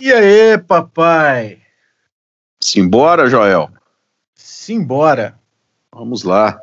[0.00, 1.62] E aí, papai?
[2.60, 3.70] Simbora, Joel?
[4.34, 5.38] Simbora.
[5.90, 6.60] Vamos lá.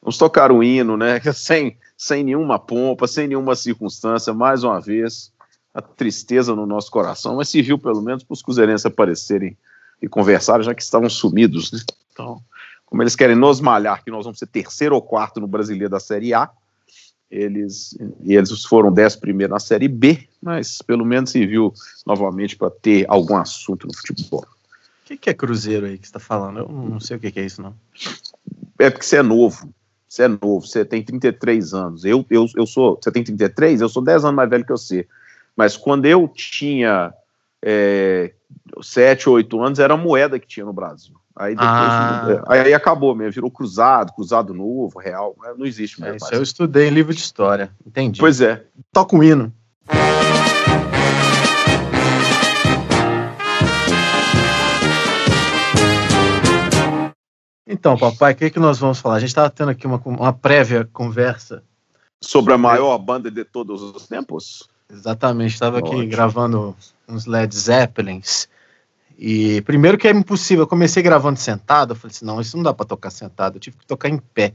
[0.00, 1.20] Vamos tocar um hino, né?
[1.34, 5.32] Sem, sem nenhuma pompa, sem nenhuma circunstância, mais uma vez,
[5.74, 9.56] a tristeza no nosso coração, mas serviu pelo menos para os cruzeirenses aparecerem
[10.00, 11.80] e conversarem, já que estavam sumidos, né?
[12.12, 12.42] Então,
[12.92, 15.98] como eles querem nos malhar, que nós vamos ser terceiro ou quarto no brasileiro da
[15.98, 16.50] Série A,
[17.30, 21.72] eles, eles foram dez primeiro na Série B, mas pelo menos se viu
[22.04, 24.42] novamente para ter algum assunto no futebol.
[24.42, 26.58] O que, que, é Cruzeiro aí que você está falando?
[26.58, 27.74] Eu não sei o que, que, é isso, não.
[28.78, 29.72] É porque você é novo.
[30.06, 32.04] Você é novo, você tem 33 anos.
[32.04, 33.00] Eu, eu, eu sou.
[33.02, 33.80] Você tem 33?
[33.80, 35.08] Eu sou 10 anos mais velho que você.
[35.56, 37.10] Mas quando eu tinha
[37.64, 38.32] é,
[38.80, 41.14] 7, 8 anos, era a moeda que tinha no Brasil.
[41.34, 42.44] Aí depois ah.
[42.48, 45.34] aí acabou mesmo, virou cruzado, cruzado novo, real.
[45.56, 46.14] Não existe mais.
[46.14, 48.20] É, isso eu estudei em livro de história, entendi.
[48.20, 48.64] Pois é.
[48.92, 49.52] Toca um hino.
[57.66, 59.16] Então, papai, o que, é que nós vamos falar?
[59.16, 61.64] A gente estava tendo aqui uma, uma prévia conversa.
[62.20, 64.68] Sobre a maior banda de todos os tempos?
[64.92, 66.76] Exatamente, estava aqui gravando
[67.08, 68.48] uns Led Zeppelins
[69.24, 72.64] e primeiro que é impossível, eu comecei gravando sentado, eu falei assim, não, isso não
[72.64, 74.52] dá para tocar sentado, eu tive que tocar em pé.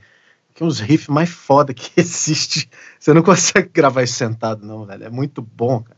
[0.53, 2.69] Que é uns riffs mais foda que existe.
[2.99, 5.05] Você não consegue gravar isso sentado, não, velho.
[5.05, 5.97] É muito bom, cara.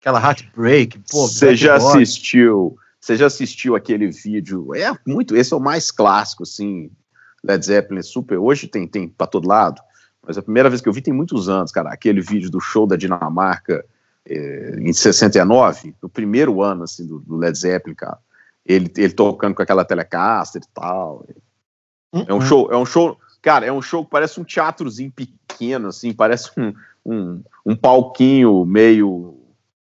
[0.00, 1.26] Aquela Heartbreak, pô.
[1.26, 2.76] Você já assistiu?
[3.00, 4.72] Você já assistiu aquele vídeo?
[4.72, 6.92] É muito, esse é o mais clássico, assim.
[7.42, 8.38] Led Zeppelin super.
[8.38, 9.82] Hoje tem, tem para todo lado.
[10.30, 11.90] Mas a primeira vez que eu vi tem muitos anos, cara.
[11.90, 13.84] Aquele vídeo do show da Dinamarca
[14.24, 18.16] é, em 69, no primeiro ano assim, do, do, Led Zeppelin, cara,
[18.64, 21.26] ele, ele tocando com aquela Telecaster e tal.
[22.12, 22.24] Uhum.
[22.28, 25.88] É um show, é um show, cara, é um show que parece um teatrozinho pequeno,
[25.88, 26.72] assim, parece um,
[27.04, 29.36] um, um palquinho meio.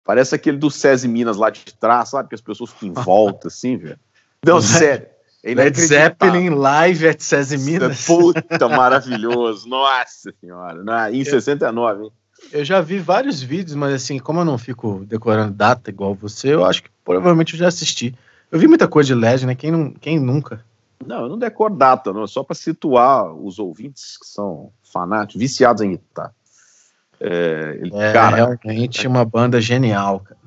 [0.04, 2.28] Parece aquele do SESI Minas lá de trás, sabe?
[2.28, 3.98] Que as pessoas ficam em volta, assim, velho.
[4.44, 5.06] Não, sério.
[5.44, 8.06] É Led Zeppelin live at SESI Minas.
[8.06, 9.68] Puta, maravilhoso.
[9.68, 10.82] Nossa senhora.
[11.12, 12.12] Em 69, hein?
[12.50, 16.54] Eu já vi vários vídeos, mas assim, como eu não fico decorando data igual você,
[16.54, 18.14] eu acho que provavelmente eu já assisti.
[18.50, 19.54] Eu vi muita coisa de LED, né?
[19.54, 20.64] Quem, não, quem nunca?
[21.06, 22.26] Não, eu não decoro data, não.
[22.26, 26.34] Só para situar os ouvintes que são fanáticos, viciados em guitarra.
[27.20, 30.40] É, ele, é cara, realmente uma banda genial, cara.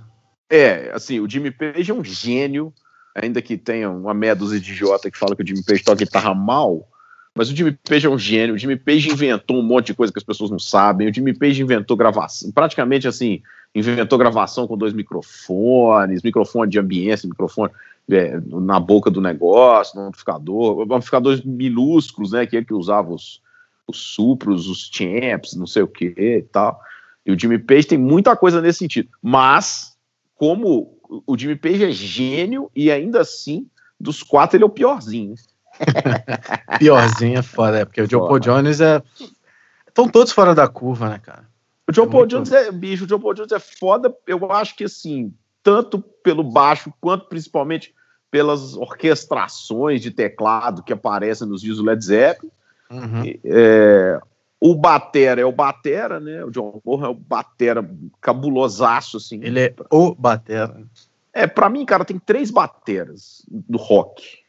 [0.49, 2.73] É, assim, o Jimmy Page é um gênio,
[3.17, 5.97] ainda que tenha uma meia dúzia de idiota que fala que o Jimmy Page toca
[5.97, 6.87] guitarra mal,
[7.33, 8.55] mas o Jimmy Page é um gênio.
[8.55, 11.09] O Jimmy Page inventou um monte de coisa que as pessoas não sabem.
[11.09, 13.41] O Jimmy Page inventou gravação, praticamente assim,
[13.73, 17.71] inventou gravação com dois microfones, microfone de ambiência, microfone
[18.09, 23.41] é, na boca do negócio, no amplificador, amplificadores minúsculos, né, que ele que usava os,
[23.87, 26.79] os supros, os champs, não sei o que e tal.
[27.25, 29.09] E o Jimmy Page tem muita coisa nesse sentido.
[29.21, 29.97] Mas,
[30.35, 33.67] como o Jimmy Page é gênio e ainda assim,
[33.99, 35.35] dos quatro ele é o piorzinho.
[36.79, 39.01] Piorzinho é foda, é, porque o Joe Paul Jones é.
[39.87, 41.47] Estão todos fora da curva, né, cara?
[41.87, 42.25] O Joe é Paul.
[42.25, 46.43] Jones é, bicho, o Joe Paul Jones é foda, eu acho que assim, tanto pelo
[46.43, 47.93] baixo, quanto principalmente
[48.29, 52.51] pelas orquestrações de teclado que aparecem nos vídeos do Led Zeppelin.
[52.89, 53.23] Uhum.
[53.43, 54.19] É,
[54.59, 56.43] o Batera é o Batera, né?
[56.43, 57.87] O John Bonham é o Batera
[58.19, 59.39] cabulosaço, assim.
[59.43, 60.83] Ele é o Batera.
[61.31, 64.39] É, pra mim, cara, tem três bateras do rock.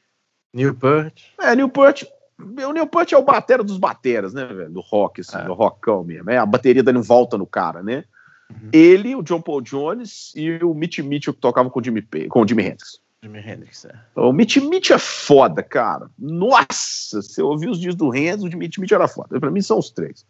[0.54, 1.12] Newport.
[1.38, 2.04] É, Newport.
[2.38, 4.70] O Newport é o batera dos bateras, né, velho?
[4.70, 5.44] Do rock, assim, é.
[5.44, 6.30] do rockão mesmo.
[6.30, 8.04] É, a bateria dando volta no cara, né?
[8.50, 8.70] Uhum.
[8.72, 12.42] Ele, o John Paul Jones e o Mitch Mitchell que tocava com o Jimmy, com
[12.42, 13.00] o Jimmy Hendrix.
[13.22, 13.94] Jimmy Hendrix, é.
[14.14, 16.08] O Mitch Mitch é foda, cara.
[16.18, 19.40] Nossa, se eu ouvir os dias do Hendrix, o Mitch Mitch era foda.
[19.40, 20.24] Pra mim são os três.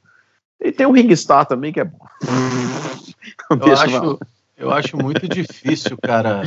[0.60, 2.06] E tem o Ringstar também, que é bom.
[3.50, 4.18] eu, acho,
[4.56, 6.42] eu acho muito difícil, cara.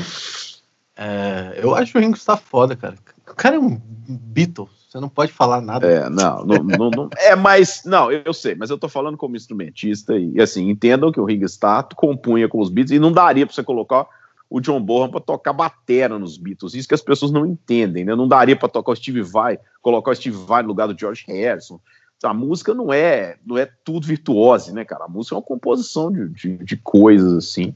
[0.96, 2.96] É, eu acho o Ringstar foda, cara.
[3.30, 5.90] O cara é um Beatle, você não pode falar nada.
[5.90, 9.38] É, não, não, não, não, é, mas, não, eu sei, mas eu tô falando como
[9.38, 13.46] instrumentista e, assim, entendam que o Ringo Starr compunha com os Beatles e não daria
[13.46, 14.06] pra você colocar
[14.52, 18.14] o John Bonham para tocar batera nos Beatles, isso que as pessoas não entendem, né?
[18.14, 21.24] Não daria para tocar o Steve Vai, colocar o Steve Vai no lugar do George
[21.26, 21.80] Harrison.
[22.22, 25.06] A música não é, não é tudo virtuose, né, cara?
[25.06, 27.74] A música é uma composição de, de, de coisas assim.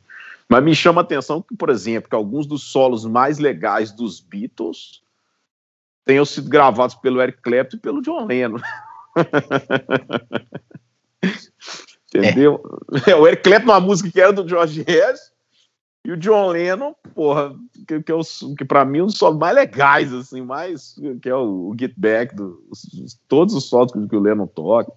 [0.50, 4.20] Mas me chama a atenção que, por exemplo, que alguns dos solos mais legais dos
[4.20, 5.02] Beatles
[6.04, 8.60] tenham sido gravados pelo Eric Clapton e pelo John Lennon.
[12.14, 12.62] Entendeu?
[13.08, 13.12] É.
[13.12, 13.16] é.
[13.16, 15.35] o Eric Clapton, uma música que era do George Harrison,
[16.06, 17.56] E o John Lennon, porra,
[17.88, 18.16] que, que, é
[18.56, 21.76] que pra mim é um dos solos mais legais, assim, mais que é o, o
[21.78, 24.92] Get Back, do, os, todos os solos que, que, o Lennon toca.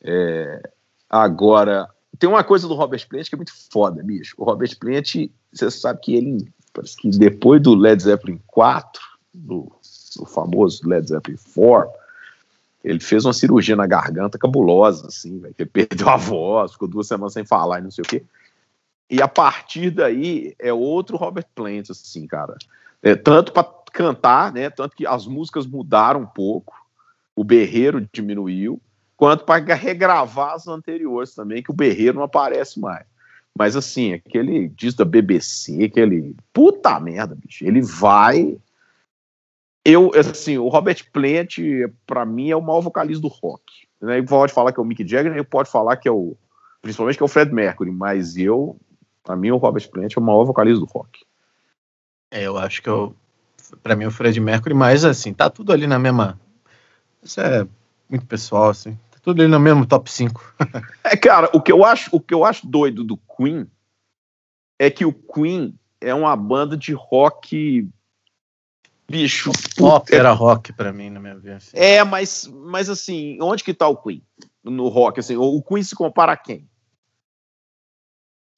[0.00, 0.62] É,
[1.10, 1.88] agora,
[2.20, 4.36] tem uma coisa do Robert Plant que é muito foda, bicho.
[4.38, 9.02] O Robert Plant, você sabe que ele, parece que depois do Led Zeppelin 4,
[9.34, 9.72] do,
[10.16, 11.90] do famoso Led Zeppelin 4,
[12.84, 16.86] ele fez uma cirurgia na garganta cabulosa, assim, véio, que ele perdeu a voz, ficou
[16.86, 18.22] duas semanas sem falar e não sei o quê.
[19.10, 22.56] E a partir daí é outro Robert Plant, assim, cara.
[23.02, 24.68] É, tanto para cantar, né?
[24.68, 26.74] Tanto que as músicas mudaram um pouco,
[27.34, 28.80] o berreiro diminuiu,
[29.16, 33.06] quanto para regravar as anteriores também, que o berreiro não aparece mais.
[33.56, 36.36] Mas assim, aquele diz da BBC, aquele.
[36.52, 37.64] Puta merda, bicho.
[37.64, 38.56] Ele vai.
[39.84, 41.58] Eu, assim, o Robert Plant,
[42.06, 43.88] para mim, é o maior vocalista do rock.
[44.00, 44.22] Né?
[44.22, 46.36] Pode falar que é o Mick Jagger, ele pode falar que é o.
[46.80, 48.78] Principalmente que é o Fred Mercury, mas eu
[49.28, 51.22] Pra mim, o Robert Plant é o maior vocalista do rock.
[52.30, 53.14] É, eu acho que eu.
[53.82, 56.40] Pra mim, o Fred Mercury, mas assim, tá tudo ali na mesma.
[57.22, 57.68] Isso é
[58.08, 58.98] muito pessoal, assim.
[59.10, 60.54] Tá tudo ali no mesmo top 5.
[61.04, 63.70] é, cara, o que, eu acho, o que eu acho doido do Queen
[64.78, 67.86] é que o Queen é uma banda de rock.
[69.06, 69.52] Bicho.
[69.78, 70.32] Ópera é...
[70.32, 71.56] rock pra mim, na minha vida.
[71.56, 71.76] Assim.
[71.76, 74.22] É, mas, mas assim, onde que tá o Queen?
[74.64, 76.66] No rock, assim, o Queen se compara a quem?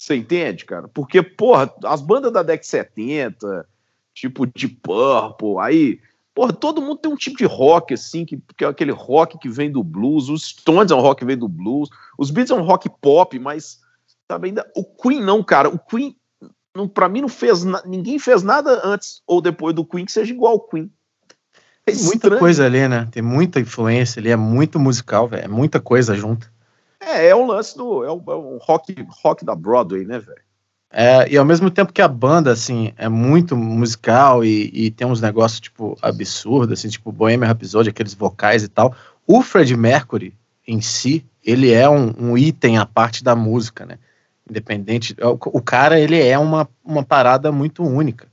[0.01, 0.89] Você entende, cara?
[0.89, 3.67] Porque, porra, as bandas da década 70,
[4.15, 6.01] tipo de Purple, aí,
[6.35, 9.51] porra, todo mundo tem um tipo de rock, assim, que, que é aquele rock que
[9.51, 12.63] vem do blues, os Stones é um rock que vem do blues, os Beatles é
[12.63, 13.81] um rock pop, mas
[14.27, 16.17] também o Queen não, cara, o Queen,
[16.75, 20.33] não, pra mim, não fez, ninguém fez nada antes ou depois do Queen que seja
[20.33, 20.91] igual ao Queen.
[21.87, 23.07] É tem muita coisa ali, né?
[23.13, 26.51] Tem muita influência ali, é muito musical, velho, é muita coisa junto.
[27.01, 28.05] É, é o lance do.
[28.05, 30.43] É o, é o rock, rock da Broadway, né, velho?
[30.93, 35.07] É, e ao mesmo tempo que a banda, assim, é muito musical e, e tem
[35.07, 38.95] uns negócios, tipo, absurdos, assim, tipo Bohemian Rhapsody, aqueles vocais e tal,
[39.25, 40.35] o Fred Mercury,
[40.67, 43.99] em si, ele é um, um item à parte da música, né?
[44.49, 48.27] Independente, o, o, cara, ele é uma, uma parada muito única.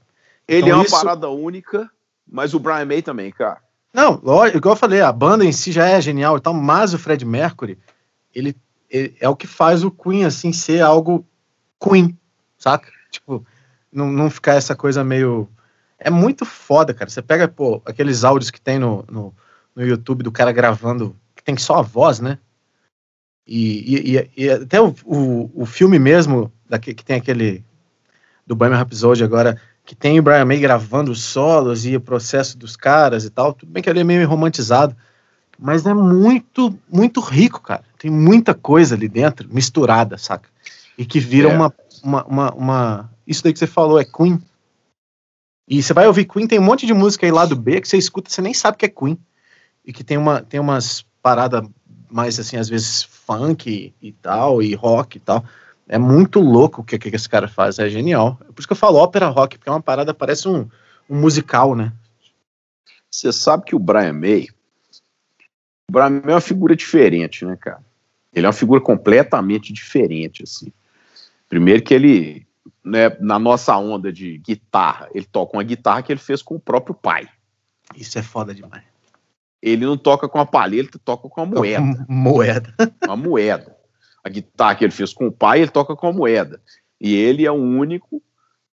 [0.47, 0.95] Ele então, é uma isso...
[0.95, 1.87] parada única,
[2.27, 3.59] mas o Brian May também, cara.
[3.93, 6.93] Não, lógico, igual eu falei, a banda em si já é genial e tal, mas
[6.93, 7.77] o Fred Mercury,
[8.33, 8.55] ele,
[8.89, 11.25] ele, é o que faz o Queen assim ser algo
[11.81, 12.17] Queen,
[12.57, 12.91] saca?
[13.09, 13.45] Tipo,
[13.91, 15.49] não, não ficar essa coisa meio
[15.99, 17.09] é muito foda, cara.
[17.09, 19.33] Você pega, pô, aqueles áudios que tem no, no,
[19.75, 22.37] no YouTube do cara gravando, que tem só a voz, né?
[23.45, 27.63] E, e, e até o, o, o, filme mesmo, daqui, que tem aquele
[28.45, 32.57] do Bohemian Rhapsody agora, que tem o Brian May gravando os solos e o processo
[32.57, 33.53] dos caras e tal.
[33.53, 34.95] Tudo bem que ele é meio romantizado,
[35.57, 37.83] mas é muito, muito rico, cara.
[37.97, 40.49] Tem muita coisa ali dentro, misturada, saca?
[40.97, 41.55] E que vira é.
[41.55, 41.73] uma,
[42.03, 44.41] uma, uma, uma, Isso daí que você falou é Queen.
[45.67, 47.87] E você vai ouvir Queen, tem um monte de música aí lá do B que
[47.87, 49.17] você escuta, você nem sabe que é Queen.
[49.85, 51.67] E que tem, uma, tem umas paradas
[52.09, 55.43] mais, assim, às vezes funk e, tal, e rock e tal.
[55.87, 58.37] É muito louco o que, que esse cara faz, é genial.
[58.41, 60.67] É por isso que eu falo ópera rock, porque é uma parada, parece um,
[61.09, 61.93] um musical, né?
[63.11, 64.47] Você sabe que o Brian May,
[65.89, 67.86] o Brian May é uma figura diferente, né, cara?
[68.33, 70.71] Ele é uma figura completamente diferente, assim.
[71.49, 72.45] Primeiro que ele,
[72.83, 76.59] né, na nossa onda de guitarra, ele toca uma guitarra que ele fez com o
[76.59, 77.27] próprio pai.
[77.95, 78.83] Isso é foda demais.
[79.61, 82.05] Ele não toca com a palha, ele toca com a moeda.
[82.07, 82.73] moeda.
[83.05, 83.75] Uma moeda.
[84.23, 86.61] A guitarra que ele fez com o pai, ele toca com a moeda.
[86.99, 88.21] E ele é o único,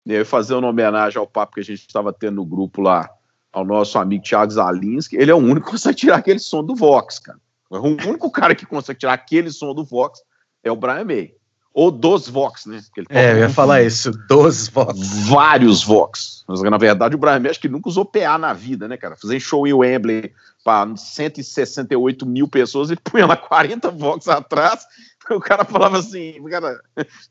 [0.05, 3.09] né, fazendo uma homenagem ao papo que a gente estava tendo no grupo lá,
[3.51, 6.75] ao nosso amigo Thiago Zalinski, ele é o único que consegue tirar aquele som do
[6.75, 7.39] Vox, cara.
[7.79, 10.21] O único cara que consegue tirar aquele som do Vox
[10.63, 11.33] é o Brian May.
[11.73, 12.81] Ou dos Vox, né?
[13.09, 14.99] é, eu ia falar isso, dos Vox.
[15.29, 16.43] Vários Vox.
[16.45, 19.15] Mas, na verdade, o Brian May acho que nunca usou PA na vida, né, cara?
[19.15, 20.33] Fazer show em Wembley
[20.65, 24.85] para 168 mil pessoas, ele punha lá 40 Vox atrás,
[25.29, 26.81] o cara falava assim, cara,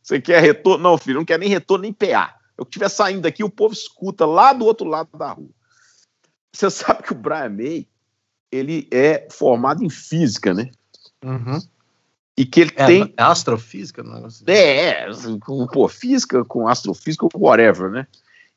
[0.02, 0.82] você quer retorno?
[0.82, 2.35] Não, filho, não quer nem retorno nem PA.
[2.56, 5.50] Eu que estiver saindo daqui, o povo escuta lá do outro lado da rua.
[6.52, 7.87] Você sabe que o Brian May,
[8.50, 10.71] ele é formado em física, né?
[11.25, 11.61] Uhum.
[12.37, 13.14] E que ele é, tem.
[13.16, 14.26] É astrofísica, não é?
[14.26, 14.45] Assim.
[14.47, 15.07] É,
[15.40, 18.07] com, pô, física, com astrofísica, whatever, né?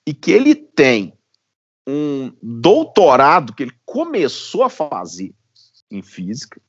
[0.05, 1.13] E que ele tem
[1.87, 5.33] um doutorado que ele começou a fazer
[5.91, 6.61] em física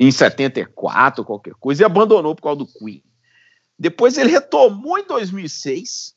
[0.00, 3.04] em 74, qualquer coisa, e abandonou por causa do Queen.
[3.78, 6.16] Depois ele retomou em 2006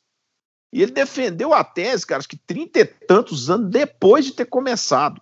[0.72, 4.46] e ele defendeu a tese, cara, acho que trinta e tantos anos depois de ter
[4.46, 5.20] começado.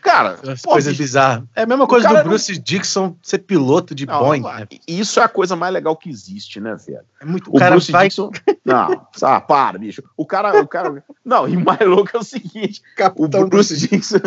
[0.00, 1.44] Cara, coisas bizarras.
[1.54, 2.62] É a mesma coisa do Bruce não...
[2.62, 4.42] Dixon ser piloto de não, Boeing.
[4.42, 4.66] Né?
[4.86, 7.04] Isso é a coisa mais legal que existe, né, velho?
[7.20, 7.50] É muito.
[7.50, 8.08] O, cara Bruce vai...
[8.08, 8.30] Dixon.
[8.64, 10.02] Não, ah, para, bicho.
[10.16, 11.04] O cara, o cara.
[11.24, 14.18] Não, e o mais louco é o seguinte: Capitão o Bruce Dixon.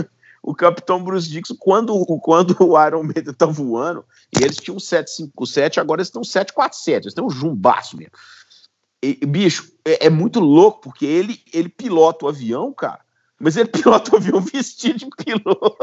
[0.43, 4.03] O capitão Bruce Dixon, quando, quando o Iron Maiden tá voando,
[4.35, 8.13] e eles tinham um 757, agora eles estão 747, eles têm um jumbaço mesmo.
[9.03, 13.01] E, bicho, é, é muito louco, porque ele, ele pilota o avião, cara,
[13.41, 15.77] mas ele pilota o avião vestido de piloto.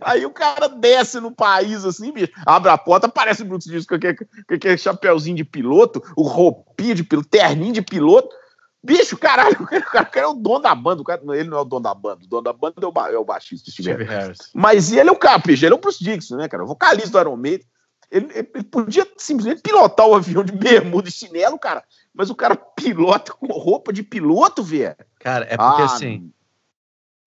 [0.00, 3.88] Aí o cara desce no país assim, bicho, abre a porta, aparece o Bruce Dixon
[3.88, 8.34] com aquele, com aquele chapéuzinho de piloto, o roupinho de piloto, terninho de piloto.
[8.82, 11.04] Bicho, caralho, o cara, o cara é o dono da banda.
[11.04, 12.24] Cara, ele não é o dono da banda.
[12.24, 14.38] O dono da banda é o, é o baixista, Steve Harris.
[14.54, 16.64] Mas ele é o cara, bicho, ele é o Bruce Dixon, né, cara?
[16.64, 17.66] O vocalista do Iron Maiden.
[18.10, 21.84] Ele, ele, podia simplesmente pilotar o avião de bermuda e chinelo, cara.
[22.12, 24.96] Mas o cara pilota com roupa de piloto, velho.
[25.20, 26.32] Cara, é porque ah, assim.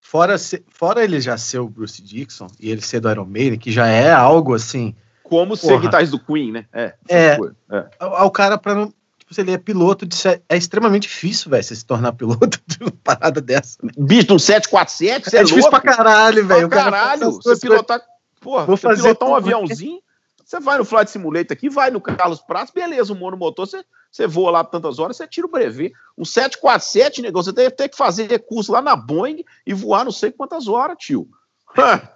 [0.01, 0.35] Fora,
[0.69, 3.87] fora ele já ser o Bruce Dixon e ele ser do Iron Maiden, que já
[3.87, 4.93] é algo assim.
[5.23, 6.65] Como porra, ser guitarrista do Queen, né?
[6.73, 6.93] É.
[7.09, 7.37] É.
[7.71, 8.23] é.
[8.23, 8.93] O cara, pra não.
[9.17, 12.77] Tipo, se ele é piloto, de, é extremamente difícil, velho, você se tornar piloto de
[12.81, 13.77] uma parada dessa.
[13.81, 13.91] Né?
[13.97, 15.81] Bicho, um 747, você é, é difícil louco?
[15.81, 16.67] pra caralho, velho.
[16.67, 18.01] Caralho, você pilotar.
[18.41, 20.03] Porra, Vou fazer pilotar um aviãozinho.
[20.53, 24.27] Você vai no Flight Simulator aqui, vai no Carlos Pratos, beleza, o monomotor, você, você
[24.27, 25.91] voa lá tantas horas, você tira o brevet.
[26.15, 30.11] Um 747, negócio, você deve ter que fazer curso lá na Boeing e voar não
[30.11, 31.27] sei quantas horas, tio.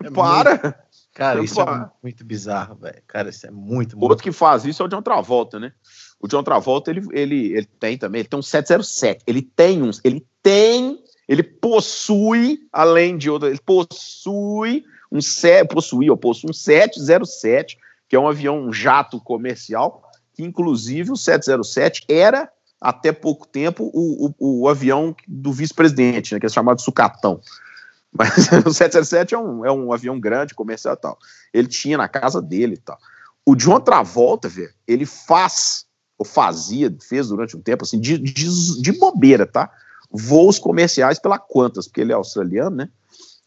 [0.00, 0.50] É Para!
[0.50, 0.74] Muito,
[1.12, 3.02] cara, isso é muito bizarro, velho.
[3.04, 4.10] Cara, isso é muito, muito.
[4.10, 5.72] Outro que faz isso é o John Travolta, né?
[6.20, 9.24] O John Travolta, ele, ele, ele tem também, ele tem um 707.
[9.26, 16.50] Ele tem uns, ele tem, ele possui, além de outro, ele possui um possuía possui
[16.50, 17.78] um 707,
[18.08, 20.02] que é um avião, jato comercial,
[20.34, 22.50] que inclusive o 707 era
[22.80, 27.40] até pouco tempo o, o, o avião do vice-presidente, né, que é chamado sucatão.
[28.12, 31.18] Mas o 707 é um, é um avião grande, comercial e tal.
[31.52, 32.98] Ele tinha na casa dele e tal.
[33.44, 35.86] O John Travolta, velho, ele faz,
[36.18, 39.70] ou fazia, fez durante um tempo, assim, de, de, de bobeira, tá?
[40.10, 42.90] Voos comerciais pela Qantas, porque ele é australiano, né?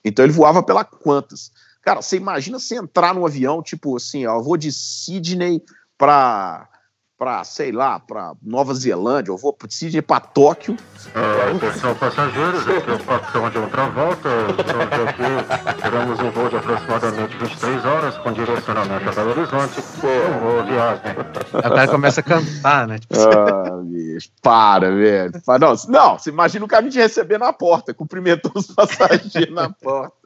[0.05, 1.51] Então ele voava pela Qantas.
[1.81, 5.63] Cara, você imagina você entrar num avião, tipo assim, ó, eu vou de Sydney
[5.97, 6.69] para
[7.17, 10.73] para, sei lá, para Nova Zelândia, eu vou decidir para Tóquio.
[10.75, 14.29] Uh, atenção passageiros, aqui é o capitão de outra volta.
[14.59, 19.79] Estamos aqui, teremos um voo de aproximadamente 23 horas com direcionamento a Belo Horizonte.
[19.79, 21.11] Um voo viagem.
[21.53, 22.99] O cara começa a cantar, né?
[22.99, 23.15] Tipo...
[23.15, 25.31] Ah, bicho, para, velho.
[25.59, 30.25] Não, não, você imagina o cara te receber na porta, cumprimentando os passageiros na porta.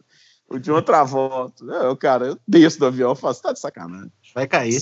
[0.49, 1.63] O de outra volta.
[1.63, 4.11] É, cara, eu desço do avião e faço, tá de sacanagem.
[4.33, 4.81] Vai cair.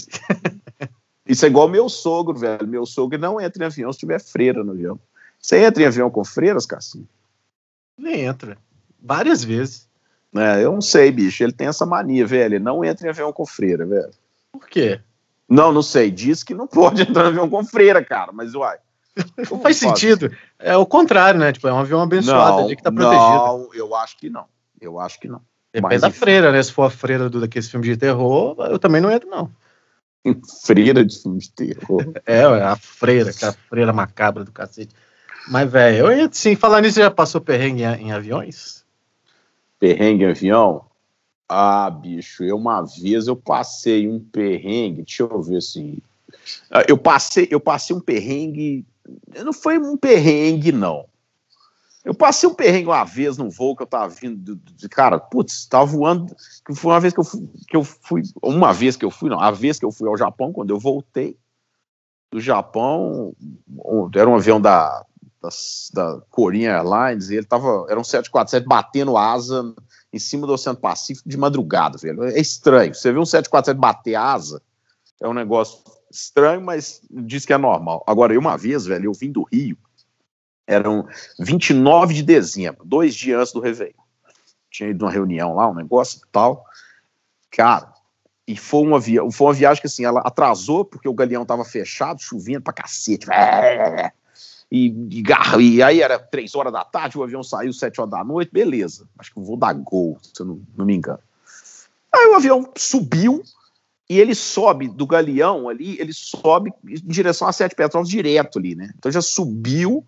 [1.28, 2.68] Isso é igual meu sogro, velho.
[2.68, 5.00] Meu sogro não entra em avião se tiver freira no avião.
[5.40, 7.08] Você entra em avião com freiras, Cassinho?
[7.98, 8.58] Nem entra.
[9.02, 9.88] Várias vezes.
[10.36, 11.44] É, eu não sei, bicho.
[11.44, 12.56] Ele tem essa mania, velho.
[12.56, 14.12] Ele não entra em avião com freira, velho.
[14.52, 15.00] Por quê?
[15.50, 16.12] Não, não sei.
[16.12, 18.32] Diz que não pode entrar em avião com freira, cara.
[18.32, 18.78] Mas, uai.
[19.50, 20.32] Não faz sentido.
[20.60, 21.52] É o contrário, né?
[21.52, 23.18] Tipo, é um avião abençoado não, ali que tá protegido.
[23.18, 24.46] Não, eu acho que não.
[24.80, 25.42] Eu acho que não.
[25.74, 26.62] Depende Mas, da freira, né?
[26.62, 29.50] Se for a freira do, daqueles filmes de terror, eu também não entro, não.
[30.64, 32.14] Freira de filmes de terror.
[32.26, 34.94] é, a freira, que é a freira macabra do cacete.
[35.50, 36.56] Mas, velho, eu sim.
[36.56, 38.86] Falar nisso, já passou perrengue em, em aviões?
[39.80, 40.86] Perrengue em avião?
[41.48, 45.98] Ah, bicho, eu uma vez eu passei um perrengue, deixa eu ver assim.
[46.88, 48.86] Eu passei, eu passei um perrengue.
[49.44, 51.06] Não foi um perrengue, não.
[52.08, 55.20] Eu passei um perrengue uma vez num voo que eu tava vindo, de, de, cara,
[55.20, 56.34] putz, tava voando,
[56.66, 59.30] que foi uma vez que eu, fui, que eu fui, uma vez que eu fui,
[59.30, 61.38] não, a vez que eu fui ao Japão, quando eu voltei
[62.32, 63.36] do Japão,
[64.16, 65.04] era um avião da,
[65.42, 65.50] da,
[65.94, 69.76] da Korean Airlines, e ele tava, era um 747 batendo asa
[70.14, 74.16] em cima do Oceano Pacífico de madrugada, velho, é estranho, você vê um 747 bater
[74.16, 74.62] asa,
[75.20, 78.02] é um negócio estranho, mas diz que é normal.
[78.08, 79.78] Agora, eu uma vez, velho, eu vim do Rio,
[80.68, 81.08] eram
[81.40, 84.04] 29 de dezembro, dois dias antes do Réveillon.
[84.70, 86.66] Tinha ido uma reunião lá, um negócio e tal.
[87.50, 87.94] Cara,
[88.46, 91.64] e foi uma, via foi uma viagem que assim, ela atrasou porque o galeão tava
[91.64, 93.26] fechado, chovendo pra cacete.
[94.70, 95.24] E, e,
[95.62, 99.08] e aí era três horas da tarde, o avião saiu sete horas da noite, beleza.
[99.18, 101.20] Acho que eu vou dar gol, se eu não, não me engano.
[102.14, 103.42] Aí o avião subiu
[104.10, 108.76] e ele sobe do galeão ali, ele sobe em direção a Sete Petrópolis direto ali,
[108.76, 108.92] né?
[108.98, 110.06] Então já subiu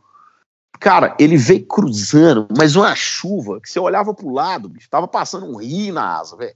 [0.79, 5.45] Cara, ele veio cruzando, mas uma chuva que você olhava pro lado, bicho, tava passando
[5.45, 6.55] um rio na asa, velho.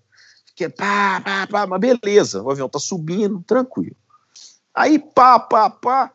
[0.55, 3.95] Que pá, pá, pá, mas beleza, o avião tá subindo, tranquilo.
[4.73, 6.11] Aí, pá, pá, pá,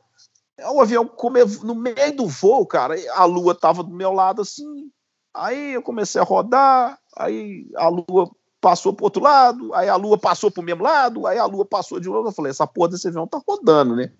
[0.70, 4.90] o avião come, no meio do voo, cara, a lua tava do meu lado assim.
[5.34, 10.16] Aí eu comecei a rodar, aí a lua passou pro outro lado, aí a lua
[10.16, 12.28] passou pro mesmo lado, aí a lua passou de novo.
[12.28, 14.10] Eu falei, essa porra desse avião tá rodando, né?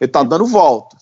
[0.00, 0.96] Ele tá dando volta.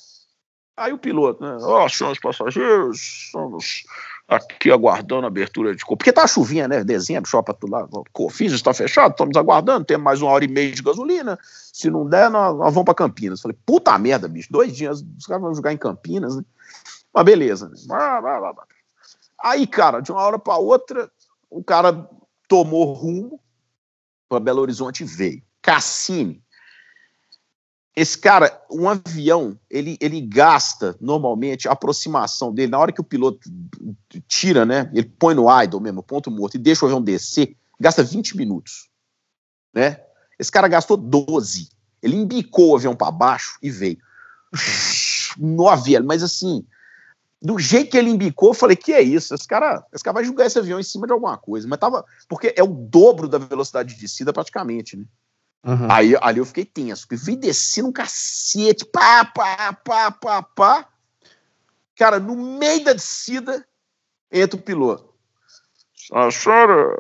[0.81, 1.59] Aí o piloto, né?
[1.61, 2.97] Ó, oh, senhores passageiros,
[3.27, 3.85] estamos
[4.27, 5.85] aqui aguardando a abertura de.
[5.85, 6.83] Porque tá chuvinha, né?
[6.83, 7.87] Dezembro, shopping tudo lá.
[8.13, 11.39] Cofins está fechado, estamos aguardando, temos mais uma hora e meia de gasolina.
[11.43, 13.43] Se não der, nós, nós vamos para Campinas.
[13.43, 16.43] Falei, puta merda, bicho, dois dias, os caras vão jogar em Campinas, né?
[17.13, 17.77] Mas beleza, né?
[19.39, 21.11] Aí, cara, de uma hora para outra,
[21.51, 22.09] o cara
[22.49, 23.39] tomou rumo
[24.31, 25.43] para Belo Horizonte e veio.
[25.61, 26.43] Cassini.
[28.01, 33.05] Esse cara, um avião, ele, ele gasta normalmente a aproximação dele, na hora que o
[33.05, 33.41] piloto
[34.27, 34.91] tira, né?
[34.95, 38.89] Ele põe no idle mesmo, ponto morto, e deixa o avião descer, gasta 20 minutos.
[39.75, 40.01] Né?
[40.39, 41.69] Esse cara gastou 12.
[42.03, 43.99] Ele embicou o avião para baixo e veio.
[45.37, 46.65] No avião, mas assim,
[47.43, 49.35] do jeito que ele embicou, eu falei, que é isso?
[49.35, 51.69] Esse cara, esse cara vai julgar esse avião em cima de alguma coisa.
[51.69, 52.03] Mas tava.
[52.27, 55.05] Porque é o dobro da velocidade de descida, praticamente, né?
[55.65, 55.91] Uhum.
[55.91, 60.89] Aí ali eu fiquei tenso, porque vi descendo um cacete, pá, pá, pá, pá, pá.
[61.97, 63.67] Cara, no meio da descida,
[64.33, 65.13] entra o piloto.
[66.13, 66.99] As senhoras,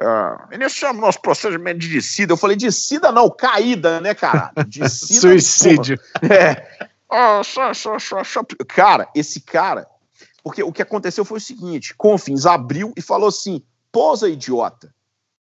[0.00, 2.32] uh, iniciamos nosso procedimento de descida.
[2.32, 4.52] Eu falei, descida não, caída, né, cara?
[4.68, 5.20] Descida.
[5.20, 5.98] Suicídio.
[6.20, 6.34] Porra.
[6.34, 6.88] É.
[7.10, 8.44] Ah, só, só, só, só.
[8.68, 9.86] Cara, esse cara.
[10.42, 14.94] Porque o que aconteceu foi o seguinte: Confins abriu e falou assim: pousa, idiota.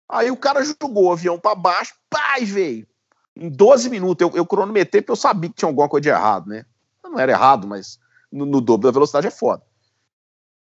[0.10, 2.88] Aí o cara jogou o avião para baixo, paz, veio.
[3.36, 6.48] Em 12 minutos, eu, eu cronometrei porque eu sabia que tinha alguma coisa de errado,
[6.48, 6.66] né?
[7.04, 8.00] Não era errado, mas
[8.32, 9.64] no, no dobro da velocidade é foda.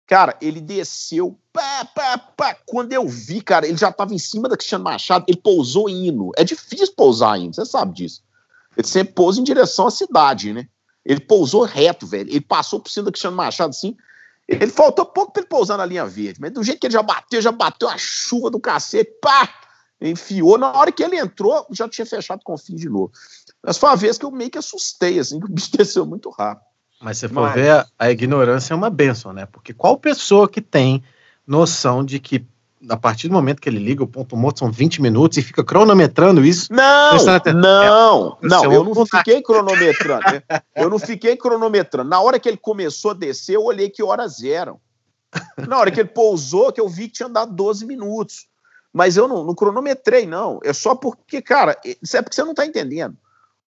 [0.08, 2.58] Cara, ele desceu, pá, pá, pá.
[2.66, 6.32] Quando eu vi, cara, ele já tava em cima da Cristiano Machado, ele pousou indo.
[6.36, 8.22] É difícil pousar indo, você sabe disso.
[8.76, 10.68] Ele sempre pousa em direção à cidade, né?
[11.06, 12.30] Ele pousou reto, velho.
[12.30, 13.96] Ele passou por cima do Cristiano Machado assim.
[14.60, 17.01] Ele faltou pouco para ele pousar na linha verde, mas do jeito que ele já
[17.01, 19.50] bateu, já bateu a chuva do cacete, pá!
[20.01, 20.58] Enfiou.
[20.58, 23.12] Na hora que ele entrou, já tinha fechado com o fim de novo.
[23.63, 26.29] Mas foi uma vez que eu meio que assustei, assim, que o bicho desceu muito
[26.29, 26.65] rápido.
[27.00, 27.53] Mas se for mas...
[27.53, 29.46] ver, a, a ignorância é uma benção, né?
[29.46, 31.03] Porque qual pessoa que tem
[31.48, 32.46] noção de que
[32.90, 35.64] a partir do momento que ele liga o ponto morto, são 20 minutos e fica
[35.64, 36.72] cronometrando isso.
[36.74, 37.18] Não,
[37.53, 40.24] não, é, não, eu não fiquei cronometrando.
[40.75, 42.10] Eu não fiquei cronometrando.
[42.10, 44.79] Na hora que ele começou a descer, eu olhei que horas eram.
[45.68, 48.48] Na hora que ele pousou, que eu vi que tinha dado 12 minutos.
[48.92, 50.60] Mas eu não, não cronometrei, não.
[50.64, 53.16] É só porque, cara, isso é porque você não está entendendo.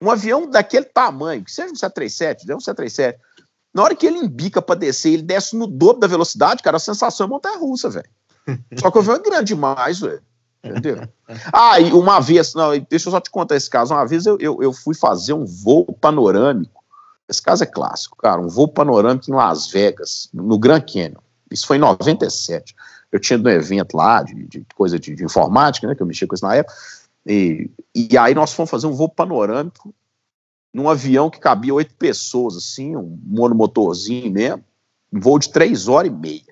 [0.01, 3.19] Um avião daquele tamanho, que seja um 737, é um 737,
[3.73, 6.81] na hora que ele embica para descer, ele desce no dobro da velocidade, cara, a
[6.81, 8.09] sensação é montanha russa, velho.
[8.79, 10.23] Só que o avião é grande demais, velho.
[10.63, 11.09] Entendeu?
[11.53, 13.95] Ah, e uma vez, não, deixa eu só te contar esse caso.
[13.95, 16.85] Uma vez eu, eu, eu, fui fazer um voo panorâmico.
[17.29, 18.41] Esse caso é clássico, cara.
[18.41, 21.21] Um voo panorâmico em Las Vegas, no Grand Canyon.
[21.51, 22.75] Isso foi em 97.
[23.11, 25.95] Eu tinha um evento lá de, de coisa de, de, informática, né?
[25.95, 26.75] Que eu mexia com isso na época.
[27.27, 29.95] E, e aí nós fomos fazer um voo panorâmico
[30.73, 34.65] num avião que cabia oito pessoas, assim, um monomotorzinho mesmo.
[35.13, 36.50] Um voo de três horas e meia.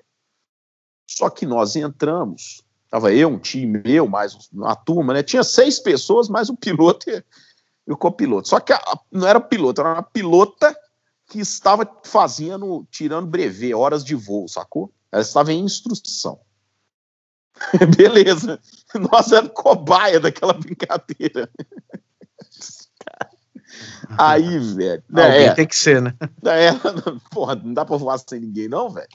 [1.09, 5.23] Só que nós entramos, estava eu, um time meu, mais uma turma, né?
[5.23, 7.23] Tinha seis pessoas, mais o piloto e,
[7.87, 8.47] e o copiloto.
[8.47, 8.79] Só que a,
[9.11, 10.77] não era piloto, era uma pilota
[11.25, 14.93] que estava fazendo, tirando brevet, horas de voo, sacou?
[15.11, 16.39] Ela estava em instrução.
[17.97, 18.59] Beleza.
[19.11, 21.49] Nós éramos cobaia daquela brincadeira.
[24.17, 25.03] Aí, velho.
[25.09, 26.13] Né, é, tem que ser, né?
[26.45, 26.71] É,
[27.31, 29.07] porra, não dá pra voar sem ninguém, não, velho.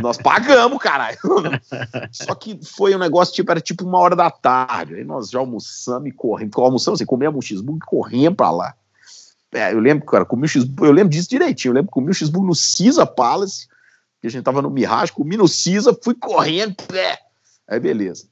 [0.00, 1.18] Nós pagamos, caralho.
[2.12, 4.94] Só que foi um negócio, tipo, era tipo uma hora da tarde.
[4.94, 6.52] Aí nós já almoçamos e corremos.
[6.56, 8.74] Almoçamos assim, comemos um cheeseburger e corremos pra lá.
[9.52, 11.70] É, eu lembro, cara, comi o cheeseburger, eu lembro disso direitinho.
[11.70, 13.66] Eu lembro que comi o cheeseburger no Cisa Palace,
[14.20, 16.76] que a gente tava no Mirage, comi no Cisa, fui correndo.
[16.94, 17.18] É.
[17.66, 18.26] Aí, beleza.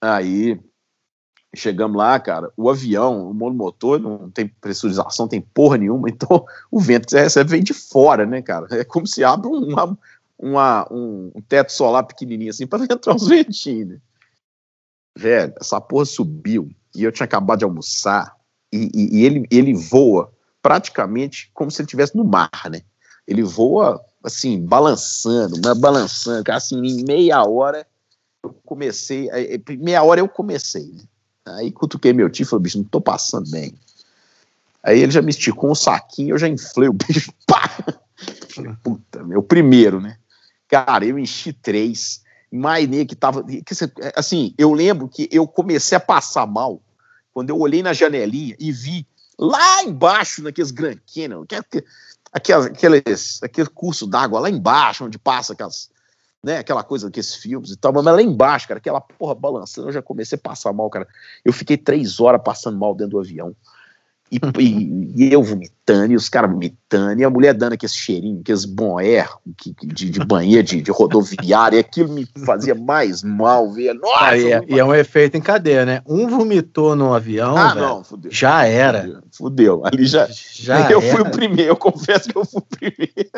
[0.00, 0.58] Aí
[1.56, 6.78] Chegamos lá, cara, o avião, o monomotor, não tem pressurização, tem porra nenhuma, então o
[6.78, 8.66] vento que você recebe vem de fora, né, cara?
[8.70, 9.98] É como se abre uma,
[10.38, 13.88] uma, um, teto solar pequenininho assim para entrar uns ventinhos.
[13.88, 14.00] Né?
[15.16, 18.36] Velho, essa porra subiu e eu tinha acabado de almoçar
[18.72, 20.30] e, e, e ele, ele voa
[20.62, 22.82] praticamente como se ele estivesse no mar, né?
[23.26, 27.86] Ele voa assim, balançando, balançando, assim, em meia hora
[28.44, 29.28] eu comecei,
[29.78, 31.02] meia hora eu comecei, né?
[31.56, 33.74] Aí cutuquei meu tio e falei, bicho, não tô passando bem.
[34.82, 37.68] Aí ele já me esticou um saquinho, eu já inflei o bicho, pá!
[38.54, 40.16] Falei, puta, meu, primeiro, né?
[40.68, 43.74] Cara, eu enchi três, Mainê que tava, que,
[44.16, 46.80] assim, eu lembro que eu comecei a passar mal
[47.32, 49.06] quando eu olhei na janelinha e vi
[49.38, 51.44] lá embaixo, naqueles Grand Canyon,
[52.32, 55.90] aqueles, aqueles, aquele curso d'água lá embaixo, onde passa aquelas,
[56.42, 56.58] né?
[56.58, 59.92] Aquela coisa que esses filmes e tal, mas lá embaixo, cara, aquela porra balançando, eu
[59.92, 61.06] já comecei a passar mal, cara.
[61.44, 63.54] Eu fiquei três horas passando mal dentro do avião.
[64.30, 68.40] E, e, e, eu vomitando, e os caras vomitando, e a mulher dando aquele cheirinho,
[68.40, 73.22] aqueles bon air que, de, de banheiro, de, de rodoviária, e aquilo me fazia mais
[73.22, 73.94] mal, ver.
[73.94, 74.24] Nossa!
[74.24, 76.02] Ah, e, é, e, é, um efeito em cadeia, né?
[76.06, 78.30] Um vomitou no avião, ah, véio, não, fudeu.
[78.30, 79.02] já era.
[79.02, 79.82] Fudeu, fudeu.
[79.86, 80.28] ali já.
[80.30, 81.10] já eu era.
[81.10, 83.30] fui o primeiro, eu confesso que eu fui o primeiro.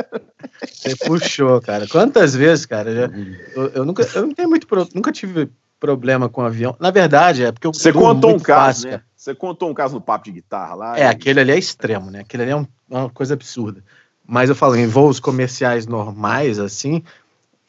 [0.72, 1.87] Você puxou, cara.
[1.87, 2.94] Quantas vezes, cara?
[2.94, 3.11] Já,
[3.55, 5.48] eu, eu, nunca, eu não tenho muito, nunca tive
[5.81, 6.77] problema com avião.
[6.79, 7.73] Na verdade, é porque eu.
[7.73, 9.03] Você contou um caso, fácil, né?
[9.16, 10.99] Você contou um caso no papo de guitarra lá.
[10.99, 11.07] É, e...
[11.07, 12.21] aquele ali é extremo, né?
[12.21, 13.83] Aquele ali é um, uma coisa absurda.
[14.27, 17.03] Mas eu falo, em voos comerciais normais, assim,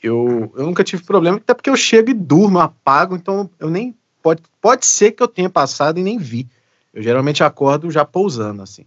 [0.03, 3.95] eu, eu nunca tive problema, até porque eu chego e durmo, apago, então eu nem.
[4.21, 6.47] Pode, pode ser que eu tenha passado e nem vi.
[6.93, 8.85] Eu geralmente acordo já pousando, assim.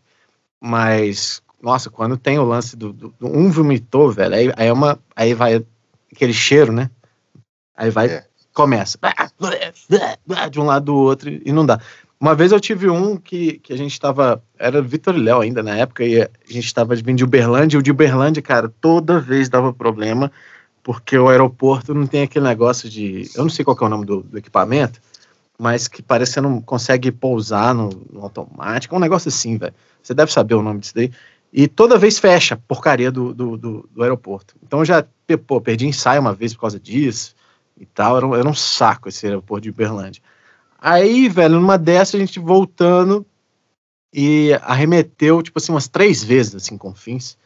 [0.61, 2.93] Mas, nossa, quando tem o lance do.
[2.93, 5.65] do, do um vomitou, velho, aí, aí, é uma, aí vai
[6.13, 6.89] aquele cheiro, né?
[7.77, 8.07] Aí vai.
[8.07, 8.27] É.
[8.55, 8.97] Começa
[10.51, 11.81] de um lado do outro e não dá.
[12.19, 14.43] Uma vez eu tive um que, que a gente estava.
[14.59, 17.81] Era Vitor e Léo ainda na época, e a gente estava vindo de Uberlândia, e
[17.81, 20.33] o de Uberlândia, cara, toda vez dava problema,
[20.83, 23.29] porque o aeroporto não tem aquele negócio de.
[23.35, 25.01] Eu não sei qual é o nome do, do equipamento,
[25.59, 28.95] mas que parece que você não consegue pousar no, no automático.
[28.95, 29.75] É um negócio assim, velho.
[30.03, 31.11] Você deve saber o nome disso daí.
[31.53, 34.55] E toda vez fecha porcaria do, do, do, do aeroporto.
[34.62, 35.05] Então já
[35.47, 37.35] pô, perdi ensaio uma vez por causa disso
[37.79, 38.17] e tal.
[38.17, 40.23] Era um, era um saco esse aeroporto de Uberlândia.
[40.79, 43.25] Aí, velho, numa dessa a gente voltando
[44.13, 47.37] e arremeteu, tipo assim, umas três vezes, assim, com fins.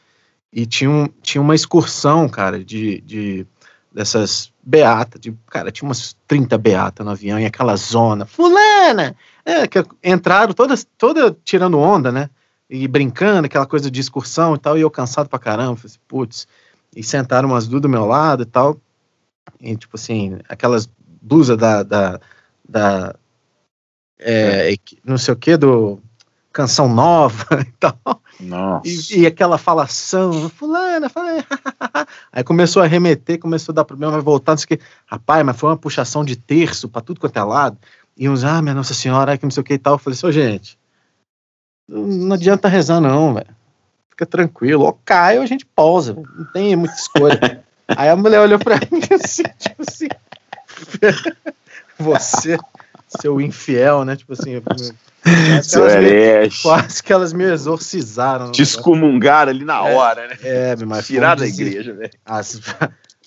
[0.53, 3.47] E tinha, um, tinha uma excursão, cara, de, de
[3.93, 9.17] dessas beatas, de, cara, tinha umas 30 beatas no avião, e aquela zona, fulana!
[9.45, 12.29] É, que entraram todas, toda tirando onda, né?
[12.69, 15.99] E brincando, aquela coisa de excursão e tal, e eu cansado pra caramba, falei assim,
[16.07, 16.47] putz,
[16.95, 18.79] e sentaram umas duas do meu lado e tal,
[19.61, 20.89] e tipo assim, aquelas
[21.21, 22.21] blusas da, da,
[22.69, 23.15] da
[24.19, 26.01] é, não sei o que, do
[26.53, 28.21] canção nova e tal.
[28.41, 28.89] Nossa.
[28.89, 31.45] E, e aquela falação, fulana, fulana.
[32.33, 34.85] Aí começou a remeter, começou a dar problema, vai voltar, não sei o que.
[35.07, 37.79] Rapaz, mas foi uma puxação de terço para tudo quanto é lado.
[38.17, 39.95] E uns, ah, minha Nossa Senhora, que não sei o que e tal.
[39.95, 40.79] Eu falei assim, gente,
[41.89, 43.57] não adianta rezar não, velho.
[44.11, 44.85] Fica tranquilo.
[44.85, 46.29] Ou cai ou a gente pausa, véio.
[46.37, 47.65] não tem muita escolha.
[47.97, 50.09] Aí a mulher olhou pra mim assim, tipo assim.
[51.99, 52.59] Você
[53.09, 54.17] seu infiel, né?
[54.17, 54.63] Tipo assim.
[55.63, 58.53] Seu me, quase que elas me exorcizaram.
[58.53, 60.37] Te excomungaram ali na é, hora, né?
[60.43, 62.11] É, mas Tirar da igreja, velho.
[62.25, 62.61] As,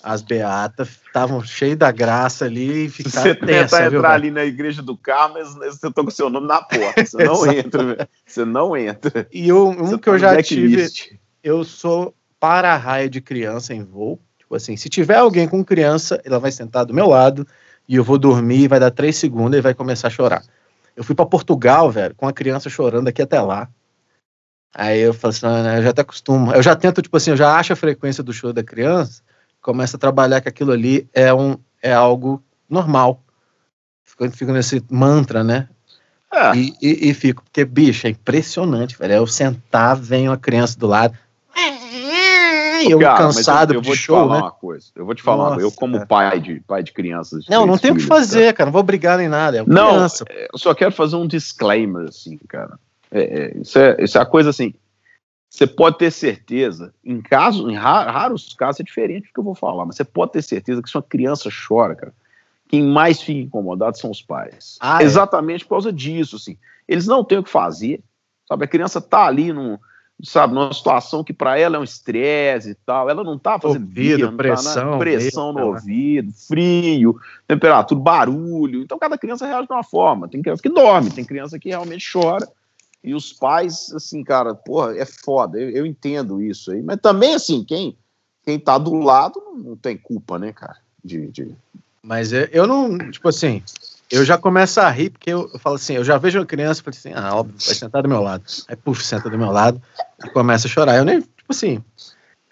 [0.02, 4.82] as beatas estavam cheias da graça ali e ficaram Você tentar entrar ali na igreja
[4.82, 7.04] do Carmo, você tá com seu nome na porta.
[7.04, 8.08] Você não entra, velho.
[8.26, 9.28] Você não entra.
[9.32, 10.88] E um, um que tá eu já tive,
[11.44, 14.18] eu sou para-raio de criança em voo.
[14.52, 17.48] Tipo assim, se tiver alguém com criança, ela vai sentar do meu lado
[17.88, 20.42] e eu vou dormir, vai dar três segundos e vai começar a chorar.
[20.94, 23.66] Eu fui para Portugal, velho, com a criança chorando aqui até lá.
[24.74, 26.52] Aí eu falo assim, ah, eu já até costumo.
[26.52, 29.22] Eu já tento, tipo assim, eu já acho a frequência do choro da criança,
[29.62, 33.22] começo a trabalhar que aquilo ali é, um, é algo normal.
[34.04, 35.66] Fico, fico nesse mantra, né?
[36.30, 36.54] Ah.
[36.54, 39.14] E, e, e, fico, porque, bicho, é impressionante, velho.
[39.14, 41.16] Eu sentar, vem uma criança do lado,
[42.90, 44.40] eu cara, cansado eu, eu vou te show, falar né?
[44.42, 44.86] uma coisa.
[44.94, 46.06] Eu vou te falar, Nossa, eu como cara.
[46.06, 47.46] pai de pai de crianças.
[47.48, 48.52] Não, não tem o que fazer, cara.
[48.54, 48.66] cara.
[48.66, 49.58] Não vou brigar nem nada.
[49.58, 50.24] É não, criança.
[50.28, 52.78] É, eu só quero fazer um disclaimer, assim, cara.
[53.10, 54.74] É, é, isso, é, isso é a coisa assim.
[55.48, 59.54] Você pode ter certeza, em casos, em raros casos é diferente do que eu vou
[59.54, 62.14] falar, mas você pode ter certeza que se uma criança chora, cara,
[62.68, 64.78] quem mais fica incomodado são os pais.
[64.80, 65.04] Ah, é?
[65.04, 66.56] Exatamente por causa disso, assim.
[66.88, 68.02] Eles não têm o que fazer,
[68.48, 68.64] sabe?
[68.64, 69.78] A criança tá ali num,
[70.22, 73.82] sabe, numa situação que para ela é um estresse e tal, ela não tá fazendo
[73.82, 75.64] ouvido, tá pressão, tá pressão no né?
[75.64, 78.82] ouvido, frio, temperatura, barulho.
[78.82, 80.28] Então cada criança reage de uma forma.
[80.28, 82.48] Tem criança que dorme, tem criança que realmente chora.
[83.04, 85.58] E os pais, assim, cara, porra, é foda.
[85.58, 87.96] Eu, eu entendo isso aí, mas também assim, quem
[88.44, 90.78] quem tá do lado não, não tem culpa, né, cara?
[91.04, 91.54] De, de...
[92.02, 93.62] Mas eu não, tipo assim,
[94.12, 96.80] eu já começo a rir, porque eu, eu falo assim, eu já vejo uma criança
[96.80, 98.44] e falo assim, ah, óbvio, vai sentar do meu lado.
[98.68, 99.80] Aí, puf, senta do meu lado
[100.22, 100.98] e começa a chorar.
[100.98, 101.82] Eu nem, tipo assim,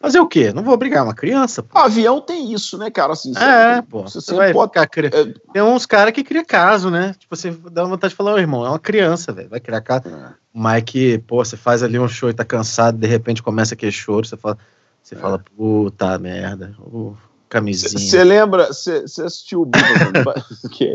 [0.00, 0.54] fazer o quê?
[0.54, 1.62] Não vou obrigar uma criança.
[1.62, 1.78] Pô.
[1.78, 3.12] O avião tem isso, né, cara?
[3.12, 4.02] Assim, é, você, pô.
[4.02, 4.72] Você, você vai pode...
[4.88, 5.08] cri...
[5.08, 5.34] é...
[5.52, 7.14] Tem uns caras que criam caso, né?
[7.18, 10.08] Tipo, você dá vontade de falar, ô irmão, é uma criança, velho, vai criar caso.
[10.08, 10.32] É.
[10.54, 13.92] Mas que, pô, você faz ali um show e tá cansado, de repente começa aquele
[13.92, 14.56] choro, você fala,
[15.02, 15.18] você é.
[15.18, 17.14] fala, puta merda, uh,
[17.50, 17.98] camisinha.
[17.98, 19.70] Você lembra, você assistiu o
[20.72, 20.94] Que é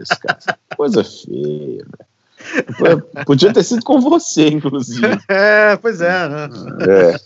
[0.00, 0.58] isso, cara?
[0.76, 1.84] Coisa feia,
[2.80, 3.02] velho.
[3.26, 5.06] Podia ter sido com você, inclusive.
[5.28, 6.48] É, pois é, né?
[6.88, 7.16] É.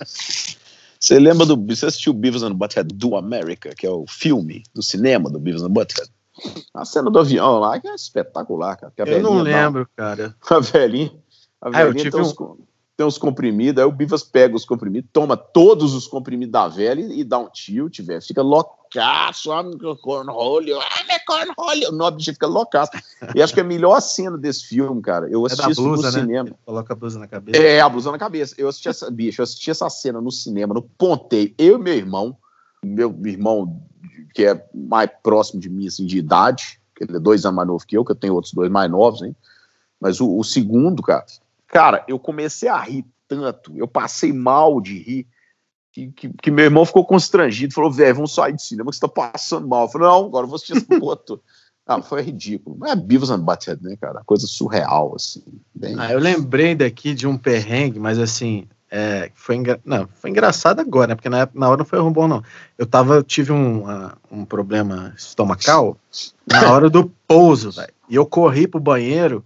[0.98, 1.57] Você lembra do.
[1.66, 5.62] Você assistiu Beavis and Butthead do America, que é o filme do cinema do Beavis
[5.62, 6.11] and Butthead?
[6.72, 8.92] A cena do avião lá que é espetacular, cara.
[9.11, 10.35] Eu não lembro, dá, cara.
[10.50, 11.12] A velhinha.
[11.61, 12.57] A velhinha ah, tem, uns, um...
[12.96, 17.00] tem uns comprimidos, aí o Bivas pega os comprimidos, toma todos os comprimidos da velha
[17.00, 18.22] e, e dá um tilt, velho.
[18.22, 21.88] Fica loucaço, ah, meu cornholho, ah, meu cornholho.
[21.90, 22.92] O bicho fica loucaço.
[23.35, 25.28] E acho que é a melhor cena desse filme, cara.
[25.28, 26.11] Eu assisti é blusa, isso no né?
[26.11, 26.48] cinema.
[26.50, 27.61] Ele coloca a blusa na cabeça.
[27.61, 28.54] É, a blusa na cabeça.
[28.57, 31.52] Eu assisti essa, bicho, eu assisti essa cena no cinema, no Pontei.
[31.59, 32.37] Eu e meu irmão,
[32.85, 33.83] meu irmão
[34.35, 37.68] que é mais próximo de mim, assim, de idade, que ele é dois anos mais
[37.68, 39.35] novo que eu, que eu tenho outros dois mais novos, hein?
[40.00, 41.24] Mas o, o segundo, cara,
[41.74, 45.26] cara, eu comecei a rir tanto, eu passei mal de rir,
[45.92, 49.00] que, que, que meu irmão ficou constrangido, falou, velho, vamos sair de cinema, que você
[49.00, 49.82] tá passando mal.
[49.82, 50.87] Eu falei, não, agora eu vou assistir esse.
[51.87, 52.78] Ah, foi ridículo.
[52.78, 54.22] Mas é Beavis and Butthead, né, cara?
[54.24, 55.44] Coisa surreal, assim.
[55.74, 55.94] Bem...
[55.98, 59.78] Ah, eu lembrei daqui de um perrengue, mas assim, é, foi, engra...
[59.84, 61.14] não, foi engraçado agora, né?
[61.14, 62.42] Porque na, na hora não foi bom, não.
[62.78, 65.98] Eu tava, tive um, uh, um problema estomacal
[66.48, 67.92] na hora do pouso, velho.
[68.08, 69.44] E eu corri pro banheiro.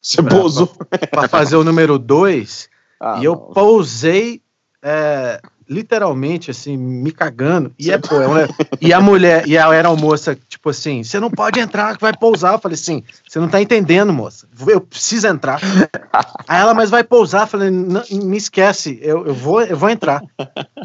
[0.00, 0.66] Você pra, pousou?
[0.66, 2.68] Pra, pra fazer o número dois.
[3.02, 3.54] Ah, e eu não.
[3.54, 4.42] pousei
[4.82, 7.72] é, literalmente, assim, me cagando.
[7.78, 8.48] E, é, pô, é
[8.80, 12.54] e a mulher, e a aeromoça, tipo assim, você não pode entrar, que vai pousar.
[12.54, 14.48] Eu falei assim, você não tá entendendo, moça.
[14.66, 15.60] Eu preciso entrar.
[16.48, 17.42] Aí ela, mas vai pousar.
[17.42, 20.22] Eu falei, me esquece, eu, eu, vou, eu vou entrar.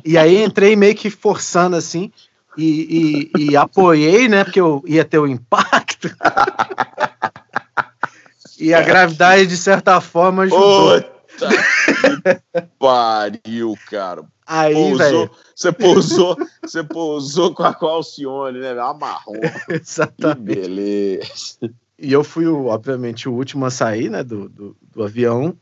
[0.06, 2.12] E aí entrei meio que forçando, assim,
[2.56, 6.10] e, e, e apoiei, né, porque eu ia ter o impacto.
[8.60, 11.02] e a gravidade, de certa forma, ajudou.
[11.02, 11.16] Puta
[12.80, 14.24] pariu, cara.
[14.48, 18.72] Aí, pousou, você pousou, você pousou com a Qualcione, né?
[18.80, 19.40] Amarrou.
[19.70, 20.38] Exatamente.
[20.38, 21.74] Que beleza.
[21.98, 25.58] E eu fui, obviamente, o último a sair, né, do, do, do, avião,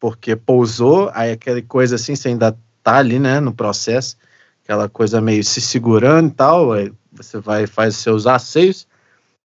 [0.00, 4.16] porque pousou, aí aquela coisa assim, você ainda tá ali, né, no processo,
[4.64, 8.86] aquela coisa meio se segurando e tal, aí você vai faz seus asseios,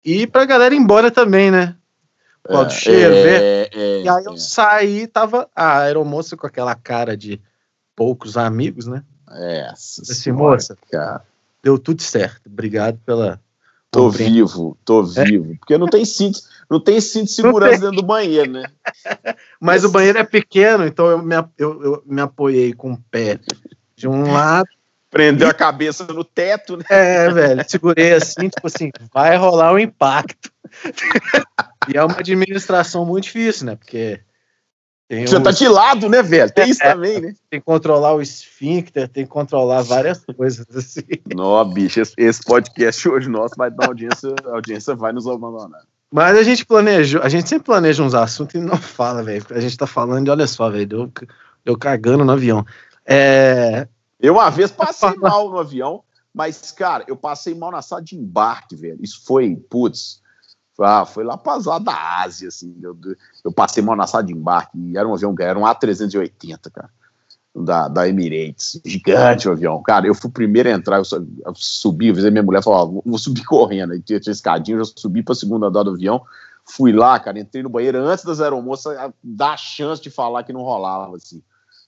[0.05, 1.77] e pra galera ir embora também, né,
[2.43, 4.37] Pode é, cheiro, é, é, e aí eu é.
[4.39, 7.41] saí, tava a aeromoça com aquela cara de
[7.95, 9.05] poucos amigos, né?
[9.31, 9.69] É.
[9.71, 11.23] Assim, moça, cara.
[11.63, 12.47] deu tudo certo.
[12.47, 13.41] Obrigado pela.
[13.91, 15.25] Tô vivo, tô é.
[15.25, 15.57] vivo.
[15.59, 18.65] Porque não tem cinto, não tem cinto de segurança dentro do banheiro, né?
[19.61, 23.41] Mas o banheiro é pequeno, então eu me, eu, eu me apoiei com o pé
[23.97, 24.69] de um lado.
[25.11, 26.85] Prendeu a cabeça no teto, né?
[26.89, 27.65] É, velho.
[27.69, 30.53] Segurei assim, tipo assim, vai rolar um impacto.
[31.89, 33.77] e é uma administração muito difícil, né?
[33.77, 34.21] Porque
[35.11, 36.49] tem Você tá de lado, né, velho?
[36.53, 37.35] Tem isso é, também, né?
[37.51, 41.03] Tem que controlar o esfíncter, tem que controlar várias coisas assim.
[41.35, 45.83] Não, bicho, esse podcast hoje nosso vai dar audiência, a audiência vai nos abandonar.
[46.13, 49.45] Mas a gente planejou, a gente sempre planeja uns assuntos e não fala, velho.
[49.51, 51.13] A gente tá falando de, olha só, velho, deu,
[51.65, 52.65] deu cagando no avião.
[53.05, 53.89] É...
[54.21, 58.15] Eu uma vez passei mal no avião, mas, cara, eu passei mal na sala de
[58.15, 58.99] embarque, velho.
[59.03, 60.23] Isso foi, putz,
[60.83, 62.75] ah, foi lá para as da Ásia, assim.
[62.83, 62.97] Eu,
[63.45, 66.91] eu passei mal na sala de embarque, era um avião, era um A380, cara,
[67.55, 68.81] da, da Emirates.
[68.85, 69.83] Gigante o avião.
[69.83, 71.05] Cara, eu fui o primeiro a entrar, eu,
[71.45, 73.93] eu subi, eu minha mulher falou: vou subir correndo.
[73.93, 76.23] Aí tinha, tinha escadinha, eu já subi para segunda andar do avião.
[76.65, 80.53] Fui lá, cara, entrei no banheiro antes das aeromoças dar a chance de falar que
[80.53, 81.43] não rolava, assim.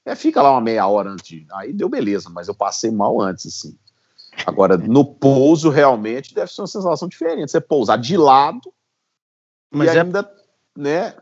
[0.05, 1.45] É, fica lá uma meia hora antes.
[1.53, 3.77] Aí deu beleza, mas eu passei mal antes, assim.
[4.47, 7.51] Agora, no pouso, realmente, deve ser uma sensação diferente.
[7.51, 8.73] Você pousar de lado
[9.73, 10.01] mas e é...
[10.01, 10.31] ainda,
[10.77, 11.15] né,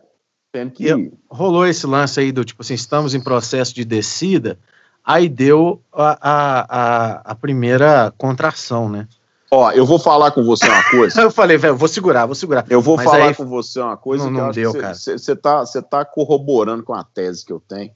[0.53, 0.89] tendo que...
[0.91, 4.59] E rolou esse lance aí do, tipo assim, estamos em processo de descida,
[5.05, 9.09] aí deu a, a, a, a primeira contração, né?
[9.53, 11.23] Ó, eu vou falar com você uma coisa.
[11.23, 12.65] eu falei, velho, vou segurar, vou segurar.
[12.71, 14.95] Eu vou Mas falar aí, com você uma coisa não, não deu, cara.
[14.95, 17.91] Você tá, tá corroborando com a tese que eu tenho.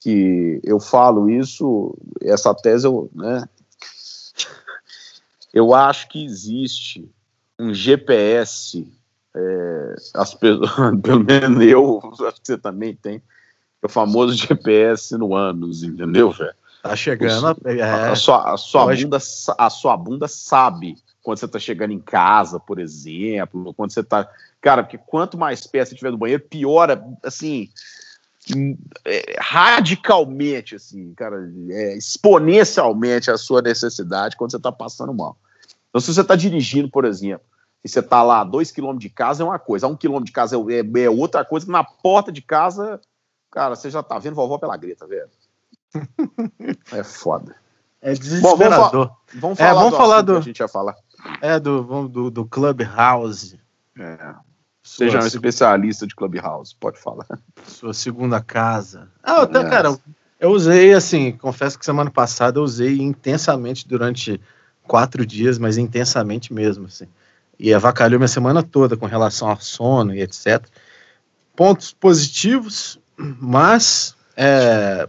[0.00, 3.48] Que eu falo isso, essa tese, eu, né?
[5.54, 7.10] Eu acho que existe
[7.58, 8.86] um GPS
[9.38, 10.70] é, as pessoas,
[11.02, 13.22] pelo menos eu, acho que você também tem,
[13.80, 16.54] é o famoso GPS no ânus, entendeu, velho?
[16.82, 17.56] Tá chegando.
[17.64, 19.18] O, é, a, sua, a, sua bunda,
[19.58, 24.28] a sua bunda sabe quando você tá chegando em casa, por exemplo, quando você tá.
[24.60, 27.68] Cara, porque quanto mais perto você tiver do banheiro, piora, assim,
[29.04, 35.36] é, radicalmente, assim, cara, é, exponencialmente a sua necessidade quando você tá passando mal.
[35.88, 37.46] Então, se você tá dirigindo, por exemplo,
[37.84, 40.26] e você tá lá a dois quilômetros de casa é uma coisa, a um quilômetro
[40.26, 43.00] de casa é, é, é, outra coisa, na porta de casa,
[43.50, 45.28] cara, você já tá vendo vovó pela grita, velho.
[46.92, 47.56] é foda.
[48.00, 49.08] É desesperador.
[49.34, 50.96] Bom, vamos, fa vamos falar, é, vamos do, falar do, a gente ia falar.
[51.40, 53.58] É, do, do, do Clubhouse.
[53.98, 54.34] É.
[54.82, 57.26] Seja um especialista de Clubhouse, pode falar.
[57.66, 59.08] Sua segunda casa.
[59.22, 59.68] Ah, então, é.
[59.68, 59.98] cara,
[60.40, 64.40] Eu usei, assim, confesso que semana passada eu usei intensamente durante
[64.84, 67.08] quatro dias, mas intensamente mesmo, assim.
[67.58, 70.64] E avacalhou minha semana toda com relação ao sono e etc.
[71.56, 75.08] Pontos positivos, mas, é,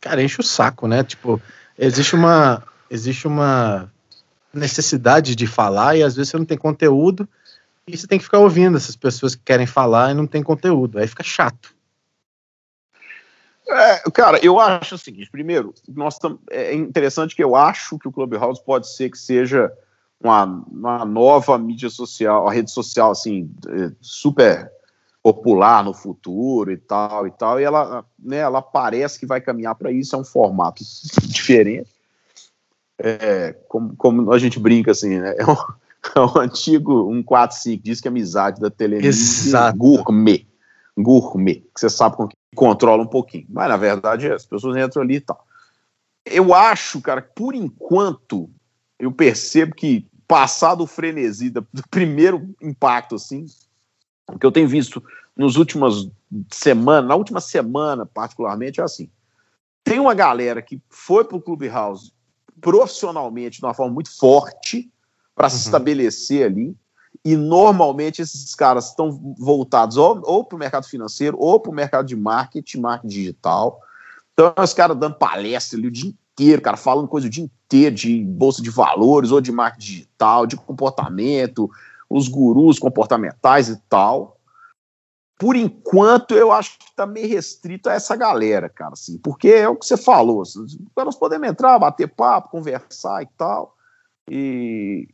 [0.00, 1.02] cara, enche o saco, né?
[1.02, 1.42] Tipo,
[1.76, 3.90] existe uma, existe uma
[4.52, 7.28] necessidade de falar e às vezes você não tem conteúdo
[7.86, 10.98] e você tem que ficar ouvindo essas pessoas que querem falar e não tem conteúdo.
[10.98, 11.74] Aí fica chato.
[13.68, 18.08] É, cara, eu acho o seguinte: primeiro, nós tam, é interessante que eu acho que
[18.08, 19.72] o Clubhouse pode ser que seja
[20.22, 24.70] uma, uma nova mídia social, uma rede social assim, é, super
[25.22, 29.74] popular no futuro e tal e tal, e ela, né, ela parece que vai caminhar
[29.74, 30.82] para isso, é um formato
[31.22, 31.90] diferente.
[32.98, 35.34] É, como, como a gente brinca assim, né?
[35.38, 35.54] É um,
[36.16, 40.46] é um antigo 145, diz que a amizade da televisão é gourmet.
[40.96, 43.46] Gourmet, que você sabe com que controla um pouquinho.
[43.48, 45.46] Mas na verdade as pessoas entram ali e tal.
[46.26, 48.50] Eu acho, cara, por enquanto
[48.98, 53.46] eu percebo que passado o frenesi do primeiro impacto, assim,
[54.28, 55.02] o que eu tenho visto
[55.36, 56.08] nos últimas
[56.52, 59.08] semanas, na última semana particularmente, é assim.
[59.82, 62.12] Tem uma galera que foi pro Clubhouse
[62.60, 64.90] profissionalmente de uma forma muito forte
[65.34, 65.50] para uhum.
[65.50, 66.76] se estabelecer ali,
[67.24, 71.74] e normalmente esses caras estão voltados ou, ou para o mercado financeiro ou para o
[71.74, 73.80] mercado de marketing, marketing digital.
[74.32, 77.96] Então, os caras dando palestra ali o dia inteiro, cara, falando coisa o dia inteiro
[77.96, 81.68] de bolsa de valores ou de marketing digital, de comportamento,
[82.08, 84.36] os gurus comportamentais e tal.
[85.36, 89.68] Por enquanto, eu acho que está meio restrito a essa galera, cara, assim, porque é
[89.68, 93.76] o que você falou, assim, nós podemos entrar, bater papo, conversar e tal,
[94.28, 95.08] e,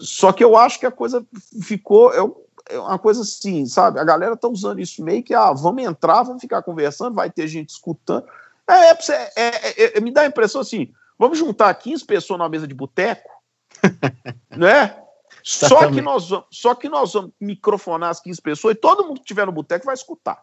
[0.00, 1.24] só que eu acho que a coisa
[1.62, 2.12] ficou.
[2.12, 3.98] Eu, é uma coisa assim, sabe?
[3.98, 7.48] A galera tá usando isso meio que, ah, vamos entrar, vamos ficar conversando, vai ter
[7.48, 8.26] gente escutando.
[8.68, 12.66] É, é, é, é me dá a impressão assim: vamos juntar 15 pessoas na mesa
[12.66, 13.30] de boteco,
[14.56, 14.96] né?
[15.42, 19.14] Só que, nós vamos, só que nós vamos microfonar as 15 pessoas e todo mundo
[19.14, 20.38] que estiver no boteco vai escutar.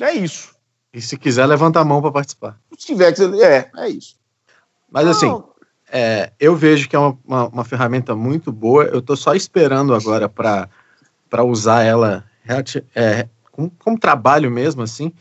[0.00, 0.54] É isso.
[0.92, 2.58] E se quiser, levanta a mão para participar.
[2.78, 4.16] Se tiver é, é isso.
[4.90, 5.44] Mas assim, Não, assim,
[5.90, 8.84] é, eu vejo que é uma, uma, uma, ferramenta muito boa.
[8.84, 12.24] Eu estou só esperando agora para usar ela
[12.94, 15.12] é, como, como, trabalho mesmo, assim,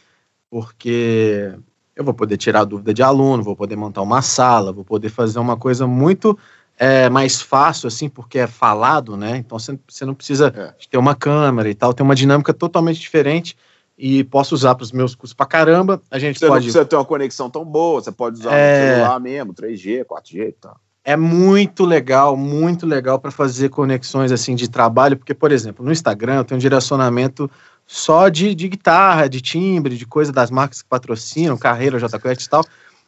[0.52, 1.56] porque
[1.96, 5.40] eu vou poder tirar dúvida de aluno, vou poder montar uma sala, vou poder fazer
[5.40, 6.38] uma coisa muito
[6.78, 9.38] é, mais fácil, assim, porque é falado, né?
[9.38, 10.74] Então você, não precisa é.
[10.90, 13.56] ter uma câmera e tal, tem uma dinâmica totalmente diferente
[13.98, 16.02] e posso usar para os meus cursos para caramba.
[16.12, 16.66] A gente você pode.
[16.66, 18.82] Não precisa ter uma conexão tão boa, você pode usar é...
[18.82, 20.76] no celular mesmo, 3G, 4G e tal.
[21.04, 25.92] É muito legal, muito legal para fazer conexões assim de trabalho, porque, por exemplo, no
[25.92, 27.50] Instagram eu tenho um direcionamento
[27.94, 32.50] só de, de guitarra, de timbre, de coisa das marcas que patrocinam, carreira, JQuest e
[32.50, 32.64] tal.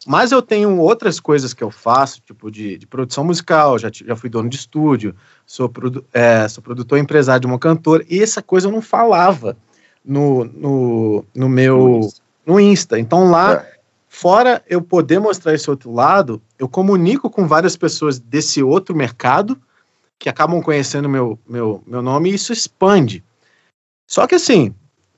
[0.06, 4.13] Mas eu tenho outras coisas que eu faço, tipo de, de produção musical, já, já
[4.13, 5.15] fui dono de estúdio,
[5.46, 9.56] sou, produ, é, sou produtor empresário de uma cantora, e essa coisa eu não falava
[10.04, 12.10] no, no, no meu
[12.46, 13.00] no Insta.
[13.00, 13.78] Então lá, é.
[14.10, 19.58] fora eu poder mostrar esse outro lado, eu comunico com várias pessoas desse outro mercado
[20.19, 23.24] que acabam conhecendo meu, meu, meu nome e isso expande.
[24.08, 24.74] Só que assim,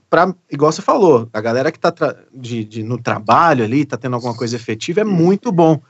[0.10, 1.94] pra, igual você falou, a galera que está
[2.34, 5.82] de, de, no trabalho ali, está tendo alguma coisa efetiva, é muito bom.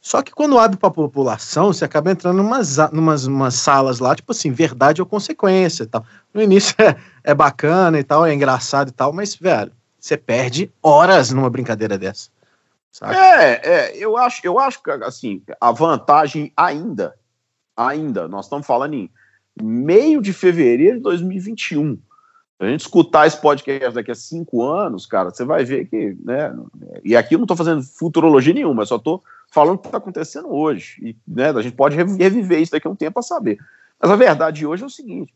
[0.00, 3.98] Só que quando abre para a população, você acaba entrando em umas, numas, umas salas
[3.98, 6.04] lá, tipo assim, verdade ou consequência e tal.
[6.32, 10.70] No início é, é bacana e tal, é engraçado e tal, mas, velho, você perde
[10.82, 12.30] horas numa brincadeira dessa.
[12.92, 13.16] Sabe?
[13.16, 17.14] É, é, eu acho, eu acho que, assim, a vantagem ainda,
[17.76, 19.10] ainda, nós estamos falando em
[19.60, 21.98] meio de fevereiro de 2021.
[22.58, 26.56] A gente escutar esse podcast daqui a cinco anos, cara, você vai ver que, né,
[27.04, 29.98] e aqui eu não estou fazendo futurologia nenhuma, eu só estou falando o que está
[29.98, 30.96] acontecendo hoje.
[31.02, 33.58] E né, a gente pode reviver isso daqui a um tempo para saber.
[34.00, 35.34] Mas a verdade hoje é o seguinte: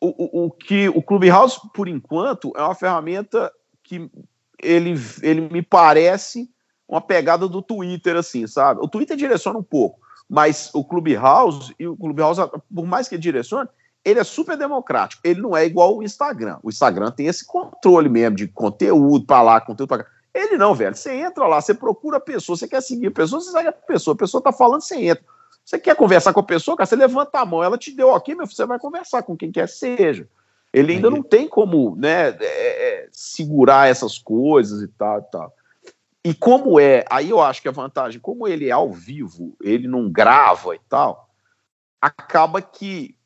[0.00, 3.52] o, o, o, que o Clubhouse, por enquanto, é uma ferramenta
[3.82, 4.10] que
[4.58, 6.50] ele, ele me parece
[6.88, 8.80] uma pegada do Twitter, assim, sabe?
[8.82, 12.40] O Twitter direciona um pouco, mas o Clubhouse, e o Clubhouse,
[12.74, 13.68] por mais que direcione,
[14.04, 15.22] ele é super democrático.
[15.24, 16.58] Ele não é igual o Instagram.
[16.62, 20.10] O Instagram tem esse controle mesmo de conteúdo para lá, conteúdo para cá.
[20.34, 20.94] Ele não, velho.
[20.94, 23.72] Você entra lá, você procura a pessoa, você quer seguir a pessoa, você segue a
[23.72, 24.14] pessoa.
[24.14, 25.24] A pessoa tá falando, você entra.
[25.64, 28.34] Você quer conversar com a pessoa, cara, você levanta a mão, ela te deu ok,
[28.34, 30.28] meu filho, você vai conversar com quem quer seja.
[30.72, 35.54] Ele ainda não tem como, né, é, é, segurar essas coisas e tal e tal.
[36.24, 39.86] E como é, aí eu acho que a vantagem, como ele é ao vivo, ele
[39.86, 41.28] não grava e tal,
[42.00, 43.16] acaba que,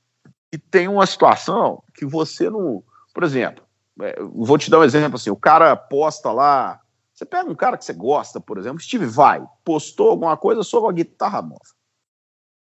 [0.50, 2.82] que tem uma situação que você não.
[3.12, 3.64] Por exemplo,
[4.00, 6.80] é, vou te dar um exemplo assim: o cara posta lá
[7.14, 10.90] Você pega um cara que você gosta, por exemplo, Steve Vai, postou alguma coisa sobre
[10.90, 11.60] a guitarra nova.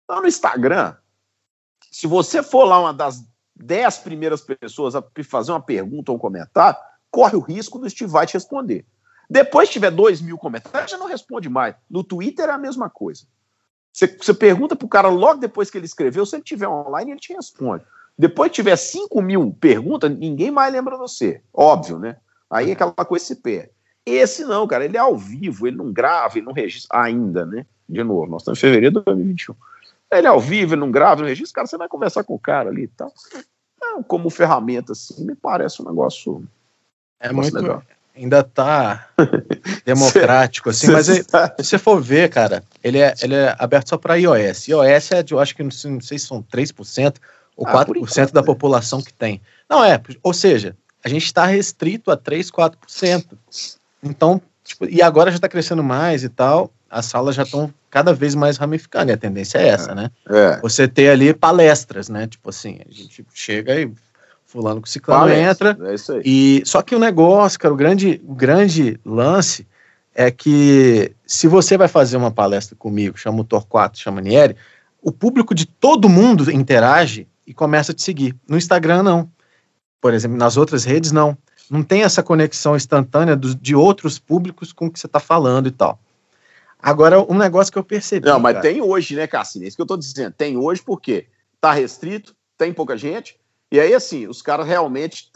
[0.03, 0.95] Então, no Instagram,
[1.91, 3.25] se você for lá uma das
[3.55, 6.79] dez primeiras pessoas a fazer uma pergunta ou um comentário,
[7.11, 8.85] corre o risco do Steve Vai te responder.
[9.29, 11.75] Depois tiver dois mil comentários, já não responde mais.
[11.89, 13.25] No Twitter é a mesma coisa.
[13.95, 17.19] Você, você pergunta pro cara logo depois que ele escreveu, se ele tiver online, ele
[17.19, 17.85] te responde.
[18.17, 21.41] Depois tiver 5 mil perguntas, ninguém mais lembra você.
[21.53, 22.17] Óbvio, né?
[22.49, 23.69] Aí aquela coisa se perde.
[24.05, 27.65] Esse não, cara, ele é ao vivo, ele não grava, ele não registra ainda, né?
[27.87, 29.55] De novo, nós estamos em fevereiro de 2021.
[30.11, 32.39] Ele é ao vivo, ele não grava, não registra, cara, você vai conversar com o
[32.39, 33.13] cara ali e tal.
[33.81, 36.45] É, como ferramenta, assim, me parece um negócio.
[37.17, 37.55] É muito.
[37.55, 37.81] Legal.
[38.15, 39.09] Ainda tá
[39.85, 41.25] democrático, assim, mas se
[41.57, 44.69] você for ver, cara, ele é, ele é aberto só para iOS.
[44.69, 47.15] iOS é, de, eu acho que não sei, não sei se são 3%
[47.57, 48.45] ou ah, 4% enquanto, da né?
[48.45, 49.41] população que tem.
[49.69, 53.25] Não é, ou seja, a gente está restrito a 3, 4%.
[54.01, 58.13] Então, tipo, e agora já está crescendo mais e tal, as salas já estão cada
[58.13, 60.11] vez mais ramificando, e a tendência é essa, é, né?
[60.29, 60.59] É.
[60.61, 62.27] Você ter ali palestras, né?
[62.27, 63.91] Tipo assim, a gente chega e
[64.45, 65.91] fulano com ciclano Palestra, entra.
[65.91, 66.21] É isso aí.
[66.23, 69.67] E, só que o negócio, cara, o grande, o grande lance
[70.13, 74.55] é que se você vai fazer uma palestra comigo, chama o Torquato, chama Nieri,
[75.01, 78.35] o público de todo mundo interage e começa a te seguir.
[78.47, 79.29] No Instagram, não.
[79.99, 81.37] Por exemplo, nas outras redes, não.
[81.69, 85.67] Não tem essa conexão instantânea do, de outros públicos com o que você está falando
[85.67, 85.99] e tal.
[86.79, 88.27] Agora, um negócio que eu percebi.
[88.27, 89.65] Não, mas cara, tem hoje, né, Cassino?
[89.65, 90.33] É isso que eu estou dizendo.
[90.33, 91.25] Tem hoje porque
[91.55, 93.37] está restrito, tem pouca gente.
[93.75, 95.29] E aí, assim, os caras realmente.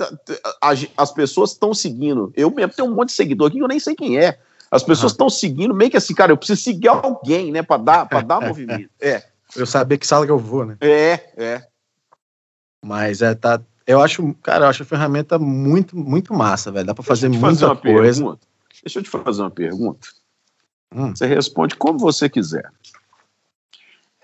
[0.95, 2.31] As pessoas estão seguindo.
[2.37, 4.39] Eu mesmo tenho um monte de seguidor aqui que eu nem sei quem é.
[4.71, 5.31] As pessoas estão uhum.
[5.31, 8.89] seguindo, meio que assim, cara, eu preciso seguir alguém, né, para dar, pra dar movimento.
[9.01, 9.23] É.
[9.53, 10.77] Eu saber que sala que eu vou, né?
[10.79, 11.67] É, é.
[12.85, 13.59] Mas é, tá.
[13.85, 16.85] Eu acho, cara, eu acho a ferramenta muito, muito massa, velho.
[16.85, 18.21] Dá para fazer muita fazer coisa.
[18.21, 18.47] Pergunta.
[18.83, 20.07] Deixa eu te fazer uma pergunta.
[20.95, 21.13] Hum.
[21.13, 22.71] Você responde como você quiser.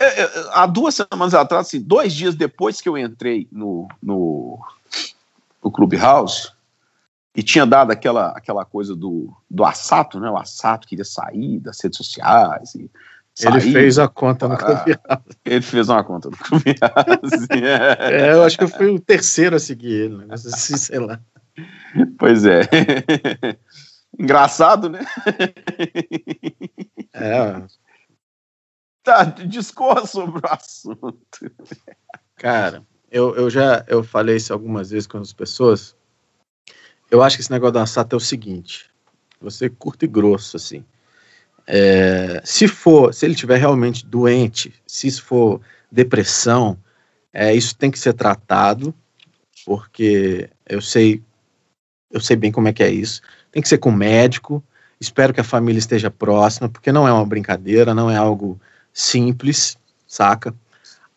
[0.06, 4.60] É, é, há duas semanas atrás, assim, dois dias depois que eu entrei no, no,
[5.64, 6.52] no Clubhouse,
[7.36, 10.30] e tinha dado aquela, aquela coisa do, do Assato, né?
[10.30, 12.74] O Assato queria sair das redes sociais.
[12.76, 12.90] E
[13.42, 14.98] ele fez a conta no Clubhouse.
[15.44, 17.48] Ele fez uma conta no Clubhouse.
[18.00, 20.26] é, eu acho que eu fui o terceiro a seguir ele, né?
[20.30, 21.20] Assim, sei lá.
[22.18, 22.62] Pois é.
[24.18, 25.06] Engraçado, né?
[27.14, 27.62] É.
[29.06, 31.52] Tá, discorra sobre o assunto.
[32.36, 35.96] Cara, eu, eu já eu falei isso algumas vezes com as pessoas.
[37.10, 38.90] Eu acho que esse negócio da SATA é o seguinte:
[39.40, 40.84] você curto e grosso, assim.
[41.68, 46.78] É, se for, se ele tiver realmente doente, se isso for depressão,
[47.32, 48.94] é, isso tem que ser tratado,
[49.66, 51.24] porque eu sei,
[52.12, 53.22] eu sei bem como é que é isso
[53.56, 54.62] tem que ser com médico.
[55.00, 58.60] Espero que a família esteja próxima, porque não é uma brincadeira, não é algo
[58.96, 59.78] simples,
[60.08, 60.56] saca?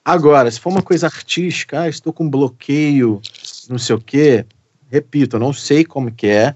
[0.05, 3.23] Agora, se for uma coisa artística, ah, estou com bloqueio,
[3.71, 4.45] não sei o quê,
[4.91, 6.55] repito, eu não sei como que é,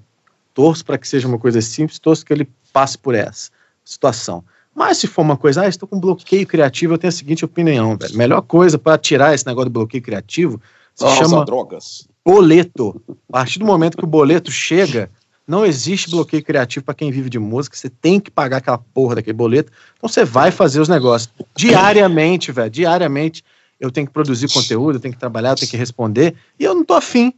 [0.52, 3.50] torço para que seja uma coisa simples, torço que ele passe por essa
[3.84, 4.42] situação.
[4.74, 7.96] Mas se for uma coisa, ah, estou com bloqueio criativo, eu tenho a seguinte opinião,
[7.96, 8.16] velho.
[8.16, 10.60] Melhor coisa para tirar esse negócio de bloqueio criativo
[10.94, 12.08] se Nossa, chama drogas.
[12.24, 13.00] boleto.
[13.28, 15.10] A partir do momento que o boleto chega,
[15.46, 17.76] não existe bloqueio criativo para quem vive de música.
[17.76, 19.72] Você tem que pagar aquela porra daquele boleto.
[19.96, 22.70] Então você vai fazer os negócios diariamente, velho.
[22.70, 23.44] Diariamente
[23.80, 26.34] eu tenho que produzir conteúdo, eu tenho que trabalhar, eu tenho que responder.
[26.58, 27.34] E eu não tô afim.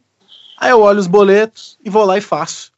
[0.58, 2.72] Aí eu olho os boletos e vou lá e faço.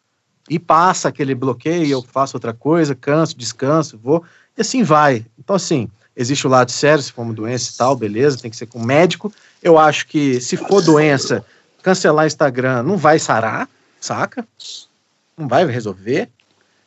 [0.48, 4.22] E passa aquele bloqueio, eu faço outra coisa, canso, descanso, vou.
[4.56, 5.26] E assim vai.
[5.36, 8.56] Então, assim, existe o lado sério, se for uma doença e tal, beleza, tem que
[8.56, 9.32] ser com médico.
[9.60, 11.44] Eu acho que se for doença,
[11.82, 13.68] cancelar Instagram não vai sarar,
[14.00, 14.46] saca?
[15.36, 16.30] Não vai resolver.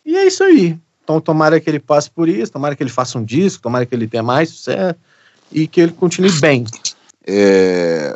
[0.06, 0.78] E é isso aí.
[1.04, 3.95] Então, tomara que ele passe por isso, tomara que ele faça um disco, tomara que
[3.95, 4.95] ele tenha mais sucesso
[5.52, 6.66] e que ele continue bem.
[7.26, 8.16] É...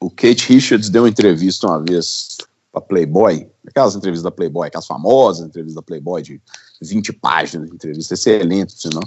[0.00, 2.36] O Kate Richards deu uma entrevista uma vez
[2.70, 6.40] para Playboy, aquelas entrevistas da Playboy, aquelas famosas entrevistas da Playboy de
[6.82, 9.00] 20 páginas entrevista, excelente, senão.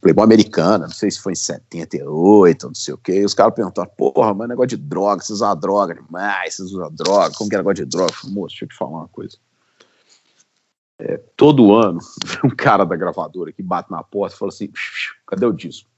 [0.00, 3.24] Playboy americana, não sei se foi em 78, não sei o que.
[3.24, 7.34] Os caras perguntaram, porra, mas negócio de droga, vocês usam droga demais, vocês usam droga,
[7.34, 8.12] como que é negócio de droga?
[8.12, 9.38] Falei, Moço, deixa eu te falar uma coisa.
[10.98, 12.00] É, todo ano,
[12.44, 14.68] um cara da gravadora que bate na porta e fala assim:
[15.24, 15.88] cadê o disco?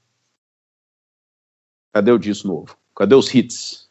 [1.91, 2.77] Cadê o disco novo?
[2.95, 3.89] Cadê os hits?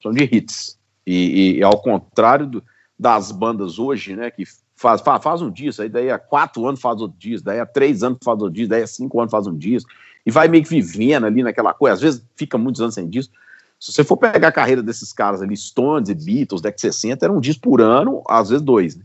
[0.00, 0.78] São de hits.
[1.04, 2.64] E, e ao contrário do,
[2.98, 4.44] das bandas hoje, né, que
[4.82, 7.66] faz, faz, faz um disco, aí daí há quatro anos faz outro disco, daí há
[7.66, 9.90] três anos faz outro disco, daí há cinco anos faz um disco,
[10.26, 13.32] e vai meio que vivendo ali naquela coisa, às vezes fica muitos anos sem disco.
[13.78, 17.32] Se você for pegar a carreira desses caras ali, Stones e Beatles, década 60, era
[17.32, 19.04] um disco por ano, às vezes dois, né?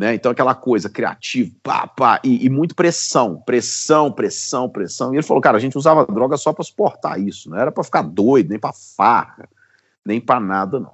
[0.00, 0.14] Né?
[0.14, 5.12] Então, aquela coisa criativa, pá, pá, e, e, muito pressão, pressão, pressão, pressão.
[5.12, 7.82] E ele falou, cara, a gente usava droga só para suportar isso, não era para
[7.82, 9.48] ficar doido, nem para farra,
[10.04, 10.92] nem para nada, não.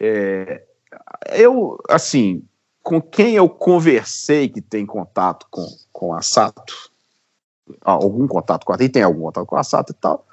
[0.00, 0.62] É,
[1.32, 2.44] eu, assim,
[2.82, 6.90] com quem eu conversei que tem contato com, com a Sato,
[7.80, 10.26] algum contato com a, e tem algum contato com a Sato e tal,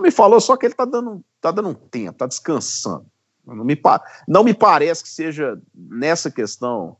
[0.00, 3.06] me falou só que ele tá dando, tá dando um tempo, tá descansando.
[3.46, 3.80] Não me,
[4.26, 6.96] não me parece que seja nessa questão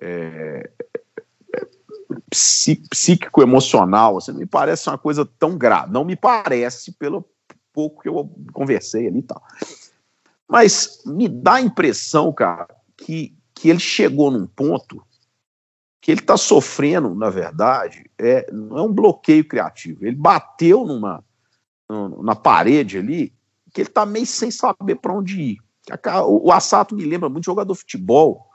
[0.00, 0.70] é,
[2.90, 5.92] psíquico-emocional, assim, me parece uma coisa tão grave.
[5.92, 7.24] Não me parece, pelo
[7.72, 9.42] pouco que eu conversei ali e tal.
[10.48, 15.02] Mas me dá a impressão, cara, que, que ele chegou num ponto
[16.00, 20.06] que ele está sofrendo, na verdade, é, não é um bloqueio criativo.
[20.06, 21.24] Ele bateu numa,
[22.22, 23.34] na parede ali,
[23.72, 25.58] que ele está meio sem saber para onde ir.
[26.28, 28.46] O, Assato me lembra muito de jogador de futebol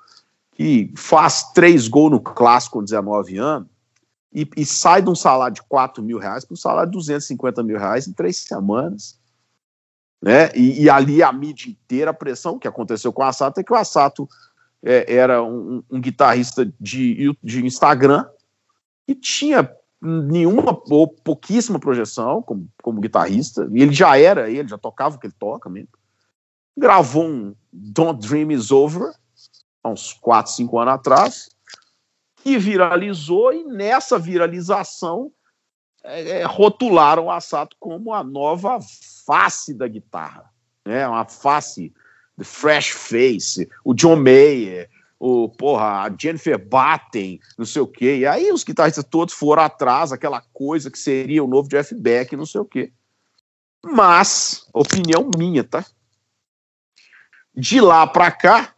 [0.52, 3.68] que faz três gols no clássico com 19 anos
[4.34, 7.64] e, e sai de um salário de 4 mil reais para um salário de 250
[7.64, 9.20] mil reais em três semanas.
[10.22, 10.52] Né?
[10.56, 13.74] E, e, ali a mídia inteira, a pressão que aconteceu com o Assato é que
[13.74, 14.30] o Assato
[14.84, 18.28] é, era um, um, guitarrista de, de Instagram
[19.08, 19.70] e tinha
[20.02, 25.20] nenhuma ou pouquíssima projeção como, como guitarrista, e ele já era, ele já tocava o
[25.20, 25.90] que ele toca mesmo.
[26.76, 29.14] Gravou um Don't Dream Is Over,
[29.84, 31.50] há uns 4, 5 anos atrás,
[32.38, 35.32] que viralizou, e nessa viralização
[36.04, 38.80] é, é, rotularam o Assato como a nova
[39.26, 40.52] face da guitarra,
[40.84, 41.08] né?
[41.08, 41.94] uma face
[42.38, 48.18] de fresh face, o John Mayer, o, porra, a Jennifer Batten, não sei o quê.
[48.18, 52.36] E aí os guitarristas todos foram atrás, aquela coisa que seria o novo Jeff Beck,
[52.36, 52.92] não sei o quê.
[53.84, 55.86] Mas, opinião minha, tá?
[57.54, 58.76] De lá para cá,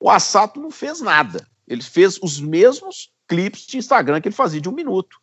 [0.00, 1.46] o Assato não fez nada.
[1.66, 5.20] Ele fez os mesmos clipes de Instagram que ele fazia de um minuto.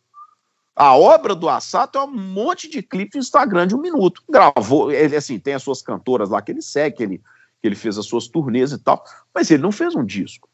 [0.74, 4.22] A obra do Assato é um monte de clipe de Instagram de um minuto.
[4.28, 7.76] Gravou, ele assim, tem as suas cantoras lá que ele segue, que ele, que ele
[7.76, 9.04] fez as suas turnês e tal,
[9.34, 10.48] mas ele não fez um disco,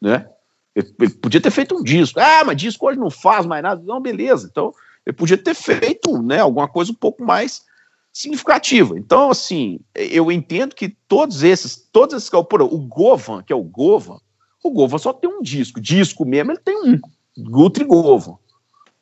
[0.00, 0.28] né?
[0.74, 2.20] Ele, ele, podia ter feito um disco.
[2.20, 3.82] Ah, mas disco hoje não faz mais nada.
[3.84, 4.48] Não, beleza.
[4.50, 4.72] Então,
[5.06, 7.64] ele podia ter feito né, alguma coisa um pouco mais
[8.12, 8.98] significativa.
[8.98, 13.62] Então, assim, eu entendo que todos esses, todos esses, por o Govan, que é o
[13.62, 14.18] Govan,
[14.62, 15.80] o Govan só tem um disco.
[15.80, 16.98] Disco mesmo, ele tem um.
[17.36, 18.36] Guthrie Govan.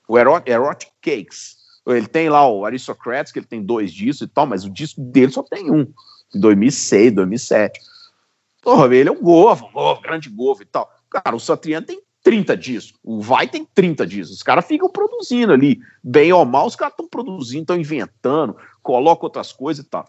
[0.08, 1.56] O Erotic Cakes.
[1.86, 5.00] Ele tem lá o Aristocrats, que ele tem dois discos e tal, mas o disco
[5.00, 5.84] dele só tem um.
[6.32, 7.80] De 2006, 2007.
[8.62, 10.90] Porra, ele é um Govan, oh, grande Govan e tal.
[11.10, 12.98] Cara, o Satriano tem 30 discos.
[13.02, 14.36] O Vai tem 30 discos.
[14.36, 15.80] Os caras ficam produzindo ali.
[16.02, 20.06] Bem ou mal, os caras estão produzindo, estão inventando, colocam outras coisas e tal.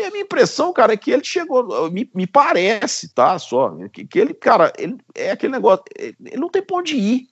[0.00, 3.36] E a minha impressão, cara, é que ele chegou, me, me parece, tá?
[3.36, 7.28] Só, que, que, ele, cara, ele é aquele negócio, ele não tem pra onde ir.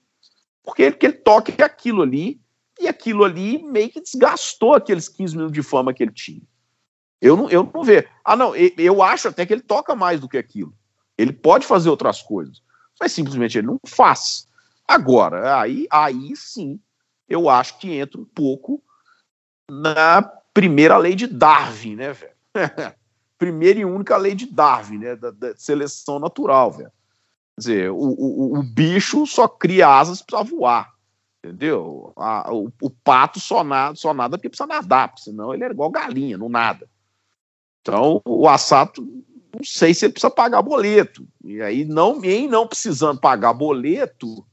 [0.67, 2.39] Porque ele, que ele toca aquilo ali,
[2.79, 6.43] e aquilo ali meio que desgastou aqueles 15 minutos de fama que ele tinha.
[7.23, 8.07] Eu não, eu não vejo.
[8.23, 10.75] Ah, não, eu acho até que ele toca mais do que aquilo.
[11.17, 12.61] Ele pode fazer outras coisas
[13.01, 14.49] mas simplesmente ele não faz.
[14.87, 16.81] Agora, aí, aí sim,
[17.29, 18.83] eu acho que entra um pouco
[19.71, 20.23] na
[20.55, 22.33] primeira lei de Darwin, né, velho?
[23.39, 26.93] primeira e única lei de Darwin, né, da, da seleção natural, velho.
[27.59, 30.93] Dizer, o, o, o, bicho só cria asas para voar,
[31.43, 32.13] entendeu?
[32.17, 35.91] A, o, o, pato só nada, só nada porque precisa nadar, senão ele é igual
[35.91, 36.87] galinha, não nada.
[37.81, 39.03] Então, o assato
[39.57, 41.27] não sei se ele precisa pagar boleto.
[41.43, 44.45] E aí, não, em não precisando pagar boleto,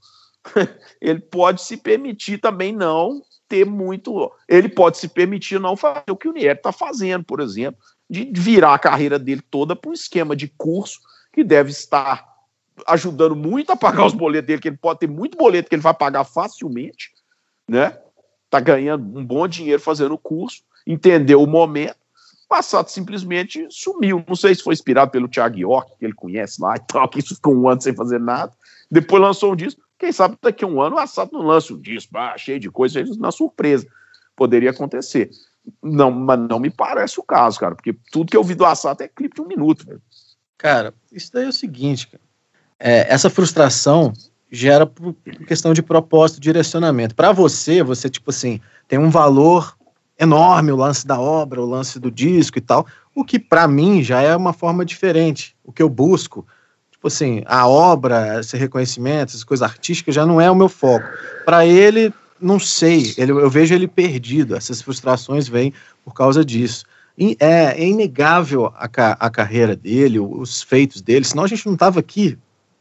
[1.02, 4.32] ele pode se permitir também não ter muito.
[4.48, 8.32] Ele pode se permitir não fazer o que o Nier está fazendo, por exemplo, de
[8.34, 11.02] virar a carreira dele toda para um esquema de curso
[11.34, 12.33] que deve estar
[12.88, 15.82] ajudando muito a pagar os boletos dele, que ele pode ter muito boleto que ele
[15.82, 17.12] vai pagar facilmente,
[17.68, 17.98] né?
[18.50, 22.04] Tá ganhando um bom dinheiro fazendo o curso, entendeu o momento
[22.54, 24.24] Passado simplesmente sumiu.
[24.28, 27.18] Não sei se foi inspirado pelo Thiago York, que ele conhece lá e tal, que
[27.18, 28.54] isso ficou um ano sem fazer nada.
[28.92, 29.82] Depois lançou um disco.
[29.98, 32.70] Quem sabe daqui a um ano o Assato não lança um disco, ah, cheio de
[32.70, 33.88] coisa, na surpresa.
[34.36, 35.32] Poderia acontecer.
[35.82, 39.02] Não, mas não me parece o caso, cara, porque tudo que eu vi do Assato
[39.02, 40.02] é clipe de um minuto, velho.
[40.56, 42.22] Cara, isso daí é o seguinte, cara.
[42.80, 44.14] É, essa frustração
[44.54, 45.16] gera por
[45.48, 47.16] questão de propósito, direcionamento.
[47.16, 49.76] Para você, você, tipo assim, tem um valor
[50.20, 54.04] enorme o lance da obra, o lance do disco e tal, o que para mim
[54.04, 55.56] já é uma forma diferente.
[55.64, 56.46] O que eu busco,
[56.92, 61.06] tipo assim, a obra, esse reconhecimento, essas coisas artísticas já não é o meu foco.
[61.44, 65.74] Para ele, não sei, ele, eu vejo ele perdido, essas frustrações vêm
[66.06, 66.86] por causa disso.
[67.40, 72.00] É, é inegável a, a carreira dele, os feitos dele, senão a gente não tava
[72.00, 72.38] aqui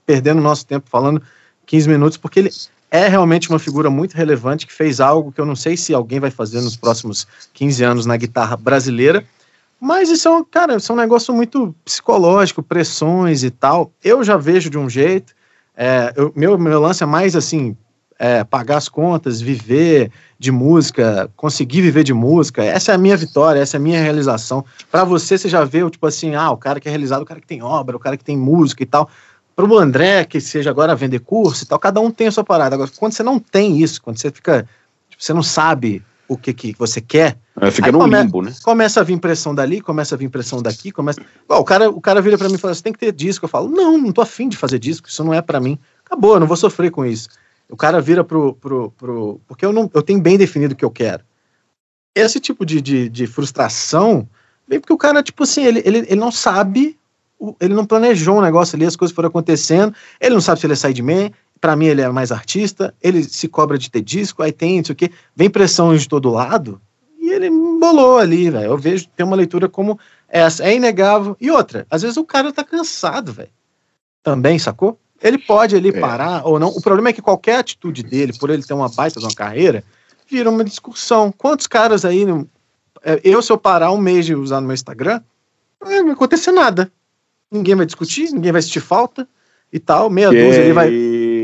[0.06, 1.22] perdendo nosso tempo falando
[1.66, 2.50] 15 minutos, porque ele
[2.90, 6.20] é realmente uma figura muito relevante que fez algo que eu não sei se alguém
[6.20, 9.24] vai fazer nos próximos 15 anos na guitarra brasileira.
[9.80, 13.90] Mas isso é um, cara, isso é um negócio muito psicológico, pressões e tal.
[14.04, 15.32] Eu já vejo de um jeito.
[15.74, 17.74] É, eu, meu, meu lance é mais assim:
[18.18, 22.62] é, pagar as contas, viver de música, conseguir viver de música.
[22.62, 24.64] Essa é a minha vitória, essa é a minha realização.
[24.90, 27.40] Para você, você já vê, tipo assim, ah, o cara que é realizado, o cara
[27.40, 29.08] que tem obra, o cara que tem música e tal
[29.54, 32.44] para o André, que seja agora vender curso e tal, cada um tem a sua
[32.44, 32.74] parada.
[32.74, 34.66] Agora, quando você não tem isso, quando você fica.
[35.08, 37.36] Tipo, você não sabe o que, que você quer.
[37.60, 38.52] É, fica no come, limbo, né?
[38.62, 41.20] Começa a vir pressão dali, começa a vir pressão daqui, começa.
[41.46, 43.44] Bom, o, cara, o cara vira para mim e fala: você tem que ter disco.
[43.44, 45.78] Eu falo: não, não tô afim de fazer disco, isso não é para mim.
[46.04, 47.28] Acabou, eu não vou sofrer com isso.
[47.68, 48.54] O cara vira pro.
[48.54, 51.22] pro, pro porque eu, não, eu tenho bem definido o que eu quero.
[52.14, 54.28] Esse tipo de, de, de frustração
[54.66, 56.98] vem porque o cara, tipo assim, ele, ele, ele não sabe
[57.60, 60.74] ele não planejou um negócio ali, as coisas foram acontecendo, ele não sabe se ele
[60.74, 64.52] é sideman, para mim ele é mais artista, ele se cobra de ter disco, aí
[64.52, 66.80] tem isso aqui, vem pressão de todo lado,
[67.20, 68.66] e ele embolou ali, velho.
[68.66, 69.96] Eu vejo, tem uma leitura como
[70.28, 71.36] essa, é inegável.
[71.40, 73.50] E outra, às vezes o cara tá cansado, velho.
[74.24, 74.98] Também, sacou?
[75.22, 76.00] Ele pode ali é.
[76.00, 76.68] parar ou não.
[76.70, 79.84] O problema é que qualquer atitude dele, por ele ter uma baita de uma carreira,
[80.28, 81.30] vira uma discussão.
[81.30, 82.26] Quantos caras aí.
[83.04, 85.20] É, eu, se eu parar um mês de usar no meu Instagram,
[85.80, 86.90] não vai acontecer nada
[87.52, 89.26] ninguém vai discutir, ninguém vai sentir falta
[89.72, 90.90] e tal, meia que dúzia ele vai.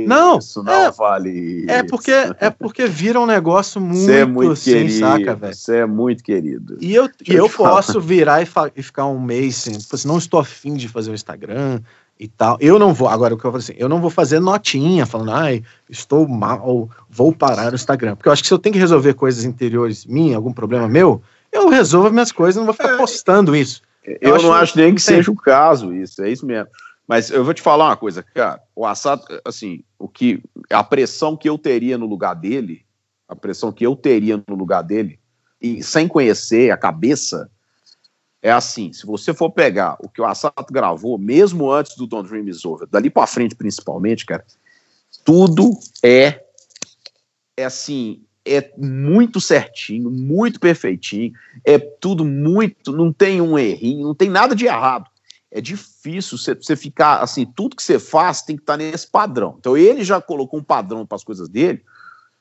[0.07, 1.65] Não, isso não é, vale.
[1.69, 5.55] É porque é porque vira um negócio muito, Você é muito assim, querido, saca, velho.
[5.55, 6.79] Você é muito querido.
[6.81, 10.19] E eu, e eu posso virar e, e, ficar um mês assim, tipo assim, não
[10.19, 11.81] estou afim de fazer o Instagram
[12.21, 12.59] e tal.
[12.61, 15.33] Eu não vou, agora o que eu falo assim, eu não vou fazer notinha falando,
[15.33, 18.17] ai, estou mal, vou parar o Instagram.
[18.17, 21.23] Porque eu acho que se eu tenho que resolver coisas interiores minhas, algum problema meu,
[21.53, 22.97] eu resolvo minhas coisas, não vou ficar é.
[22.97, 23.83] postando isso.
[24.05, 26.69] Eu, eu não acho nem que seja o caso isso, é isso mesmo.
[27.07, 28.63] Mas eu vou te falar uma coisa, cara.
[28.77, 32.85] O Assad, assim, o que a pressão que eu teria no lugar dele,
[33.27, 35.19] a pressão que eu teria no lugar dele,
[35.61, 37.51] e sem conhecer a cabeça,
[38.43, 42.29] é assim: se você for pegar o que o Assad gravou, mesmo antes do Don't
[42.29, 44.45] Dream Is Over, dali para frente principalmente, cara,
[45.25, 46.45] tudo é,
[47.57, 48.23] é assim,
[48.55, 51.33] é muito certinho, muito perfeitinho,
[51.65, 55.09] é tudo muito, não tem um errinho, não tem nada de errado.
[55.51, 59.57] É difícil você ficar assim, tudo que você faz tem que estar tá nesse padrão.
[59.59, 61.83] Então ele já colocou um padrão para as coisas dele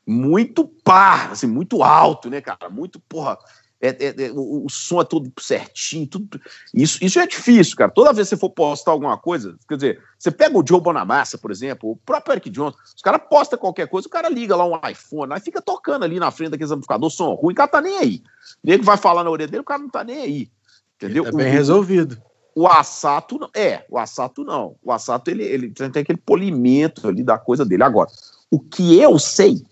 [0.08, 2.70] muito par, assim, muito alto, né, cara?
[2.70, 3.38] Muito, porra,
[3.80, 6.42] é, é, é, o, o, som é todo certinho, tudo.
[6.74, 7.92] Isso, isso é difícil, cara.
[7.92, 11.38] Toda vez que você for postar alguma coisa, quer dizer, você pega o Joe Bonamassa,
[11.38, 14.66] por exemplo, o próprio Eric Jones, os caras postam qualquer coisa, o cara liga lá
[14.66, 17.82] um iPhone, aí fica tocando ali na frente daqueles amplificadores, som ruim, o cara tá
[17.82, 18.24] nem aí.
[18.64, 20.52] O nego vai falar na orelha dele, o cara não tá nem aí.
[20.96, 21.28] Entendeu?
[21.28, 22.20] É bem o, resolvido.
[22.56, 23.50] O Assato não.
[23.54, 24.76] É, o Assato não.
[24.82, 27.84] O Assato, ele, ele tem aquele polimento ali da coisa dele.
[27.84, 28.10] Agora,
[28.50, 29.64] o que eu sei,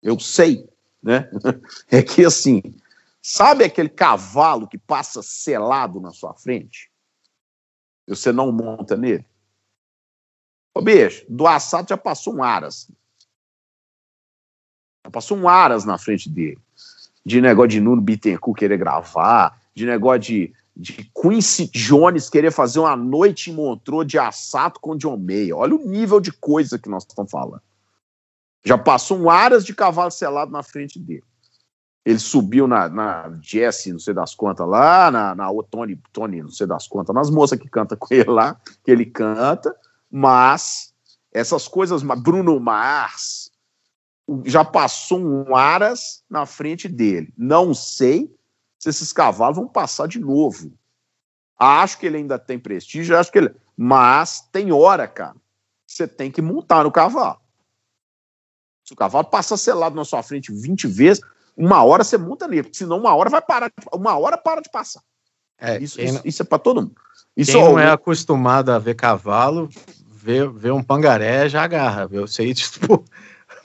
[0.00, 0.68] eu sei,
[1.02, 1.28] né?
[1.90, 2.62] É que assim
[3.28, 6.92] Sabe aquele cavalo que passa selado na sua frente?
[8.06, 9.26] E você não monta nele?
[10.72, 12.88] Ô, bicho, do assado já passou um aras.
[15.04, 16.60] Já passou um aras na frente dele.
[17.24, 22.78] De negócio de Nuno Bittencourt querer gravar, de negócio de, de Quincy Jones querer fazer
[22.78, 25.56] uma noite em Montreux de assato com John Mayer.
[25.56, 27.62] Olha o nível de coisa que nós estamos falando.
[28.64, 31.24] Já passou um aras de cavalo selado na frente dele.
[32.06, 36.50] Ele subiu na, na Jesse, não sei das contas lá, na, na Tony, Tony, não
[36.50, 39.74] sei das contas, nas moças que canta com ele lá, que ele canta,
[40.08, 40.94] mas
[41.32, 43.50] essas coisas, Bruno Mars,
[44.44, 47.34] já passou um Aras na frente dele.
[47.36, 48.32] Não sei
[48.78, 50.72] se esses cavalos vão passar de novo.
[51.58, 53.54] Acho que ele ainda tem prestígio, acho que ele.
[53.76, 55.34] Mas tem hora, cara.
[55.84, 57.40] Você tem que montar no cavalo.
[58.84, 61.20] Se o cavalo passa selado na sua frente 20 vezes,
[61.56, 64.70] uma hora você monta nele, porque senão uma hora vai parar, uma hora para de
[64.70, 65.00] passar.
[65.58, 66.94] É, isso, isso, isso, é para todo mundo.
[67.36, 69.68] Isso quem não é acostumado a ver cavalo,
[70.06, 72.08] ver, ver um pangaré já agarra.
[72.10, 73.02] Eu sei disso por,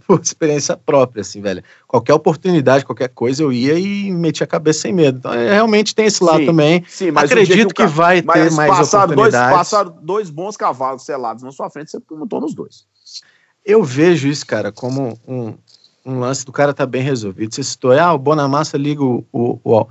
[0.07, 1.63] por experiência própria, assim, velho.
[1.87, 5.17] Qualquer oportunidade, qualquer coisa, eu ia e metia a cabeça sem medo.
[5.19, 6.85] Então, é, realmente tem esse lado sim, também.
[6.87, 9.49] Sim, mas Acredito que, que, vai ter mais passaram oportunidades.
[9.49, 12.85] Dois, passaram dois bons cavalos selados na sua frente, você montou nos dois.
[13.65, 15.55] Eu vejo isso, cara, como um,
[16.05, 17.53] um lance do cara tá bem resolvido.
[17.53, 19.87] Você citou, ah, o Bonamassa liga o, o,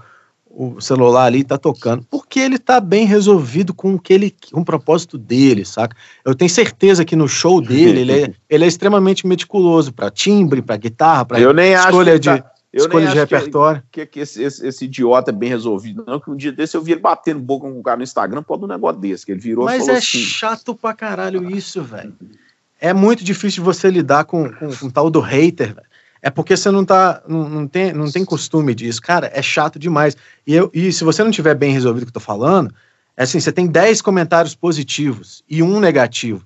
[0.50, 2.04] o, celular ali e tá tocando.
[2.10, 5.96] Porque ele tá bem resolvido com o que ele, com o propósito dele, saca?
[6.24, 10.60] Eu tenho certeza que no show dele ele é, ele é extremamente meticuloso para timbre,
[10.60, 11.40] para guitarra, para
[11.88, 12.28] escolha de.
[12.28, 13.82] Tá, Eu Escolha de repertório.
[13.90, 16.20] Que, que, que esse, esse, esse, idiota é bem resolvido, não.
[16.20, 18.62] Que um dia desse eu vi ele batendo boca com um cara no Instagram por
[18.62, 22.14] um negócio desse, que ele virou Mas é assim, chato pra caralho isso, velho.
[22.80, 25.89] É muito difícil você lidar com, com, com tal do hater, velho.
[26.22, 27.22] É porque você não tá.
[27.26, 29.00] Não, não, tem, não tem costume disso.
[29.00, 30.16] Cara, é chato demais.
[30.46, 32.74] E, eu, e se você não tiver bem resolvido o que eu tô falando,
[33.16, 36.44] é assim, você tem 10 comentários positivos e um negativo.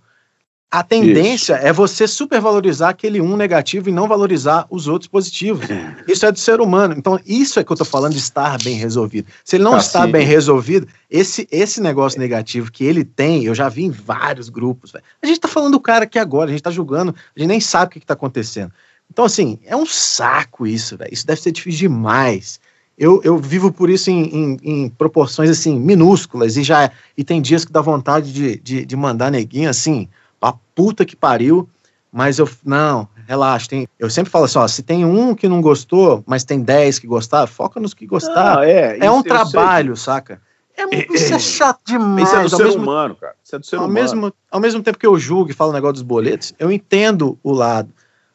[0.75, 1.67] A tendência Isso.
[1.67, 5.65] é você supervalorizar aquele um negativo e não valorizar os outros positivos.
[6.09, 6.97] Isso é do ser humano.
[6.99, 9.29] Então, isso é que eu estou falando de estar bem resolvido.
[9.45, 10.11] Se ele não tá está sim.
[10.11, 14.91] bem resolvido, esse, esse negócio negativo que ele tem, eu já vi em vários grupos.
[14.91, 15.05] Véio.
[15.23, 17.61] A gente está falando do cara aqui agora, a gente está julgando, a gente nem
[17.61, 18.73] sabe o que está acontecendo.
[19.11, 21.13] Então, assim, é um saco isso, velho.
[21.13, 22.61] Isso deve ser difícil demais.
[22.97, 27.43] Eu, eu vivo por isso em, em, em, proporções, assim, minúsculas, e já e tem
[27.43, 30.09] dias que dá vontade de, de, de mandar neguinho, assim,
[30.41, 31.69] a puta que pariu,
[32.13, 35.61] mas eu, não, relaxa, tem, eu sempre falo assim, ó, se tem um que não
[35.61, 38.63] gostou, mas tem dez que gostaram, foca nos que gostaram.
[38.63, 40.41] é, é um trabalho, saca?
[40.77, 42.29] É, isso é chato demais.
[42.29, 43.35] Isso é do ser mesmo, humano, cara.
[43.43, 43.95] Isso é do ser ao humano.
[43.95, 47.39] Mesmo, ao mesmo tempo que eu julgo e falo o negócio dos boletos, eu entendo
[47.43, 47.91] o lado.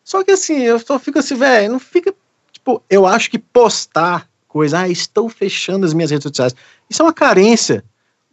[0.09, 2.11] Só que assim, eu só fico assim, velho, não fica.
[2.51, 6.55] Tipo, eu acho que postar coisa, ah, estou fechando as minhas redes sociais.
[6.89, 7.85] Isso é uma carência.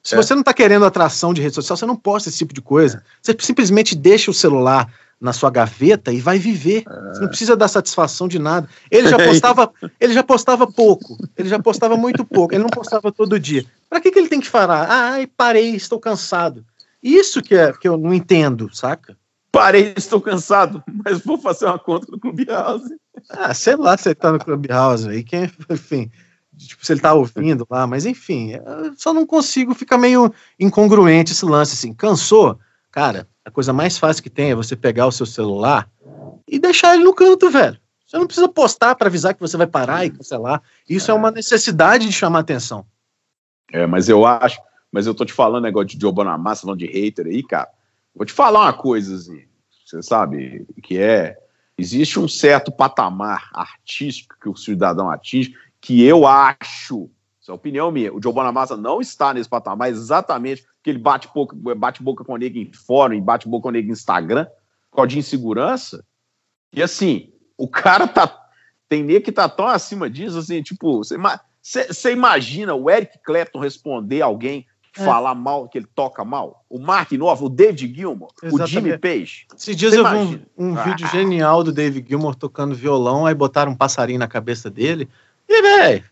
[0.02, 0.16] Se é.
[0.16, 3.04] você não está querendo atração de rede social, você não posta esse tipo de coisa.
[3.20, 6.82] Você simplesmente deixa o celular na sua gaveta e vai viver.
[6.88, 7.08] É.
[7.12, 8.66] Você não precisa dar satisfação de nada.
[8.90, 9.70] Ele já postava,
[10.00, 11.18] ele já postava pouco.
[11.36, 12.54] Ele já postava muito pouco.
[12.54, 13.66] Ele não postava todo dia.
[13.90, 14.88] Para que, que ele tem que falar?
[14.88, 16.64] Ah, parei, estou cansado.
[17.02, 19.14] Isso que é que eu não entendo, saca?
[19.56, 22.94] Parei, estou cansado, mas vou fazer uma conta no Clubhouse.
[23.30, 26.10] Ah, sei lá se você tá no Clubhouse aí, quem, enfim,
[26.56, 28.52] tipo, se ele tá ouvindo lá, mas enfim,
[28.96, 32.58] só não consigo, fica meio incongruente esse lance, assim, cansou?
[32.90, 35.88] Cara, a coisa mais fácil que tem é você pegar o seu celular
[36.48, 37.78] e deixar ele no canto, velho.
[38.06, 40.62] Você não precisa postar para avisar que você vai parar e cancelar.
[40.88, 41.14] Isso é.
[41.14, 42.86] é uma necessidade de chamar atenção.
[43.72, 44.60] É, mas eu acho,
[44.92, 47.68] mas eu tô te falando negócio de Joe Bonamassa, falando de hater aí, cara.
[48.16, 49.44] Vou te falar uma coisa, assim,
[49.84, 51.36] você sabe, que é,
[51.76, 57.10] existe um certo patamar artístico que o cidadão atinge, que eu acho,
[57.40, 61.28] essa é opinião minha, o Joe Bonamassa não está nesse patamar exatamente porque ele bate
[61.34, 64.46] boca, bate boca com o nego em fórum, bate boca com o nego em Instagram,
[64.90, 66.04] por de insegurança.
[66.72, 68.44] E assim, o cara tá.
[68.88, 71.02] Tem nego que tá tão acima disso, assim, tipo,
[71.60, 74.64] você imagina o Eric Clapton responder alguém
[74.98, 75.04] é.
[75.04, 76.64] falar mal, que ele toca mal?
[76.68, 78.62] O Mark Nova, o David Gilmour, Exatamente.
[78.62, 79.46] o Jimmy Page.
[79.56, 80.16] Esses dias eu vi
[80.56, 80.82] um, um ah.
[80.82, 85.08] vídeo genial do David Gilmour tocando violão, aí botaram um passarinho na cabeça dele.
[85.48, 86.04] E, velho,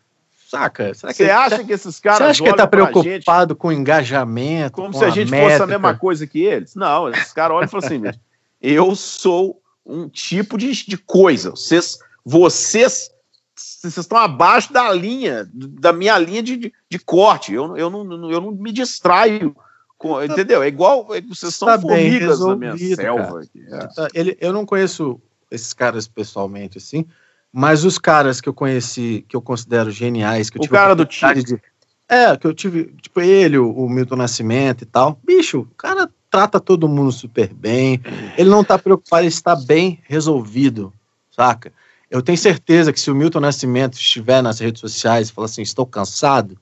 [0.54, 0.94] saca?
[0.94, 2.18] Você acha tá, que esses caras.
[2.18, 4.72] Você acha que ele tá preocupado gente, com engajamento?
[4.72, 5.52] Como se a, a gente métrica.
[5.52, 6.74] fosse a mesma coisa que eles?
[6.74, 8.02] Não, esses caras olham e falam assim:
[8.62, 11.50] eu sou um tipo de, de coisa.
[11.50, 13.10] Vocês, vocês,
[13.56, 17.52] vocês estão abaixo da linha, da minha linha de, de, de corte.
[17.52, 19.54] Eu, eu, não, eu não me distraio.
[19.96, 20.62] Com, entendeu?
[20.62, 21.14] É igual.
[21.14, 23.42] É, vocês são tá formigas na minha selva.
[23.42, 24.08] É.
[24.12, 27.06] Ele, eu não conheço esses caras pessoalmente, assim.
[27.52, 30.74] Mas os caras que eu conheci, que eu considero geniais, que eu o tive.
[30.74, 31.44] Cara do time.
[31.44, 31.60] De,
[32.08, 35.18] é, que eu tive, tipo, ele, o, o, Milton Nascimento e tal.
[35.24, 38.00] Bicho, o cara trata todo mundo super bem.
[38.36, 40.92] Ele não tá preocupado, ele está bem resolvido,
[41.30, 41.72] saca?
[42.14, 45.62] Eu tenho certeza que se o Milton Nascimento estiver nas redes sociais e falar assim,
[45.62, 46.56] estou cansado,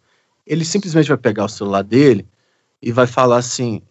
[0.47, 2.27] ele simplesmente vai pegar o celular dele
[2.81, 3.83] e vai falar assim,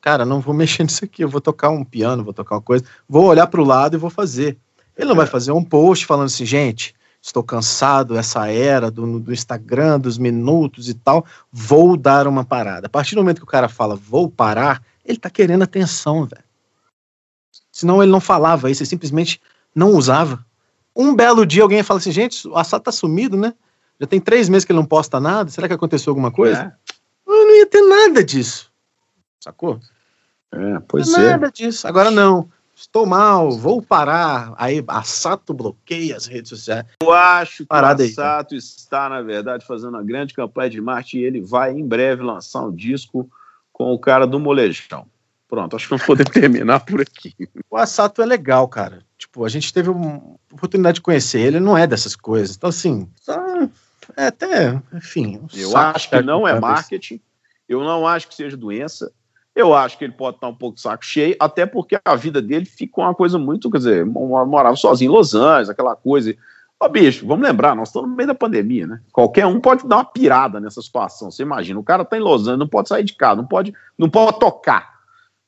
[0.00, 2.86] cara, não vou mexer nisso aqui, eu vou tocar um piano, vou tocar uma coisa,
[3.06, 4.56] vou olhar para o lado e vou fazer.
[4.96, 9.30] Ele não vai fazer um post falando assim, gente, estou cansado essa era do, do
[9.30, 12.86] Instagram, dos minutos e tal, vou dar uma parada.
[12.86, 16.44] A partir do momento que o cara fala vou parar, ele tá querendo atenção, velho.
[17.70, 19.38] Senão ele não falava isso, ele simplesmente
[19.74, 20.42] não usava.
[20.94, 23.54] Um belo dia alguém fala assim, gente, o Assad tá sumido, né?
[23.98, 26.76] Já tem três meses que ele não posta nada, será que aconteceu alguma coisa?
[26.86, 26.92] É.
[27.26, 28.70] Não ia ter nada disso.
[29.38, 29.80] Sacou?
[30.52, 31.30] É, pois não é.
[31.30, 31.86] Nada disso.
[31.86, 34.54] Agora não estou mal, vou parar.
[34.56, 36.86] Aí a Sato bloqueia as redes sociais.
[37.02, 41.24] Eu acho que a Sato está, na verdade, fazendo uma grande campanha de marketing e
[41.24, 43.30] ele vai em breve lançar um disco
[43.72, 45.06] com o cara do Molejão.
[45.50, 47.34] Pronto, acho que vamos poder terminar por aqui.
[47.68, 49.02] O Asato é legal, cara.
[49.18, 50.22] Tipo, a gente teve uma
[50.52, 52.56] oportunidade de conhecer ele, não é dessas coisas.
[52.56, 53.08] Então, assim,
[54.16, 55.40] é até, enfim.
[55.42, 57.20] Um eu acho que não é marketing,
[57.68, 59.12] eu não acho que seja doença,
[59.54, 62.64] eu acho que ele pode estar um pouco saco cheio, até porque a vida dele
[62.64, 66.32] ficou uma coisa muito, quer dizer, morava sozinho em Los Angeles, aquela coisa.
[66.78, 69.00] Ó, bicho, vamos lembrar, nós estamos no meio da pandemia, né?
[69.12, 71.30] Qualquer um pode dar uma pirada nessa situação.
[71.30, 73.74] Você imagina, o cara tá em Los Angeles, não pode sair de casa, não pode,
[73.98, 74.99] não pode tocar.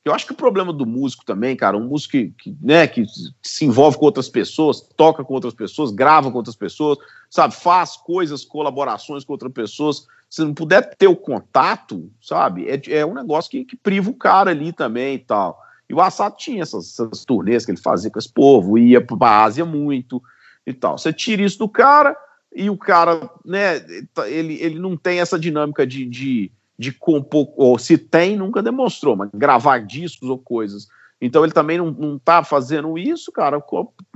[0.05, 3.05] Eu acho que o problema do músico também, cara, um músico que, que, né, que
[3.41, 6.99] se envolve com outras pessoas, toca com outras pessoas, grava com outras pessoas,
[7.31, 12.81] sabe, faz coisas, colaborações com outras pessoas, se não puder ter o contato, sabe, é,
[12.99, 15.61] é um negócio que, que priva o cara ali também e tal.
[15.89, 19.27] E o Assad tinha essas, essas turnês que ele fazia com esse povo, ia para
[19.27, 20.23] a Ásia muito
[20.67, 20.99] e tal.
[20.99, 22.17] Você tira isso do cara
[22.55, 23.85] e o cara, né,
[24.27, 26.51] ele, ele não tem essa dinâmica de, de
[26.83, 30.89] de compor, ou se tem, nunca demonstrou, mas gravar discos ou coisas.
[31.21, 33.63] Então ele também não, não tá fazendo isso, cara.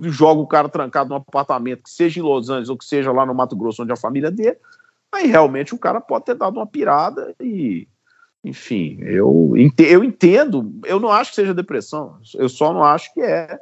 [0.02, 3.24] Joga o cara trancado num apartamento, que seja em Los Angeles ou que seja lá
[3.24, 4.58] no Mato Grosso, onde é a família dele.
[5.12, 7.86] Aí realmente o cara pode ter dado uma pirada e.
[8.44, 13.20] Enfim, eu, eu entendo, eu não acho que seja depressão, eu só não acho que
[13.20, 13.58] é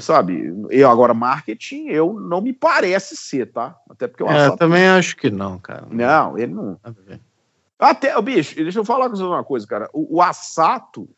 [0.00, 0.54] sabe?
[0.70, 3.76] Eu agora marketing, eu não me parece ser, tá?
[3.90, 5.86] Até porque eu é, também acho que não, cara.
[5.90, 6.78] Não, ele não.
[7.82, 9.90] Até, bicho, deixa eu falar com você uma coisa, cara.
[9.92, 11.08] O, o Assato,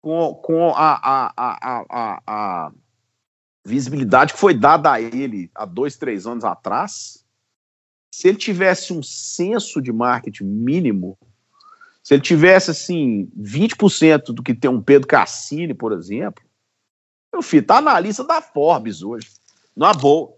[0.00, 2.72] com, com a, a, a, a, a
[3.64, 7.24] visibilidade que foi dada a ele há dois, três anos atrás,
[8.12, 11.18] se ele tivesse um senso de marketing mínimo,
[12.00, 16.44] se ele tivesse, assim, 20% do que tem um Pedro Cassini, por exemplo,
[17.32, 19.28] meu filho, tá na lista da Forbes hoje.
[19.74, 20.32] Numa boa.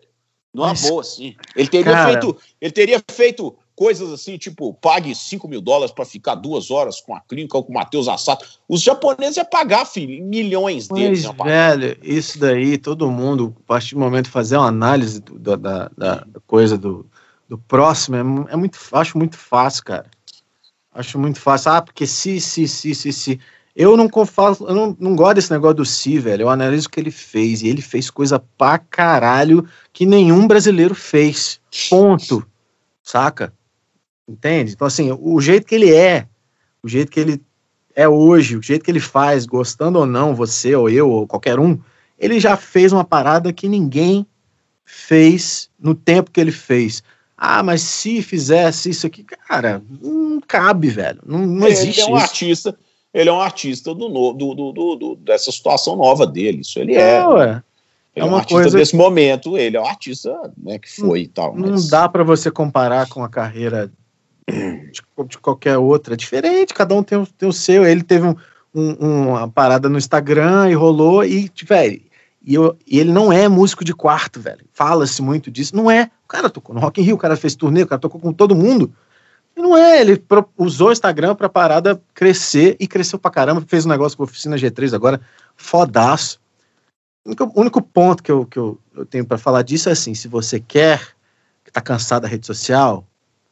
[0.55, 1.37] Numa Mas, boa, sim.
[1.55, 2.13] Ele teria cara...
[2.13, 2.41] feito.
[2.59, 7.15] Ele teria feito coisas assim, tipo, pague 5 mil dólares para ficar duas horas com
[7.15, 8.45] a clínica ou com o Matheus Assato.
[8.69, 11.25] Os japoneses iam pagar, filho, milhões deles.
[11.39, 15.39] Mas, velho, isso daí, todo mundo, a partir do momento de fazer uma análise do,
[15.39, 17.07] da, da, da, coisa do,
[17.49, 20.07] do próximo, é, é, muito, acho muito fácil, cara.
[20.93, 21.71] Acho muito fácil.
[21.71, 23.41] Ah, porque se, se, se, se, se.
[23.77, 26.43] Eu não faço, eu não, não gosto desse negócio do si, velho.
[26.43, 27.63] Eu analiso o que ele fez.
[27.63, 31.61] E ele fez coisa pra caralho que nenhum brasileiro fez.
[31.89, 32.45] Ponto.
[33.05, 33.53] Saca?
[34.29, 34.73] Entende?
[34.73, 36.27] Então, assim, o jeito que ele é,
[36.83, 37.41] o jeito que ele
[37.95, 41.59] é hoje, o jeito que ele faz, gostando ou não, você ou eu ou qualquer
[41.59, 41.79] um,
[42.19, 44.27] ele já fez uma parada que ninguém
[44.85, 47.03] fez no tempo que ele fez.
[47.37, 51.21] Ah, mas se fizesse isso aqui, cara, não cabe, velho.
[51.25, 52.01] Não, não ele existe.
[52.01, 52.25] Ele é um isso.
[52.25, 52.79] artista,
[53.15, 56.61] ele é um artista do, do, do, do, dessa situação nova dele.
[56.61, 57.17] Isso ele é.
[57.19, 57.63] é ué.
[58.15, 58.79] Ele é, uma é um artista coisa...
[58.79, 61.55] desse momento, ele é um artista né, que foi não, e tal.
[61.55, 61.71] Mas...
[61.71, 63.93] Não dá para você comparar com a carreira
[64.51, 66.15] de, qualquer outra.
[66.15, 67.85] É diferente, cada um tem, tem o seu.
[67.85, 68.35] Ele teve um,
[68.75, 72.03] um, uma parada no Instagram e rolou, e, velho,
[72.43, 74.65] e, eu, e ele não é músico de quarto, velho.
[74.73, 75.77] Fala-se muito disso.
[75.77, 76.11] Não é.
[76.25, 78.33] O cara tocou no Rock in Rio, o cara fez turnê, o cara tocou com
[78.33, 78.93] todo mundo.
[79.57, 83.65] E não é, ele pro, usou o Instagram pra parada crescer e cresceu pra caramba.
[83.67, 85.21] Fez um negócio com a Oficina G3 agora,
[85.57, 86.41] fodaço.
[87.25, 89.93] O único, o único ponto que eu, que eu, eu tenho para falar disso é
[89.93, 91.03] assim: se você quer,
[91.65, 93.05] que tá cansado da rede social,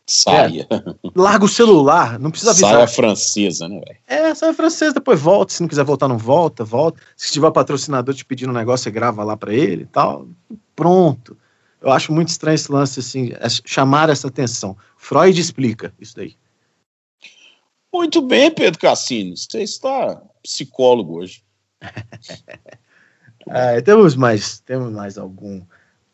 [0.09, 0.67] Saia.
[0.71, 2.73] É, larga o celular, não precisa avisar.
[2.75, 3.99] Saia francesa, né, velho?
[4.07, 5.53] É, saia francesa, depois volta.
[5.53, 7.01] Se não quiser voltar, não volta, volta.
[7.17, 10.29] Se tiver patrocinador te pedindo um negócio, você grava lá para ele e tal.
[10.77, 11.37] Pronto.
[11.83, 14.77] Eu acho muito estranho esse lance, assim, é chamar essa atenção.
[14.97, 16.37] Freud explica isso daí.
[17.93, 19.37] Muito bem, Pedro Cassini.
[19.37, 21.43] Você está psicólogo hoje.
[23.49, 25.63] é, temos mais, temos mais algum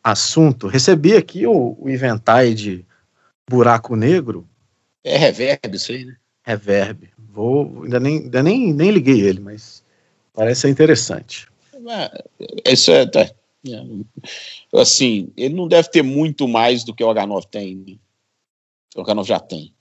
[0.03, 0.67] assunto.
[0.67, 2.85] Recebi aqui o, o inventário de
[3.49, 4.47] buraco negro.
[5.03, 6.15] É reverb isso aí, né?
[6.43, 7.09] Reverb.
[7.17, 9.83] Vou, ainda nem, ainda nem, nem liguei ele, mas
[10.33, 11.47] parece ser interessante.
[12.65, 17.07] É, isso é, tá, é, assim, ele não deve ter muito mais do que o
[17.07, 17.75] H9 tem.
[17.75, 17.95] Né?
[18.95, 19.73] O H9 já tem.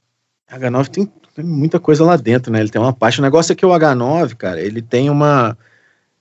[0.51, 2.61] O H9 tem, tem, muita coisa lá dentro, né?
[2.61, 3.19] Ele tem uma parte.
[3.19, 5.57] O negócio é que o H9, cara, ele tem uma.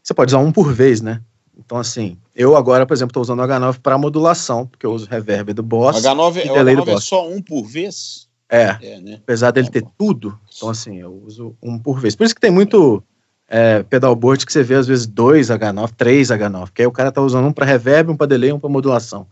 [0.02, 1.22] Você pode usar um por vez, né?
[1.66, 5.08] Então, assim, eu agora, por exemplo, estou usando o H9 para modulação, porque eu uso
[5.10, 5.98] reverb do Boss.
[5.98, 8.28] O H9, o H9 é só um por vez?
[8.50, 9.20] É, é né?
[9.22, 12.16] apesar dele ter tudo, então assim, eu uso um por vez.
[12.16, 13.02] Por isso que tem muito
[13.48, 17.12] é, pedalboard que você vê às vezes dois H9, três H9, que aí o cara
[17.12, 19.26] tá usando um para reverb, um para delay, um para modulação.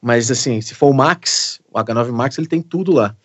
[0.00, 3.16] Mas assim, se for o Max, o H9 Max, ele tem tudo lá.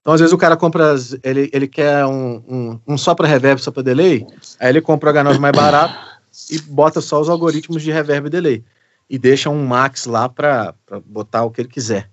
[0.00, 3.60] Então, às vezes, o cara compra, ele, ele quer um, um, um só para reverb,
[3.60, 4.26] só para delay,
[4.58, 6.09] aí ele compra o H9 mais barato
[6.50, 8.64] e bota só os algoritmos de reverb e delay
[9.10, 10.74] e deixa um max lá para
[11.04, 12.08] botar o que ele quiser.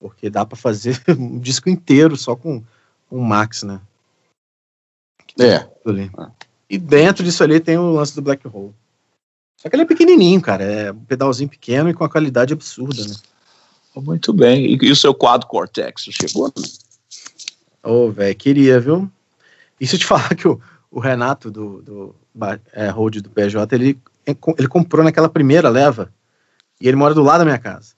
[0.00, 2.62] Porque dá para fazer um disco inteiro só com
[3.12, 3.78] um max, né?
[5.38, 5.68] É.
[6.68, 8.74] E dentro disso ali tem o lance do Black Hole.
[9.60, 10.64] Só que ele é pequenininho, cara.
[10.64, 13.14] É um pedalzinho pequeno e com a qualidade absurda, né?
[13.96, 14.66] Muito bem.
[14.66, 16.52] E, e o seu quadro Cortex chegou?
[17.82, 19.10] Ô, oh, velho, queria, viu?
[19.78, 20.60] E se eu te falar que o,
[20.94, 22.14] o Renato do, do
[22.72, 26.10] é, Hold do PJ, ele ele comprou naquela primeira leva
[26.80, 27.94] e ele mora do lado da minha casa.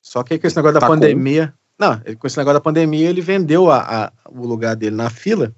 [0.00, 1.48] Só que com esse negócio da tá pandemia.
[1.76, 1.84] Com...
[1.84, 5.52] Não, com esse negócio da pandemia, ele vendeu a, a, o lugar dele na fila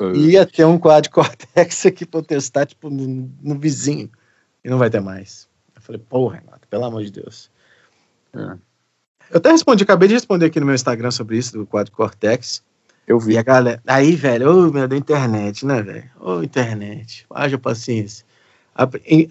[0.00, 0.16] Uh.
[0.16, 4.10] Ia ter um quad cortex aqui pra eu testar, tipo, no, no, vizinho.
[4.64, 5.48] E não vai ter mais.
[5.74, 7.50] Eu falei, pô, Renato, pelo amor de Deus.
[8.34, 8.58] É.
[9.30, 12.62] Eu até respondi, acabei de responder aqui no meu Instagram sobre isso, do quad cortex.
[13.06, 13.34] Eu vi.
[13.34, 13.82] E a galera.
[13.86, 16.10] Aí, velho, ô, meu, da internet, né, velho?
[16.20, 18.24] Ô, internet, haja paciência.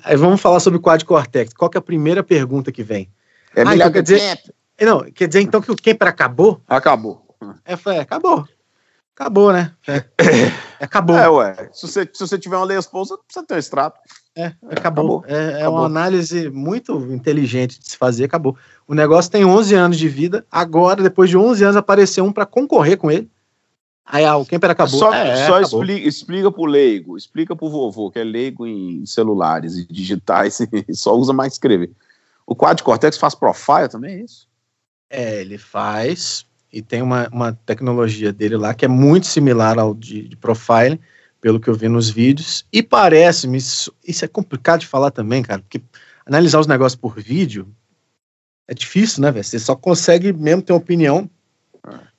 [0.03, 1.53] Aí vamos falar sobre o quad cortex.
[1.53, 3.09] Qual que é a primeira pergunta que vem?
[3.55, 4.39] É ah, melhor então, quer dizer,
[4.81, 6.61] Não, quer dizer então que o Kemper acabou?
[6.67, 7.25] Acabou.
[7.65, 8.47] É, foi, acabou.
[9.15, 9.71] Acabou, né?
[9.87, 10.03] É.
[10.83, 11.17] Acabou.
[11.17, 11.69] É, ué.
[11.71, 13.99] Se você, se você tiver uma Les Paul, você precisa ter um extrato.
[14.35, 15.19] É, acabou.
[15.19, 15.25] acabou.
[15.27, 18.57] É, é uma análise muito inteligente de se fazer, acabou.
[18.87, 22.45] O negócio tem 11 anos de vida, agora, depois de 11 anos, apareceu um para
[22.45, 23.29] concorrer com ele.
[24.05, 24.99] Aí ah, o Kemper acabou.
[24.99, 25.81] Só, é, só acabou.
[25.81, 30.67] Explica, explica pro leigo, explica pro vovô, que é leigo em celulares e digitais e
[30.93, 31.91] só usa mais escrever.
[32.45, 34.47] O Quad Cortex faz profile também, é isso?
[35.09, 39.93] É, ele faz, e tem uma, uma tecnologia dele lá que é muito similar ao
[39.93, 40.99] de, de profile,
[41.39, 45.43] pelo que eu vi nos vídeos, e parece-me, isso, isso é complicado de falar também,
[45.43, 45.81] cara, porque
[46.25, 47.67] analisar os negócios por vídeo
[48.67, 49.43] é difícil, né, velho?
[49.43, 51.29] Você só consegue mesmo ter uma opinião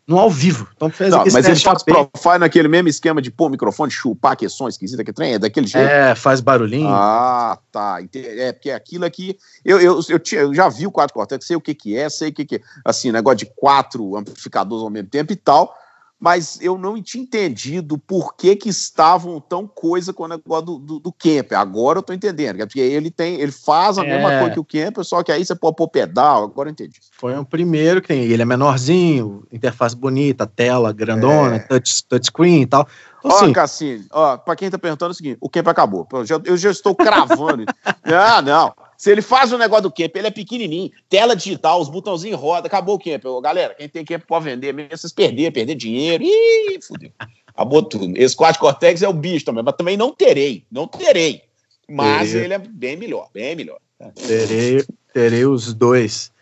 [0.07, 0.69] no ao vivo.
[0.77, 4.49] Então fez não, mas ele faz profile naquele mesmo esquema de pôr microfone, chupar que
[4.49, 5.89] som esquisita que trem, é daquele jeito?
[5.89, 6.89] É, faz barulhinho.
[6.89, 7.99] Ah, tá.
[8.15, 9.39] É, porque aquilo aqui.
[9.65, 12.29] Eu, eu, eu, eu já vi o 4 Cortex, sei o que, que é, sei
[12.29, 12.61] o que, que é.
[12.85, 15.75] Assim, negócio de quatro amplificadores ao mesmo tempo e tal
[16.19, 20.79] mas eu não tinha entendido por que, que estavam tão coisa com o negócio do,
[20.79, 21.59] do, do Kemper.
[21.59, 24.09] Agora eu tô entendendo, porque ele tem, ele faz a é.
[24.09, 27.01] mesma coisa que o Kemper, só que aí você pode pôr pedal, agora eu entendi.
[27.13, 31.59] Foi o primeiro que tem, ele é menorzinho, interface bonita, tela grandona, é.
[31.59, 32.89] touch, touchscreen e tal.
[33.19, 36.07] Então, ó, assim, Cassini, ó, pra quem tá perguntando é o seguinte, o Kemper acabou.
[36.13, 37.65] Eu já, eu já estou cravando.
[38.05, 38.73] ah, não.
[39.05, 42.41] Se ele faz o um negócio do Camp, ele é pequenininho, tela digital, os botãozinhos
[42.41, 43.23] roda, acabou o Camp.
[43.43, 47.13] Galera, quem tem Camp pode vender, mesmo vocês perder, perder dinheiro, ih, fudeu.
[47.47, 48.17] Acabou tudo.
[48.17, 51.43] Esse Quad Cortex é o bicho também, mas também não terei, não terei.
[51.87, 52.45] Mas terei.
[52.47, 53.79] ele é bem melhor, bem melhor.
[54.15, 54.83] Terei,
[55.13, 56.33] terei os dois.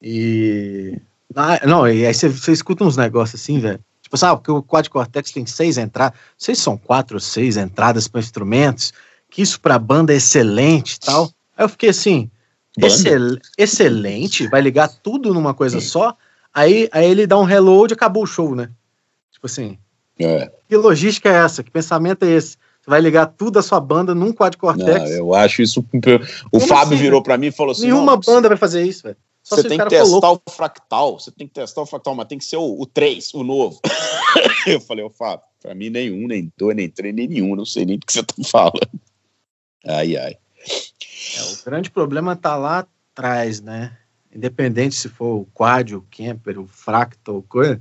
[0.00, 0.96] E.
[1.34, 3.80] Ah, não, e aí você, você escuta uns negócios assim, velho.
[4.00, 6.16] Tipo ah, porque o Quad Cortex tem seis entradas.
[6.38, 8.92] Vocês são quatro ou seis entradas para instrumentos,
[9.28, 11.28] que isso para banda é excelente e tal.
[11.62, 12.28] Aí eu fiquei assim,
[12.76, 16.16] excel, excelente, vai ligar tudo numa coisa só.
[16.52, 18.68] Aí, aí ele dá um reload e acabou o show, né?
[19.30, 19.78] Tipo assim.
[20.18, 20.50] É.
[20.68, 21.62] Que logística é essa?
[21.62, 22.56] Que pensamento é esse?
[22.80, 25.10] Você vai ligar tudo a sua banda num quad cortex?
[25.10, 25.80] eu acho isso.
[25.80, 29.04] O Como Fábio assim, virou para mim e falou assim: Nenhuma banda vai fazer isso,
[29.04, 29.16] velho.
[29.44, 32.44] você tem que testar o fractal, você tem que testar o fractal, mas tem que
[32.44, 33.80] ser o, o 3, o novo.
[34.66, 37.84] eu falei, ô Fábio, pra mim nenhum, nem dois, nem três, nem nenhum, não sei
[37.84, 39.00] nem do que você tá falando.
[39.86, 40.36] Ai, ai.
[41.36, 43.96] É, o grande problema está lá atrás, né?
[44.34, 47.78] Independente se for o quad, o camper, o fractal, coisa,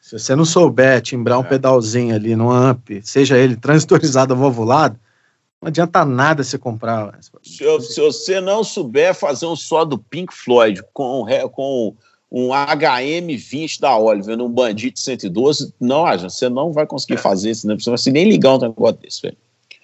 [0.00, 1.48] se você não souber timbrar um é.
[1.48, 4.98] pedalzinho ali no amp, seja ele transistorizado ou valvulado,
[5.60, 7.18] não adianta nada você comprar.
[7.42, 11.96] Se, se, você não souber fazer um só do Pink Floyd com, com
[12.30, 17.18] um HM20 da Oliver num Bandit 112, não, você não vai conseguir é.
[17.18, 17.74] fazer isso, né?
[17.74, 19.36] Você vai nem ligar um negócio desse, velho.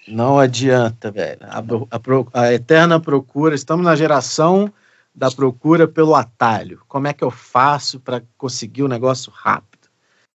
[0.07, 1.39] Não adianta, velho.
[1.41, 4.71] A, a, a, eterna procura, estamos na geração
[5.13, 6.81] da procura pelo atalho.
[6.87, 9.75] Como é que eu faço para conseguir o um negócio rápido?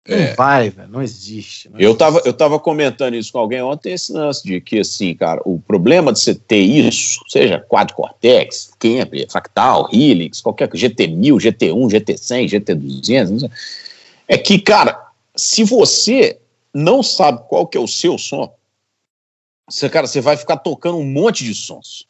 [0.07, 0.33] Não é.
[0.33, 1.69] vai, velho, não existe.
[1.69, 5.13] Não eu, Tava, eu tava comentando isso com alguém ontem, esse lance de que, assim,
[5.13, 11.35] cara, o problema de você ter isso, seja quad cortex, Kemper, fractal, Helix, qualquer GT1000,
[11.35, 13.51] GT1, GT100, GT200,
[14.27, 14.99] é que, cara,
[15.35, 16.39] se você
[16.73, 18.51] não sabe qual que é o seu som,
[19.69, 22.07] você, cara, você vai ficar tocando um monte de sons.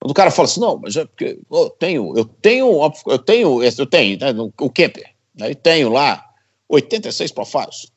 [0.00, 3.62] Quando o cara fala assim, não, mas é porque eu tenho, eu tenho, eu tenho,
[3.62, 6.28] eu tenho, né, o Kemper, né, tenho lá
[6.68, 7.92] 86 profiles.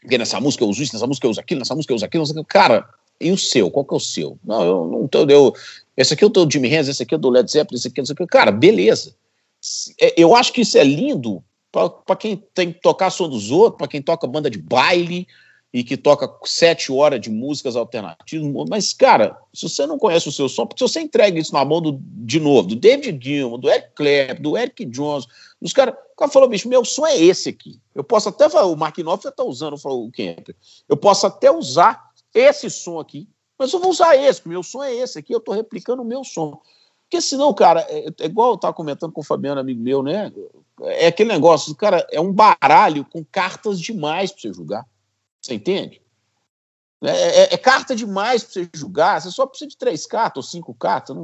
[0.00, 2.04] Porque nessa música eu uso isso, nessa música eu uso aquilo, nessa música eu uso
[2.04, 2.44] aquilo, aquilo.
[2.44, 2.86] Cara,
[3.20, 3.70] e o seu?
[3.70, 4.38] Qual que é o seu?
[4.44, 5.54] Não, eu não tenho, eu,
[5.96, 8.00] esse aqui eu tô do Jimmy Hendrix, esse aqui é do Led Zeppelin, esse aqui,
[8.00, 8.26] esse aqui.
[8.26, 9.14] Cara, beleza.
[10.00, 13.78] É, eu acho que isso é lindo para quem tem que tocar som dos outros,
[13.78, 15.28] para quem toca banda de baile,
[15.72, 18.68] e que toca sete horas de músicas alternativas.
[18.68, 21.64] Mas, cara, se você não conhece o seu som, porque se você entrega isso na
[21.64, 25.26] mão do, de novo, do David Gilmour, do Eric Clapton, do Eric Jones,
[25.60, 27.80] os caras, cara falou, bicho, meu som é esse aqui.
[27.94, 30.56] Eu posso até, o Mark Knopfler está usando o Kemper,
[30.88, 34.92] eu posso até usar esse som aqui, mas eu vou usar esse, meu som é
[34.94, 36.60] esse aqui, eu estou replicando o meu som.
[37.04, 40.32] Porque senão, cara, é, é igual eu estava comentando com o Fabiano, amigo meu, né?
[40.82, 44.86] É aquele negócio, cara, é um baralho com cartas demais para você jogar.
[45.50, 46.00] Você entende?
[47.02, 49.20] É, é, é carta demais para você julgar.
[49.20, 51.16] Você só precisa de três cartas ou cinco cartas,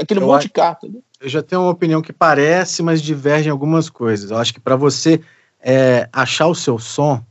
[0.00, 0.88] aquele eu monte acho, de carta.
[0.88, 1.00] Né?
[1.20, 4.30] Eu já tenho uma opinião que parece, mas diverge em algumas coisas.
[4.30, 5.20] Eu acho que para você
[5.60, 7.22] é, achar o seu som,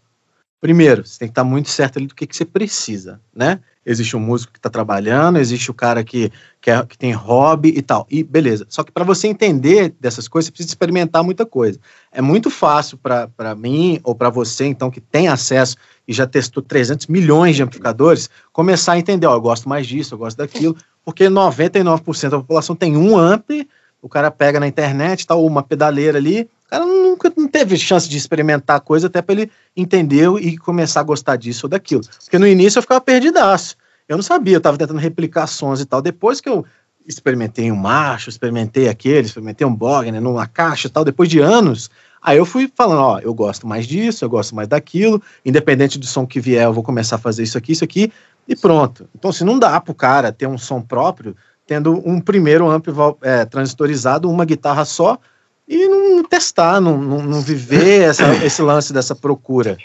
[0.64, 3.60] Primeiro, você tem que estar muito certo ali do que, que você precisa, né?
[3.86, 6.32] Existe um músico que está trabalhando, existe o cara que,
[6.62, 8.08] que, é, que, tem hobby e tal.
[8.10, 8.66] E beleza.
[8.70, 11.78] Só que para você entender dessas coisas, você precisa experimentar muita coisa.
[12.14, 15.76] É muito fácil para mim ou para você, então, que tem acesso
[16.08, 20.14] e já testou 300 milhões de amplificadores, começar a entender: ó, eu gosto mais disso,
[20.14, 23.68] eu gosto daquilo, porque 99% da população tem um ampli,
[24.02, 28.18] o cara pega na internet, tá, uma pedaleira ali, cara nunca não teve chance de
[28.18, 32.02] experimentar a coisa até para ele entender e começar a gostar disso ou daquilo.
[32.24, 33.76] Porque no início eu ficava perdidaço.
[34.10, 36.02] Eu não sabia, eu estava tentando replicar sons e tal.
[36.02, 36.66] Depois que eu
[37.06, 41.92] experimentei um macho, experimentei aquele, experimentei um Bogner numa caixa e tal, depois de anos,
[42.24, 46.06] aí eu fui falando, ó, eu gosto mais disso, eu gosto mais daquilo, independente do
[46.06, 48.12] som que vier, eu vou começar a fazer isso aqui, isso aqui,
[48.48, 49.08] e pronto.
[49.16, 51.36] Então, se não dá pro cara ter um som próprio,
[51.68, 52.88] tendo um primeiro amp
[53.22, 55.20] é, transistorizado, uma guitarra só,
[55.68, 59.78] e não testar, não, não, não viver essa, esse lance dessa procura.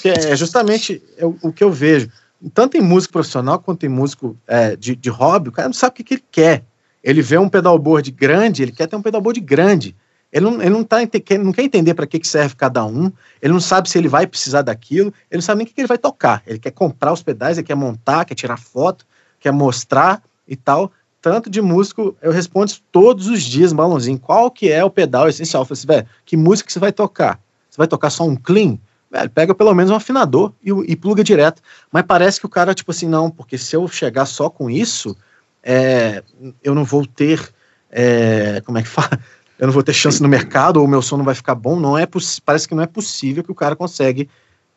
[0.00, 1.02] Que é justamente
[1.42, 2.08] o que eu vejo.
[2.52, 5.92] Tanto em músico profissional quanto em músico é, de, de hobby, o cara não sabe
[5.92, 6.64] o que, que ele quer.
[7.02, 9.96] Ele vê um pedalboard grande, ele quer ter um pedalboard grande.
[10.32, 10.96] Ele não, ele não, tá,
[11.42, 14.62] não quer entender para que, serve cada um, ele não sabe se ele vai precisar
[14.62, 16.42] daquilo, ele não sabe nem o que, ele vai tocar.
[16.46, 19.04] Ele quer comprar os pedais, ele quer montar, quer tirar foto,
[19.38, 20.90] quer mostrar e tal
[21.22, 25.62] tanto de músico, eu respondo todos os dias, balãozinho, qual que é o pedal essencial?
[25.62, 27.38] Eu falei assim, velho, que música que você vai tocar?
[27.70, 28.76] Você vai tocar só um clean?
[29.08, 31.62] Velho, pega pelo menos um afinador e, e pluga direto.
[31.92, 35.16] Mas parece que o cara, tipo assim, não, porque se eu chegar só com isso,
[35.62, 36.24] é,
[36.62, 37.40] eu não vou ter,
[37.88, 39.20] é, como é que fala?
[39.62, 41.78] Eu não vou ter chance no mercado, ou o meu som não vai ficar bom.
[41.78, 42.04] Não é
[42.44, 44.28] parece que não é possível que o cara consegue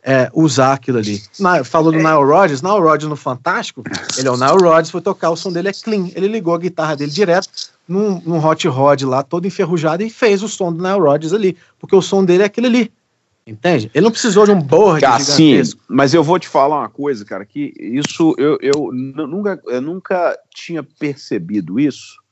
[0.04, 1.24] é, usar aquilo ali.
[1.40, 2.04] Na, falou do é.
[2.04, 3.82] Nile Rodgers, Nile Rodgers no Fantástico,
[4.16, 6.12] ele é o Nile Rodgers, foi tocar, o som dele é clean.
[6.14, 7.50] Ele ligou a guitarra dele direto
[7.88, 11.58] num, num hot rod lá, todo enferrujado, e fez o som do Nile Rodgers ali,
[11.80, 12.92] porque o som dele é aquele ali.
[13.48, 13.90] Entende?
[13.92, 15.82] Ele não precisou de um board gigantesco.
[15.82, 19.82] Sim, mas eu vou te falar uma coisa, cara, que isso eu, eu, nunca, eu
[19.82, 22.24] nunca tinha percebido isso.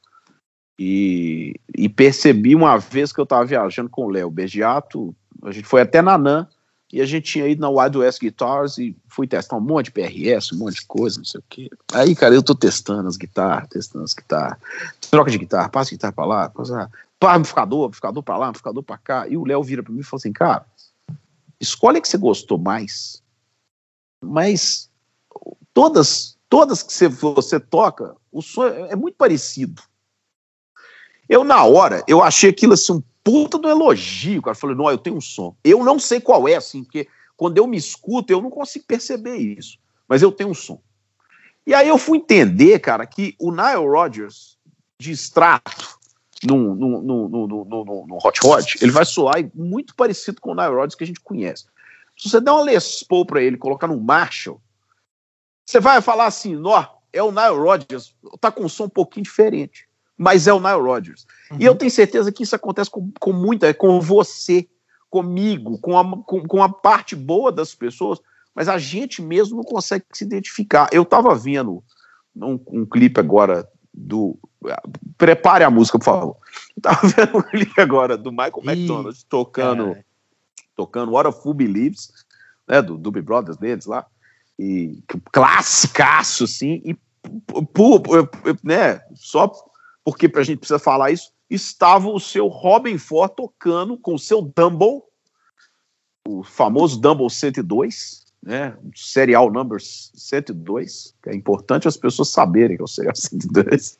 [0.86, 5.66] E, e percebi uma vez que eu estava viajando com o Léo Begiato, a gente
[5.66, 6.46] foi até Nanã,
[6.92, 9.92] e a gente tinha ido na Wild West Guitars e fui testar um monte de
[9.92, 11.70] PRS, um monte de coisa, não sei o quê.
[11.94, 14.58] Aí, cara, eu tô testando as guitarras, testando as guitarras.
[15.10, 18.84] Troca de guitarra, passa a guitarra pra lá, passa pá, amplificador, amplificador pra lá, amplificador
[18.84, 19.26] pra cá.
[19.26, 20.66] E o Léo vira pra mim e falou assim, cara,
[21.62, 23.24] escolhe a que você gostou mais,
[24.22, 24.90] mas
[25.74, 29.82] todas, todas que você, você toca, o som é, é muito parecido.
[31.34, 34.54] Eu, na hora, eu achei aquilo assim um puta do elogio, cara.
[34.54, 35.56] Falei, não, eu tenho um som.
[35.64, 39.38] Eu não sei qual é, assim, porque quando eu me escuto, eu não consigo perceber
[39.38, 39.80] isso.
[40.08, 40.80] Mas eu tenho um som.
[41.66, 44.60] E aí eu fui entender, cara, que o Nile Rodgers,
[45.00, 45.98] de extrato,
[46.44, 51.22] no, Hot Rod, ele vai soar muito parecido com o Nile Rodgers que a gente
[51.22, 51.66] conhece.
[52.16, 54.62] Se você der uma Les Paul pra ele, colocar no Marshall,
[55.66, 59.24] você vai falar assim, ó, é o Nile Rodgers, tá com um som um pouquinho
[59.24, 59.88] diferente
[60.18, 61.26] mas é o Nile Rodgers.
[61.52, 61.58] Uhum.
[61.60, 64.68] E eu tenho certeza que isso acontece com, com muita, com você,
[65.10, 68.20] comigo, com a, com, com a parte boa das pessoas,
[68.56, 70.90] mas a gente mesmo não consegue se identificar.
[70.92, 71.84] Eu estava vendo
[72.36, 74.38] um, um, clipe agora do.
[75.18, 76.38] Prepare a música, por favor.
[76.76, 79.98] Eu tava vendo um clipe agora do Michael McDonald tocando,
[80.76, 82.12] tocando What a Fool Believes,
[82.68, 84.06] né, do Doobie Brothers deles lá,
[84.58, 86.98] e classicaço, assim, e
[88.64, 89.52] né, só
[90.04, 94.42] porque a gente precisa falar isso, estava o seu Robin Ford tocando com o seu
[94.42, 95.02] Dumble,
[96.28, 102.82] o famoso Dumble 102, né, serial number 102, que é importante as pessoas saberem que
[102.82, 103.98] é o serial 102.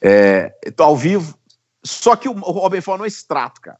[0.00, 1.36] É, então, ao vivo,
[1.84, 3.78] só que o, Robin Ford não é extrato, cara.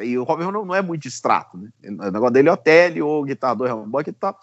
[0.00, 1.70] E o Robin Ford não, é muito extrato, né?
[1.84, 4.38] O negócio dele é o tele, ou guitarrador Rambuck e tal,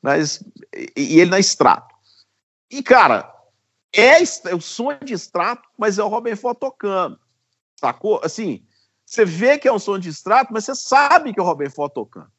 [0.00, 0.42] mas,
[0.74, 1.94] e, e ele não é extrato.
[2.70, 3.32] E, cara,
[3.94, 7.18] é, é o som de extrato, mas é o Robin Ford tocando.
[7.78, 8.20] Sacou?
[8.24, 8.64] Assim,
[9.04, 11.68] você vê que é um som de extrato, mas você sabe que é o Robin
[11.68, 12.30] Ford tocando.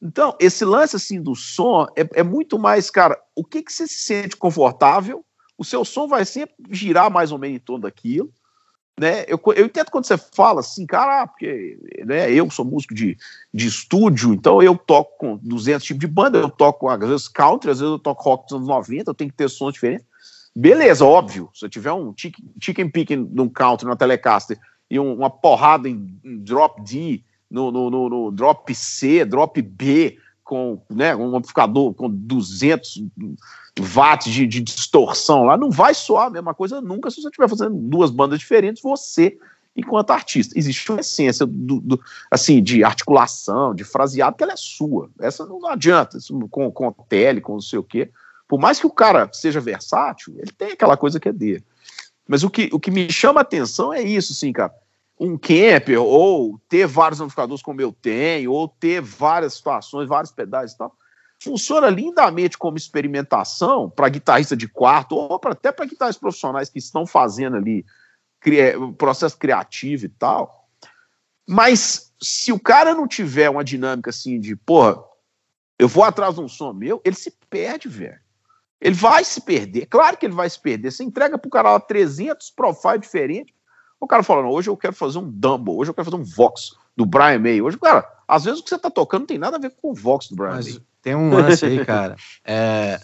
[0.00, 3.86] Então, esse lance assim do som é, é muito mais, cara, o que, que você
[3.86, 5.24] se sente confortável,
[5.56, 8.32] o seu som vai sempre girar mais ou menos em torno daquilo.
[8.98, 9.24] Né?
[9.26, 13.16] Eu, eu entendo quando você fala assim, cara, ah, porque né, eu sou músico de,
[13.54, 17.70] de estúdio, então eu toco com 200 tipos de banda, eu toco às vezes country,
[17.70, 20.06] às vezes eu toco rock dos anos 90, eu tenho que ter sons diferentes.
[20.54, 21.50] Beleza, óbvio.
[21.54, 24.58] Se eu tiver um chicken, picking num country, na Telecaster,
[24.90, 29.60] e um, uma porrada em, em, drop D, no, no, no, no, drop C, drop
[29.62, 33.04] B, com né, um amplificador com 200
[33.80, 37.48] watts de, de, distorção lá, não vai soar a mesma coisa nunca se você estiver
[37.48, 39.38] fazendo duas bandas diferentes, você
[39.74, 40.58] enquanto artista.
[40.58, 42.00] Existe uma essência do, do,
[42.30, 45.10] assim, de articulação, de fraseado, que ela é sua.
[45.18, 48.10] Essa não adianta, isso, com, com tele, com não sei o quê.
[48.52, 51.64] Por mais que o cara seja versátil, ele tem aquela coisa que é dele.
[52.28, 54.70] Mas o que, o que me chama a atenção é isso, assim, cara.
[55.18, 60.72] Um camper, ou ter vários amplificadores como eu tenho, ou ter várias situações, vários pedais
[60.72, 60.94] e tal,
[61.42, 66.78] funciona lindamente como experimentação para guitarrista de quarto, ou pra, até para guitarristas profissionais que
[66.78, 67.86] estão fazendo ali
[68.98, 70.68] processo criativo e tal.
[71.48, 75.02] Mas se o cara não tiver uma dinâmica assim de, porra,
[75.78, 78.20] eu vou atrás de um som meu, ele se perde, velho.
[78.82, 79.86] Ele vai se perder.
[79.86, 80.90] Claro que ele vai se perder.
[80.90, 83.54] Você entrega pro cara lá 300 profiles diferentes.
[84.00, 86.72] O cara fala, hoje eu quero fazer um Dumble, hoje eu quero fazer um Vox
[86.96, 87.62] do Brian May.
[87.62, 89.92] Hoje, cara, às vezes o que você tá tocando não tem nada a ver com
[89.92, 90.82] o Vox do Brian Mas May.
[91.00, 92.16] Tem um lance aí, cara.
[92.44, 93.00] É,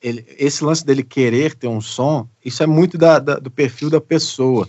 [0.00, 3.90] ele, esse lance dele querer ter um som, isso é muito da, da, do perfil
[3.90, 4.66] da pessoa.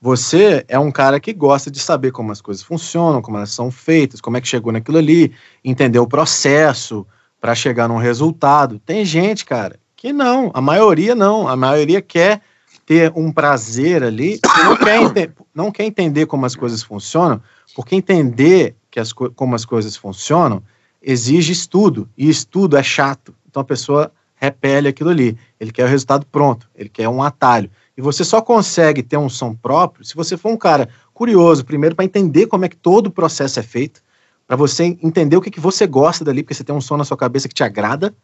[0.00, 3.70] Você é um cara que gosta de saber como as coisas funcionam, como elas são
[3.70, 5.34] feitas, como é que chegou naquilo ali,
[5.64, 7.06] entender o processo
[7.40, 8.78] para chegar num resultado.
[8.78, 12.40] Tem gente, cara, que não, a maioria não, a maioria quer
[12.86, 17.42] ter um prazer ali, não quer, não quer entender como as coisas funcionam,
[17.74, 20.62] porque entender que as como as coisas funcionam
[21.02, 23.34] exige estudo, e estudo é chato.
[23.48, 25.36] Então a pessoa repele aquilo ali.
[25.60, 27.70] Ele quer o resultado pronto, ele quer um atalho.
[27.96, 31.96] E você só consegue ter um som próprio se você for um cara curioso, primeiro,
[31.96, 34.00] para entender como é que todo o processo é feito,
[34.48, 37.04] para você entender o que, que você gosta dali, porque você tem um som na
[37.04, 38.14] sua cabeça que te agrada,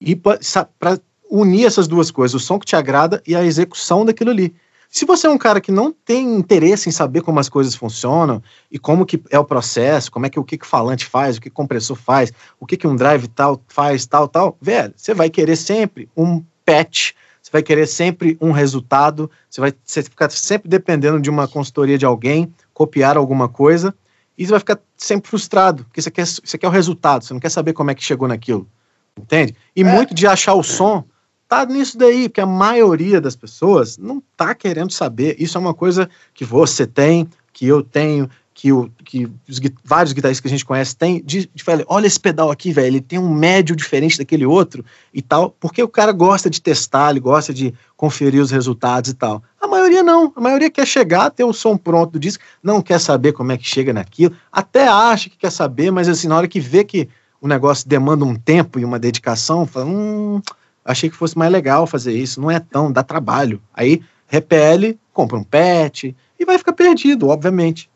[0.00, 4.30] e para unir essas duas coisas, o som que te agrada e a execução daquilo
[4.30, 4.54] ali.
[4.88, 8.42] Se você é um cara que não tem interesse em saber como as coisas funcionam
[8.70, 11.40] e como que é o processo, como é que o que, o falante faz, o
[11.40, 15.12] que o compressor faz, o que, que um drive tal faz, tal, tal, velho, você
[15.12, 17.12] vai querer sempre um patch
[17.42, 22.04] você vai querer sempre um resultado, você vai ficar sempre dependendo de uma consultoria de
[22.04, 23.94] alguém, copiar alguma coisa,
[24.40, 27.40] e você vai ficar sempre frustrado, porque você quer, você quer o resultado, você não
[27.40, 28.66] quer saber como é que chegou naquilo.
[29.14, 29.54] Entende?
[29.76, 29.84] E é.
[29.84, 31.04] muito de achar o som
[31.46, 35.36] tá nisso daí, porque a maioria das pessoas não tá querendo saber.
[35.38, 38.30] Isso é uma coisa que você tem, que eu tenho,
[38.60, 42.06] que, o, que os, vários guitarristas que a gente conhece têm, de, de falar, olha
[42.06, 44.84] esse pedal aqui, velho, ele tem um médio diferente daquele outro
[45.14, 49.14] e tal, porque o cara gosta de testar, ele gosta de conferir os resultados e
[49.14, 49.42] tal.
[49.58, 53.00] A maioria não, a maioria quer chegar, ter o som pronto do disco, não quer
[53.00, 56.46] saber como é que chega naquilo, até acha que quer saber, mas assim, na hora
[56.46, 57.08] que vê que
[57.40, 60.42] o negócio demanda um tempo e uma dedicação, fala, hum,
[60.84, 63.58] achei que fosse mais legal fazer isso, não é tão, dá trabalho.
[63.72, 67.89] Aí repele, compra um pet e vai ficar perdido, obviamente.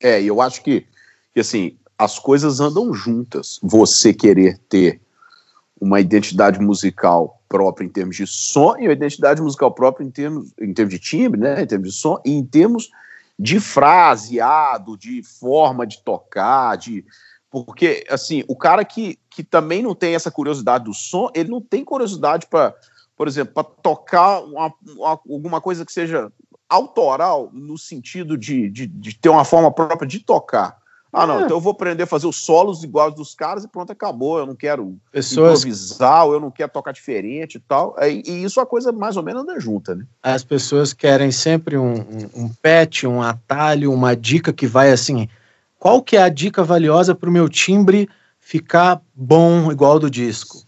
[0.00, 0.86] É, e eu acho que,
[1.32, 3.58] que assim, as coisas andam juntas.
[3.62, 5.00] Você querer ter
[5.80, 10.52] uma identidade musical própria em termos de som e uma identidade musical própria em termos,
[10.60, 12.90] em termos de timbre, né, em termos de som e em termos
[13.38, 17.04] de fraseado, de forma de tocar, de
[17.50, 21.60] porque assim, o cara que, que também não tem essa curiosidade do som, ele não
[21.60, 22.74] tem curiosidade para,
[23.16, 26.30] por exemplo, para tocar uma, uma, alguma coisa que seja
[26.70, 30.78] autoral no sentido de, de, de, ter uma forma própria de tocar.
[31.12, 31.42] Ah, não, é.
[31.42, 34.38] então eu vou aprender a fazer os solos iguais dos caras e pronto, acabou.
[34.38, 35.64] Eu não quero Pessoas...
[35.64, 37.96] improvisar, eu não quero tocar diferente e tal.
[38.00, 40.06] E, e, isso a coisa mais ou menos anda junta, né?
[40.22, 45.28] As pessoas querem sempre um, um, um patch, um atalho, uma dica que vai assim.
[45.80, 50.62] Qual que é a dica valiosa para o meu timbre ficar bom igual do disco?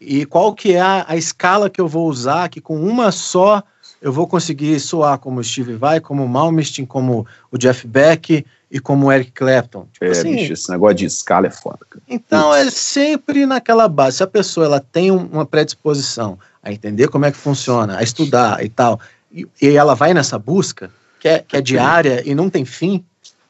[0.00, 3.62] E qual que é a, a escala que eu vou usar que com uma só
[4.00, 8.44] eu vou conseguir soar como o Steve Vai, como o Malmsteen, como o Jeff Beck
[8.70, 9.86] e como o Eric Clapton.
[9.92, 11.80] Tipo é, assim, bicho, esse negócio de escala é foda.
[11.88, 12.02] Cara.
[12.08, 14.18] Então é sempre naquela base.
[14.18, 18.64] Se a pessoa ela tem uma predisposição a entender como é que funciona, a estudar
[18.64, 19.00] e tal,
[19.32, 20.90] e, e ela vai nessa busca,
[21.20, 23.04] que é, que é diária e não tem fim,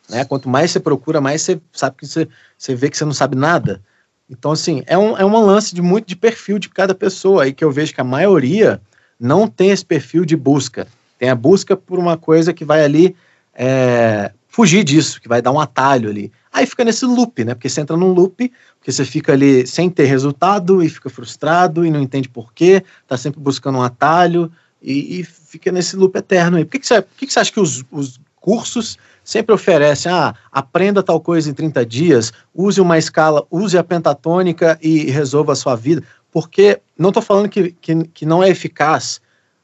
[0.08, 0.24] né?
[0.24, 3.36] Quanto mais você procura, mais você sabe que você, você vê que você não sabe
[3.36, 3.82] nada.
[4.28, 7.52] Então, assim, é um, é um lance de muito de perfil de cada pessoa aí
[7.52, 8.80] que eu vejo que a maioria
[9.18, 10.86] não tem esse perfil de busca.
[11.18, 13.16] Tem a busca por uma coisa que vai ali
[13.54, 16.32] é, fugir disso, que vai dar um atalho ali.
[16.52, 17.54] Aí fica nesse loop, né?
[17.54, 21.84] Porque você entra num loop, porque você fica ali sem ter resultado e fica frustrado
[21.84, 26.16] e não entende por quê, tá sempre buscando um atalho e, e fica nesse loop
[26.16, 26.64] eterno aí.
[26.64, 30.10] Por que, que, você, por que, que você acha que os, os cursos sempre oferecem,
[30.10, 35.52] ah, aprenda tal coisa em 30 dias, use uma escala, use a pentatônica e resolva
[35.52, 36.02] a sua vida?
[36.36, 39.22] Porque não estou falando que, que, que, não é eficaz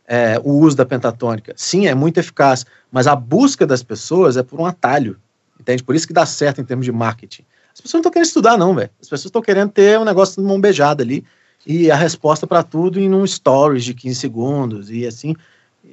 [0.08, 1.52] é, o uso da pentatônica.
[1.54, 5.20] Sim, é muito eficaz, mas a busca das pessoas é por um atalho,
[5.60, 5.84] entende?
[5.84, 7.44] Por isso que dá certo em termos de marketing.
[7.74, 8.88] As pessoas não estão querendo estudar, não, velho.
[8.98, 11.26] As pessoas estão querendo ter um negócio de mão beijada ali
[11.66, 15.36] e a resposta para tudo em um stories de 15 segundos e assim.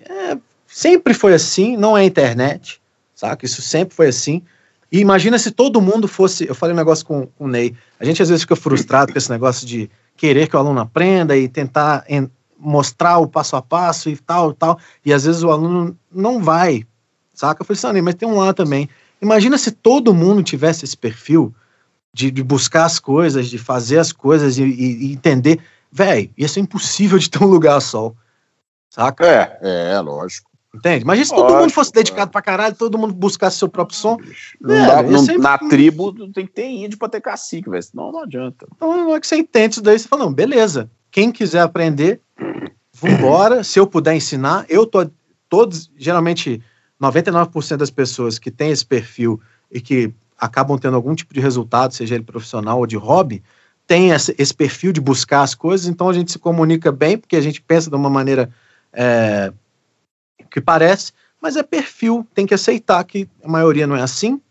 [0.05, 2.79] É, sempre foi assim, não é internet,
[3.13, 3.45] saca?
[3.45, 4.41] Isso sempre foi assim.
[4.89, 6.47] E imagina se todo mundo fosse.
[6.47, 7.75] Eu falei um negócio com, com o Ney.
[7.99, 11.37] A gente às vezes fica frustrado com esse negócio de querer que o aluno aprenda
[11.37, 12.29] e tentar en,
[12.59, 14.77] mostrar o passo a passo e tal, tal.
[15.05, 16.85] E às vezes o aluno não vai,
[17.33, 17.61] saca?
[17.61, 18.89] Eu falei assim, mas tem um lá também.
[19.21, 21.55] Imagina se todo mundo tivesse esse perfil
[22.13, 25.61] de, de buscar as coisas, de fazer as coisas e, e, e entender.
[25.89, 28.13] Véi, ia ser impossível de ter um lugar só.
[28.89, 29.25] Saca?
[29.25, 30.48] É, é, lógico.
[30.73, 31.03] Entende?
[31.03, 34.17] Imagina se todo mundo fosse dedicado pra caralho, todo mundo buscasse seu próprio som.
[34.61, 37.81] Não é, dá, não, Na tribo tem que ter índio pra ter cacique, velho.
[37.81, 38.67] Senão não adianta.
[38.75, 40.89] Então, não é que você entende isso daí, você fala, não, beleza.
[41.09, 42.21] Quem quiser aprender,
[42.93, 43.63] vambora.
[43.63, 45.09] se eu puder ensinar, eu tô.
[45.49, 46.61] Todos, geralmente,
[47.01, 49.41] 99% das pessoas que têm esse perfil
[49.71, 53.41] e que acabam tendo algum tipo de resultado, seja ele profissional ou de hobby,
[53.87, 57.35] tem esse, esse perfil de buscar as coisas, então a gente se comunica bem, porque
[57.35, 58.51] a gente pensa de uma maneira.
[58.93, 59.51] É,
[60.49, 61.11] que parece,
[61.41, 64.41] mas é perfil, tem que aceitar que a maioria não é assim.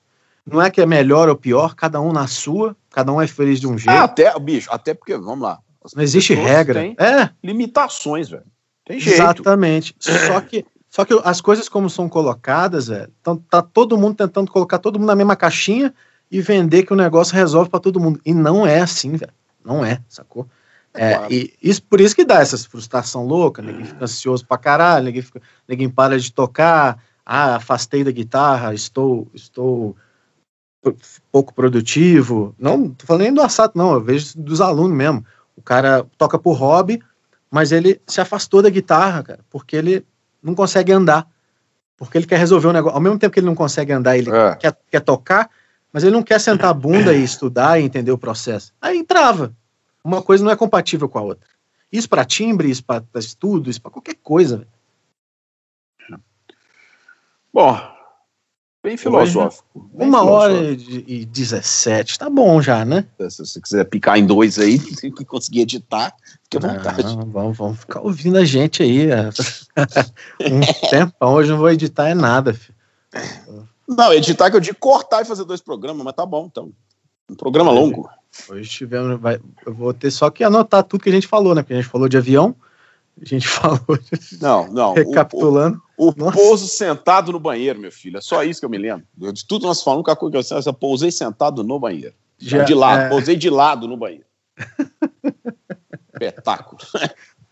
[0.47, 3.61] Não é que é melhor ou pior, cada um na sua, cada um é feliz
[3.61, 3.91] de um jeito.
[3.91, 5.59] É, até, bicho, até porque, vamos lá.
[5.95, 6.87] Não existe regra.
[6.87, 7.31] é.
[7.45, 8.45] Limitações, velho.
[8.85, 9.21] Tem jeito.
[9.21, 9.95] Exatamente.
[10.01, 14.51] Só que, só que as coisas como são colocadas, velho, então tá todo mundo tentando
[14.51, 15.93] colocar todo mundo na mesma caixinha
[16.31, 18.19] e vender que o negócio resolve para todo mundo.
[18.25, 19.33] E não é assim, velho.
[19.63, 20.49] Não é, sacou?
[20.99, 21.33] É, claro.
[21.33, 25.23] e isso, por isso que dá essa frustração louca, ninguém fica ansioso pra caralho, ninguém,
[25.23, 29.95] fica, ninguém para de tocar, ah, afastei da guitarra, estou, estou
[31.31, 32.53] pouco produtivo.
[32.59, 35.25] Não, tô falando nem do assato, não, eu vejo dos alunos mesmo.
[35.57, 37.01] O cara toca por hobby,
[37.49, 40.05] mas ele se afastou da guitarra, cara, porque ele
[40.43, 41.29] não consegue andar.
[41.97, 42.97] Porque ele quer resolver o um negócio.
[42.97, 44.57] Ao mesmo tempo que ele não consegue andar, ele é.
[44.57, 45.49] quer, quer tocar,
[45.93, 48.73] mas ele não quer sentar a bunda e estudar e entender o processo.
[48.81, 49.53] Aí trava
[50.09, 51.47] uma coisa não é compatível com a outra.
[51.93, 54.67] Isso para timbre, isso para estudo, isso para qualquer coisa.
[57.53, 57.79] Bom,
[58.83, 59.91] bem filosófico.
[59.95, 60.33] Bem uma filosófico.
[60.33, 60.77] hora
[61.07, 63.07] e dezessete, tá bom já, né?
[63.31, 67.17] Se você quiser picar em dois aí, tem que conseguir editar, fique à vontade.
[67.27, 69.11] vamos, vamos ficar ouvindo a gente aí.
[69.11, 69.29] É.
[70.51, 70.61] um
[70.91, 72.77] tempão, hoje não vou editar é nada, filho.
[73.89, 76.71] Não, editar que eu digo cortar e fazer dois programas, mas tá bom, então.
[77.31, 78.09] Um programa longo.
[78.49, 79.21] Hoje tivemos.
[79.21, 81.63] Vai, eu vou ter só que anotar tudo que a gente falou, né?
[81.63, 82.55] Porque a gente falou de avião,
[83.21, 83.99] a gente falou.
[83.99, 84.95] De, não, não.
[84.95, 85.81] Recapitulando.
[85.97, 88.19] O, o, o pouso sentado no banheiro, meu filho.
[88.19, 89.05] É só isso que eu me lembro.
[89.33, 92.15] De tudo nós falamos, a coisa que eu, eu pousei sentado no banheiro.
[92.39, 93.09] Já, de lado, é...
[93.09, 94.25] pousei de lado no banheiro.
[96.13, 96.81] Espetáculo.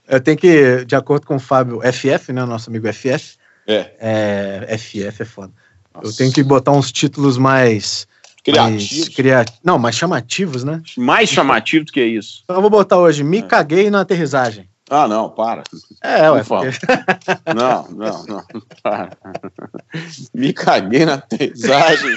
[0.09, 2.45] Eu tenho que, de acordo com o Fábio FF, né?
[2.45, 3.37] Nosso amigo FF.
[3.67, 3.91] É.
[3.99, 5.53] é FF é foda.
[5.93, 6.07] Nossa.
[6.07, 8.07] Eu tenho que botar uns títulos mais
[8.47, 9.09] Criativos.
[9.09, 9.45] Cria...
[9.65, 10.81] Não, mais chamativos, né?
[10.97, 12.43] Mais chamativo do que isso.
[12.45, 13.43] Então eu vou botar hoje, me é.
[13.43, 14.69] caguei na aterrissagem.
[14.89, 15.65] Ah, não, para.
[16.01, 16.45] É, ué.
[16.45, 16.69] Porque...
[17.53, 18.45] Não, não, não.
[18.85, 19.11] Para.
[20.33, 22.15] Me caguei na aterrissagem.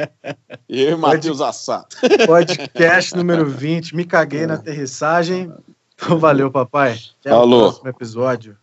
[0.66, 1.98] Eu e Matheus Assato.
[2.26, 5.52] Podcast número 20, me caguei na aterrissagem.
[5.94, 6.98] Então valeu, papai.
[7.20, 7.58] Até Falou.
[7.58, 8.56] o próximo episódio.